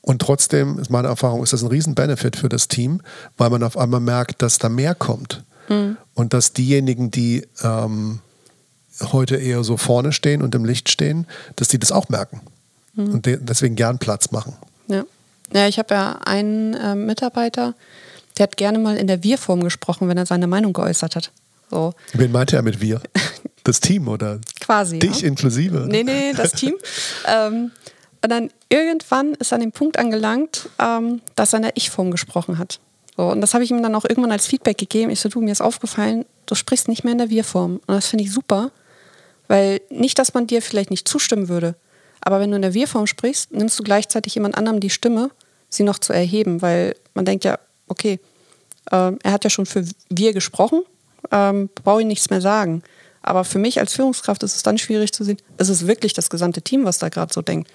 Und 0.00 0.22
trotzdem 0.22 0.78
ist 0.78 0.90
meine 0.90 1.08
Erfahrung, 1.08 1.42
ist 1.42 1.52
das 1.52 1.62
ein 1.62 1.68
Riesen-Benefit 1.68 2.36
für 2.36 2.48
das 2.48 2.68
Team, 2.68 3.00
weil 3.36 3.50
man 3.50 3.64
auf 3.64 3.76
einmal 3.76 4.00
merkt, 4.00 4.40
dass 4.40 4.58
da 4.58 4.68
mehr 4.68 4.94
kommt. 4.94 5.42
Mhm. 5.68 5.96
Und 6.14 6.32
dass 6.32 6.52
diejenigen, 6.52 7.10
die 7.10 7.44
ähm, 7.62 8.20
heute 9.00 9.36
eher 9.36 9.64
so 9.64 9.76
vorne 9.76 10.12
stehen 10.12 10.42
und 10.42 10.54
im 10.54 10.64
Licht 10.64 10.88
stehen, 10.88 11.26
dass 11.56 11.68
die 11.68 11.78
das 11.78 11.92
auch 11.92 12.08
merken. 12.08 12.40
Mhm. 12.94 13.12
Und 13.12 13.26
deswegen 13.26 13.76
gern 13.76 13.98
Platz 13.98 14.30
machen. 14.30 14.54
Ja, 14.88 15.04
ja 15.52 15.68
ich 15.68 15.78
habe 15.78 15.94
ja 15.94 16.20
einen 16.24 16.74
äh, 16.74 16.94
Mitarbeiter, 16.94 17.74
der 18.38 18.44
hat 18.44 18.56
gerne 18.56 18.78
mal 18.78 18.96
in 18.96 19.06
der 19.06 19.22
Wir-Form 19.22 19.62
gesprochen, 19.62 20.08
wenn 20.08 20.16
er 20.16 20.26
seine 20.26 20.46
Meinung 20.46 20.72
geäußert 20.72 21.16
hat. 21.16 21.30
So. 21.70 21.94
Wen 22.12 22.32
meinte 22.32 22.56
er 22.56 22.62
mit 22.62 22.80
wir? 22.80 23.00
Das 23.66 23.80
Team 23.80 24.08
oder? 24.08 24.42
Quasi. 24.60 24.98
Dich 24.98 25.22
ja. 25.22 25.28
inklusive? 25.28 25.86
Nee, 25.88 26.02
nee, 26.02 26.34
das 26.34 26.52
Team. 26.60 26.74
ähm, 27.26 27.70
und 28.22 28.30
dann 28.30 28.50
irgendwann 28.68 29.32
ist 29.34 29.52
er 29.52 29.54
an 29.56 29.62
dem 29.62 29.72
Punkt 29.72 29.98
angelangt, 29.98 30.68
ähm, 30.78 31.22
dass 31.34 31.54
er 31.54 31.58
in 31.58 31.62
der 31.62 31.72
Ich-Form 31.74 32.10
gesprochen 32.10 32.58
hat. 32.58 32.78
So, 33.16 33.22
und 33.28 33.40
das 33.40 33.54
habe 33.54 33.64
ich 33.64 33.70
ihm 33.70 33.82
dann 33.82 33.94
auch 33.94 34.04
irgendwann 34.04 34.32
als 34.32 34.46
Feedback 34.46 34.76
gegeben. 34.76 35.10
Ich 35.10 35.20
so, 35.20 35.30
du, 35.30 35.40
mir 35.40 35.52
ist 35.52 35.62
aufgefallen, 35.62 36.26
du 36.44 36.54
sprichst 36.54 36.88
nicht 36.88 37.04
mehr 37.04 37.12
in 37.12 37.18
der 37.18 37.30
Wir-Form. 37.30 37.80
Und 37.86 37.94
das 37.94 38.08
finde 38.08 38.24
ich 38.24 38.32
super, 38.32 38.70
weil 39.48 39.80
nicht, 39.90 40.18
dass 40.18 40.34
man 40.34 40.46
dir 40.46 40.62
vielleicht 40.62 40.90
nicht 40.90 41.08
zustimmen 41.08 41.48
würde, 41.48 41.74
aber 42.20 42.40
wenn 42.40 42.50
du 42.50 42.56
in 42.56 42.62
der 42.62 42.74
Wir-Form 42.74 43.06
sprichst, 43.06 43.52
nimmst 43.52 43.78
du 43.78 43.82
gleichzeitig 43.82 44.34
jemand 44.34 44.56
anderem 44.56 44.80
die 44.80 44.90
Stimme, 44.90 45.30
sie 45.68 45.82
noch 45.82 45.98
zu 45.98 46.12
erheben, 46.12 46.62
weil 46.62 46.96
man 47.12 47.26
denkt 47.26 47.44
ja, 47.44 47.58
okay, 47.88 48.18
äh, 48.90 49.12
er 49.22 49.32
hat 49.32 49.44
ja 49.44 49.50
schon 49.50 49.66
für 49.66 49.84
wir 50.08 50.32
gesprochen, 50.32 50.82
ähm, 51.30 51.68
brauche 51.74 52.00
ich 52.00 52.06
nichts 52.06 52.30
mehr 52.30 52.40
sagen. 52.40 52.82
Aber 53.20 53.44
für 53.44 53.58
mich 53.58 53.78
als 53.78 53.94
Führungskraft 53.94 54.42
ist 54.42 54.56
es 54.56 54.62
dann 54.62 54.78
schwierig 54.78 55.12
zu 55.12 55.24
sehen, 55.24 55.38
ist 55.58 55.68
es 55.68 55.86
wirklich 55.86 56.12
das 56.12 56.30
gesamte 56.30 56.62
Team, 56.62 56.84
was 56.84 56.98
da 56.98 57.08
gerade 57.08 57.32
so 57.32 57.42
denkt? 57.42 57.70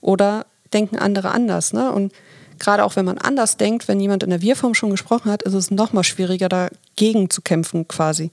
Oder 0.00 0.46
denken 0.72 0.96
andere 0.96 1.30
anders? 1.30 1.72
Ne? 1.72 1.90
Und 1.92 2.12
gerade 2.58 2.84
auch 2.84 2.96
wenn 2.96 3.04
man 3.04 3.18
anders 3.18 3.56
denkt, 3.56 3.88
wenn 3.88 4.00
jemand 4.00 4.22
in 4.22 4.30
der 4.30 4.42
Wir-Form 4.42 4.74
schon 4.74 4.90
gesprochen 4.90 5.30
hat, 5.30 5.42
ist 5.42 5.54
es 5.54 5.70
noch 5.70 5.92
mal 5.92 6.04
schwieriger, 6.04 6.48
dagegen 6.48 7.30
zu 7.30 7.42
kämpfen 7.42 7.88
quasi. 7.88 8.30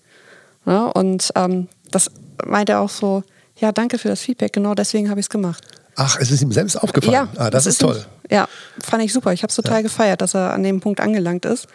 Ja, 0.66 0.86
und 0.88 1.32
ähm, 1.36 1.70
das 1.92 2.12
meint 2.46 2.70
er 2.70 2.80
auch 2.80 2.90
so, 2.90 3.24
ja, 3.58 3.72
danke 3.72 3.98
für 3.98 4.08
das 4.10 4.22
Feedback, 4.22 4.54
genau 4.54 4.76
deswegen 4.76 5.10
habe 5.10 5.20
ich 5.20 5.26
es 5.26 5.30
gemacht. 5.30 5.64
Ach, 5.96 6.18
es 6.20 6.30
ist 6.30 6.42
ihm 6.42 6.52
selbst 6.52 6.76
aufgefallen. 6.76 7.14
Ja, 7.14 7.28
ah, 7.38 7.50
das, 7.50 7.64
das 7.64 7.74
ist, 7.74 7.82
toll. 7.82 8.06
Ein, 8.30 8.36
ja, 8.36 8.48
fand 8.80 9.04
ich 9.04 9.12
super. 9.12 9.34
Ich 9.34 9.42
habe 9.42 9.50
es 9.50 9.56
total 9.56 9.78
ja. 9.78 9.82
gefeiert, 9.82 10.22
dass 10.22 10.36
er 10.36 10.54
an 10.54 10.62
dem 10.62 10.80
Punkt 10.80 11.00
angelangt 11.00 11.44
ist. 11.44 11.68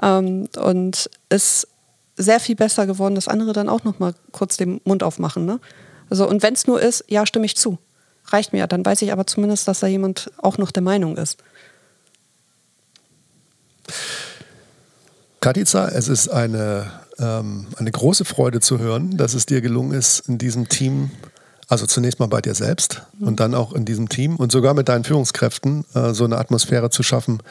Ähm, 0.00 0.48
und 0.56 1.10
ist 1.28 1.66
sehr 2.16 2.38
viel 2.38 2.54
besser 2.54 2.86
geworden, 2.86 3.16
dass 3.16 3.26
andere 3.26 3.52
dann 3.52 3.68
auch 3.68 3.82
noch 3.82 3.98
mal 3.98 4.14
kurz 4.30 4.56
den 4.56 4.80
Mund 4.84 5.02
aufmachen. 5.02 5.44
Ne? 5.44 5.58
Also, 6.08 6.28
und 6.28 6.42
wenn 6.44 6.54
es 6.54 6.68
nur 6.68 6.80
ist, 6.80 7.04
ja, 7.08 7.26
stimme 7.26 7.46
ich 7.46 7.56
zu. 7.56 7.78
Reicht 8.26 8.52
mir. 8.52 8.68
Dann 8.68 8.86
weiß 8.86 9.02
ich 9.02 9.12
aber 9.12 9.26
zumindest, 9.26 9.66
dass 9.66 9.80
da 9.80 9.88
jemand 9.88 10.30
auch 10.38 10.56
noch 10.56 10.70
der 10.70 10.82
Meinung 10.82 11.16
ist. 11.16 11.38
Katica, 15.40 15.88
es 15.88 16.08
ist 16.08 16.28
eine, 16.28 16.90
ähm, 17.18 17.66
eine 17.76 17.90
große 17.90 18.24
Freude 18.24 18.60
zu 18.60 18.78
hören, 18.78 19.16
dass 19.16 19.34
es 19.34 19.46
dir 19.46 19.60
gelungen 19.60 19.92
ist, 19.92 20.28
in 20.28 20.38
diesem 20.38 20.68
Team, 20.68 21.10
also 21.68 21.86
zunächst 21.86 22.20
mal 22.20 22.26
bei 22.26 22.40
dir 22.40 22.54
selbst 22.54 23.02
mhm. 23.18 23.28
und 23.28 23.40
dann 23.40 23.54
auch 23.54 23.72
in 23.72 23.84
diesem 23.84 24.08
Team 24.08 24.36
und 24.36 24.52
sogar 24.52 24.74
mit 24.74 24.88
deinen 24.88 25.04
Führungskräften 25.04 25.84
äh, 25.94 26.12
so 26.14 26.24
eine 26.24 26.38
Atmosphäre 26.38 26.90
zu 26.90 27.02
schaffen, 27.02 27.42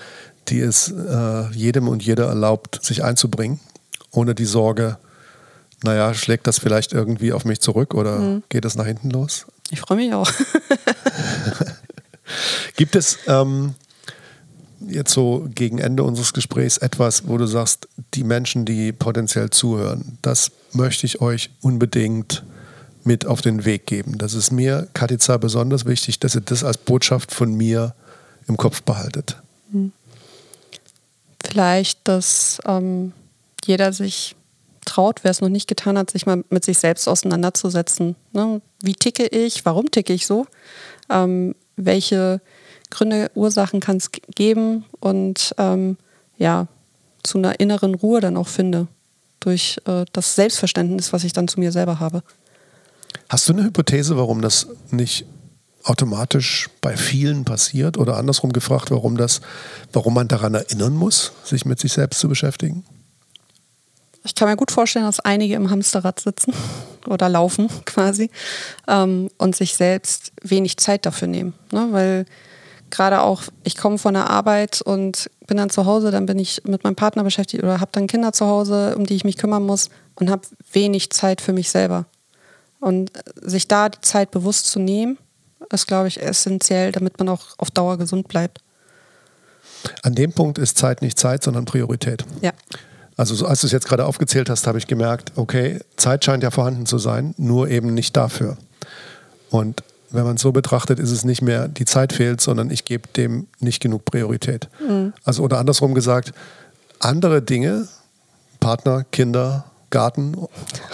die 0.50 0.60
es 0.60 0.92
äh, 0.92 1.50
jedem 1.54 1.88
und 1.88 2.04
jeder 2.04 2.28
erlaubt, 2.28 2.84
sich 2.84 3.04
einzubringen, 3.04 3.60
ohne 4.12 4.36
die 4.36 4.46
Sorge, 4.46 4.98
naja, 5.84 6.14
schlägt 6.14 6.48
das 6.48 6.60
vielleicht 6.60 6.94
irgendwie 6.94 7.34
auf 7.34 7.46
mich 7.46 7.60
zurück 7.60 7.94
oder 7.94 8.20
mhm. 8.20 8.44
geht 8.50 8.66
es 8.66 8.76
nach 8.76 8.86
hinten 8.86 9.10
los? 9.10 9.46
Ich 9.70 9.82
freue 9.82 9.98
mich 9.98 10.14
auch. 10.14 10.32
Gibt 12.76 12.96
es 12.96 13.20
ähm, 13.28 13.76
jetzt 14.88 15.14
so 15.14 15.48
gegen 15.54 15.80
Ende 15.80 16.04
unseres 16.04 16.34
Gesprächs 16.34 16.78
etwas, 16.78 17.28
wo 17.28 17.38
du 17.38 17.46
sagst, 17.46 17.88
die 18.14 18.24
Menschen, 18.24 18.66
die 18.66 18.92
potenziell 18.92 19.50
zuhören, 19.50 20.18
das 20.22 20.52
möchte 20.74 21.06
ich 21.06 21.22
euch 21.22 21.50
unbedingt 21.62 22.44
mit 23.04 23.26
auf 23.26 23.42
den 23.42 23.66
Weg 23.66 23.86
geben. 23.86 24.18
Das 24.18 24.34
ist 24.34 24.52
mir, 24.52 24.88
Katica, 24.94 25.38
besonders 25.38 25.86
wichtig, 25.86 26.20
dass 26.20 26.36
ihr 26.36 26.42
das 26.42 26.64
als 26.64 26.78
Botschaft 26.78 27.34
von 27.34 27.54
mir 27.54 27.94
im 28.48 28.58
Kopf 28.58 28.82
behaltet. 28.82 29.38
Hm. 29.72 29.92
Vielleicht, 31.44 32.00
dass 32.06 32.60
ähm, 32.66 33.14
jeder 33.66 33.94
sich 33.94 34.36
traut, 34.86 35.24
wer 35.24 35.32
es 35.32 35.42
noch 35.42 35.50
nicht 35.50 35.68
getan 35.68 35.98
hat, 35.98 36.12
sich 36.12 36.26
mal 36.26 36.44
mit 36.50 36.64
sich 36.64 36.78
selbst 36.78 37.08
auseinanderzusetzen. 37.08 38.16
Ne? 38.32 38.62
Wie 38.82 38.94
ticke 38.94 39.28
ich? 39.28 39.66
Warum 39.66 39.92
ticke 39.92 40.14
ich 40.14 40.26
so? 40.26 40.46
Ähm, 41.10 41.56
welche 41.76 42.42
Gründe, 42.94 43.32
Ursachen 43.36 43.80
kann 43.80 43.98
es 43.98 44.12
geben 44.36 44.86
und 45.00 45.54
ähm, 45.58 45.98
ja, 46.38 46.68
zu 47.24 47.38
einer 47.38 47.60
inneren 47.60 47.96
Ruhe 47.96 48.22
dann 48.22 48.38
auch 48.38 48.48
finde 48.48 48.88
durch 49.40 49.80
äh, 49.86 50.06
das 50.14 50.36
Selbstverständnis, 50.36 51.12
was 51.12 51.24
ich 51.24 51.34
dann 51.34 51.48
zu 51.48 51.60
mir 51.60 51.72
selber 51.72 52.00
habe. 52.00 52.24
Hast 53.30 53.50
du 53.50 53.54
eine 53.54 53.64
Hypothese, 53.64 54.18
warum 54.18 54.42
das 54.42 54.68
nicht 54.92 55.26
automatisch 55.84 56.70
bei 56.82 56.96
vielen 56.96 57.44
passiert 57.44 57.98
oder 57.98 58.18
andersrum 58.18 58.54
gefragt, 58.54 58.92
warum 58.92 59.18
das, 59.18 59.42
warum 59.92 60.14
man 60.14 60.28
daran 60.28 60.54
erinnern 60.54 60.94
muss, 60.94 61.34
sich 61.44 61.66
mit 61.66 61.80
sich 61.80 61.94
selbst 61.94 62.20
zu 62.20 62.30
beschäftigen? 62.30 62.86
Ich 64.24 64.36
kann 64.36 64.48
mir 64.48 64.56
gut 64.56 64.72
vorstellen, 64.72 65.06
dass 65.06 65.20
einige 65.20 65.56
im 65.56 65.70
Hamsterrad 65.70 66.20
sitzen 66.20 66.54
oder 67.08 67.28
laufen 67.28 67.68
quasi 67.86 68.30
ähm, 68.88 69.30
und 69.38 69.56
sich 69.56 69.76
selbst 69.76 70.32
wenig 70.42 70.78
Zeit 70.78 71.06
dafür 71.06 71.28
nehmen, 71.28 71.54
ne? 71.72 71.88
weil 71.92 72.26
gerade 72.94 73.22
auch, 73.22 73.44
ich 73.64 73.76
komme 73.76 73.98
von 73.98 74.14
der 74.14 74.30
Arbeit 74.30 74.82
und 74.82 75.30
bin 75.48 75.58
dann 75.58 75.70
zu 75.70 75.86
Hause, 75.86 76.12
dann 76.12 76.26
bin 76.26 76.40
ich 76.40 76.62
mit 76.66 76.84
meinem 76.84 76.96
Partner 76.96 77.24
beschäftigt 77.24 77.64
oder 77.64 77.80
habe 77.80 77.92
dann 77.92 78.08
Kinder 78.08 78.32
zu 78.32 78.46
Hause, 78.46 78.96
um 78.96 79.06
die 79.06 79.16
ich 79.16 79.24
mich 79.24 79.38
kümmern 79.38 79.64
muss 79.64 79.90
und 80.16 80.30
habe 80.30 80.44
wenig 80.72 81.10
Zeit 81.10 81.42
für 81.42 81.54
mich 81.54 81.70
selber. 81.70 82.06
Und 82.80 83.12
sich 83.42 83.68
da 83.68 83.90
die 83.90 84.02
Zeit 84.02 84.32
bewusst 84.32 84.68
zu 84.68 84.80
nehmen, 84.80 85.18
ist, 85.72 85.88
glaube 85.88 86.08
ich, 86.08 86.22
essentiell, 86.22 86.92
damit 86.92 87.18
man 87.18 87.30
auch 87.30 87.48
auf 87.58 87.72
Dauer 87.72 87.98
gesund 87.98 88.28
bleibt. 88.28 88.60
An 90.04 90.14
dem 90.14 90.32
Punkt 90.32 90.58
ist 90.58 90.78
Zeit 90.78 91.02
nicht 91.02 91.18
Zeit, 91.18 91.44
sondern 91.44 91.66
Priorität. 91.66 92.24
Ja. 92.42 92.52
Also 93.18 93.36
so, 93.36 93.48
als 93.48 93.62
du 93.62 93.68
es 93.68 93.74
jetzt 93.74 93.88
gerade 93.88 94.06
aufgezählt 94.06 94.50
hast, 94.50 94.68
habe 94.68 94.78
ich 94.78 94.88
gemerkt, 94.88 95.32
okay, 95.36 95.80
Zeit 95.98 96.24
scheint 96.26 96.44
ja 96.44 96.52
vorhanden 96.52 96.86
zu 96.86 96.98
sein, 96.98 97.34
nur 97.38 97.70
eben 97.70 97.94
nicht 97.94 98.16
dafür. 98.16 98.58
Und 99.50 99.84
wenn 100.14 100.24
man 100.24 100.36
es 100.36 100.42
so 100.42 100.52
betrachtet, 100.52 101.00
ist 101.00 101.12
es 101.12 101.26
nicht 101.26 101.42
mehr, 101.42 101.68
die 101.68 101.86
Zeit 101.86 102.14
fehlt, 102.14 102.40
sondern 102.40 102.70
ich 102.70 102.86
gebe 102.86 103.08
dem 103.10 103.48
nicht 103.60 103.82
genug 103.82 104.06
Priorität. 104.06 104.70
Mhm. 104.80 105.14
Also 105.24 105.44
oder 105.44 105.58
andersrum 105.58 105.96
gesagt, 105.96 106.34
andere 107.00 107.42
Dinge, 107.42 107.88
Partner, 108.60 109.04
Kinder, 109.12 109.66
Garten, 109.90 110.36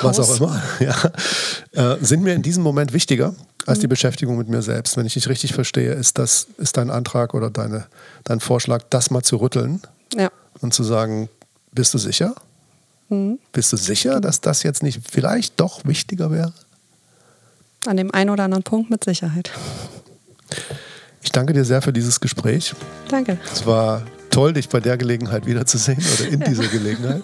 was 0.02 0.20
auch 0.20 0.38
immer, 0.38 0.62
ja, 0.80 1.94
äh, 1.94 1.98
sind 2.04 2.24
mir 2.24 2.34
in 2.34 2.42
diesem 2.42 2.64
Moment 2.64 2.94
wichtiger 2.94 3.36
als 3.66 3.80
die 3.80 3.88
mhm. 3.88 3.92
Beschäftigung 3.92 4.38
mit 4.38 4.48
mir 4.48 4.62
selbst. 4.62 4.96
Wenn 4.96 5.06
ich 5.06 5.14
dich 5.14 5.28
richtig 5.28 5.54
verstehe, 5.54 5.92
ist 5.92 6.18
das 6.18 6.48
ist 6.58 6.78
dein 6.78 6.90
Antrag 6.90 7.34
oder 7.34 7.50
deine, 7.50 7.86
dein 8.24 8.40
Vorschlag, 8.40 8.84
das 8.90 9.12
mal 9.12 9.22
zu 9.22 9.36
rütteln 9.38 9.82
ja. 10.16 10.30
und 10.62 10.74
zu 10.74 10.84
sagen, 10.84 11.30
bist 11.74 11.94
du 11.94 11.98
sicher? 11.98 12.36
Mhm. 13.10 13.40
Bist 13.52 13.74
du 13.74 13.78
sicher, 13.78 14.22
dass 14.22 14.40
das 14.40 14.64
jetzt 14.64 14.82
nicht 14.82 15.02
vielleicht 15.10 15.60
doch 15.60 15.82
wichtiger 15.84 16.32
wäre? 16.32 16.54
An 17.86 17.98
dem 17.98 18.14
einen 18.14 18.30
oder 18.30 18.44
anderen 18.44 18.64
Punkt 18.64 18.90
mit 18.90 19.04
Sicherheit. 19.04 19.52
Ich 21.22 21.32
danke 21.32 21.54
dir 21.54 21.64
sehr 21.64 21.82
für 21.82 21.94
dieses 21.94 22.20
Gespräch. 22.20 22.74
Danke. 23.10 23.38
Es 23.52 23.66
war 23.66 24.04
toll, 24.30 24.54
dich 24.54 24.70
bei 24.70 24.80
der 24.80 24.98
Gelegenheit 24.98 25.46
wiederzusehen 25.46 26.04
oder 26.16 26.30
in 26.30 26.42
ja. 26.42 26.48
dieser 26.48 26.68
Gelegenheit. 26.68 27.22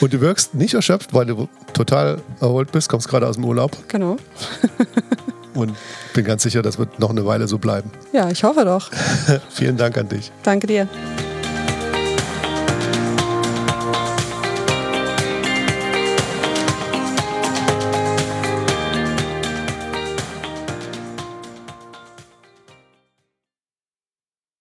Und 0.00 0.12
du 0.12 0.20
wirkst 0.20 0.54
nicht 0.54 0.74
erschöpft, 0.74 1.14
weil 1.14 1.26
du 1.26 1.48
total 1.72 2.20
erholt 2.40 2.72
bist, 2.72 2.88
kommst 2.88 3.08
gerade 3.08 3.26
aus 3.26 3.36
dem 3.36 3.44
Urlaub. 3.44 3.76
Genau. 3.88 4.16
Und 5.54 5.74
bin 6.12 6.24
ganz 6.24 6.42
sicher, 6.42 6.60
das 6.60 6.78
wird 6.78 6.98
noch 6.98 7.10
eine 7.10 7.24
Weile 7.24 7.48
so 7.48 7.58
bleiben. 7.58 7.90
Ja, 8.12 8.30
ich 8.30 8.44
hoffe 8.44 8.64
doch. 8.64 8.90
Vielen 9.50 9.76
Dank 9.76 9.96
an 9.96 10.08
dich. 10.08 10.30
Danke 10.42 10.66
dir. 10.66 10.88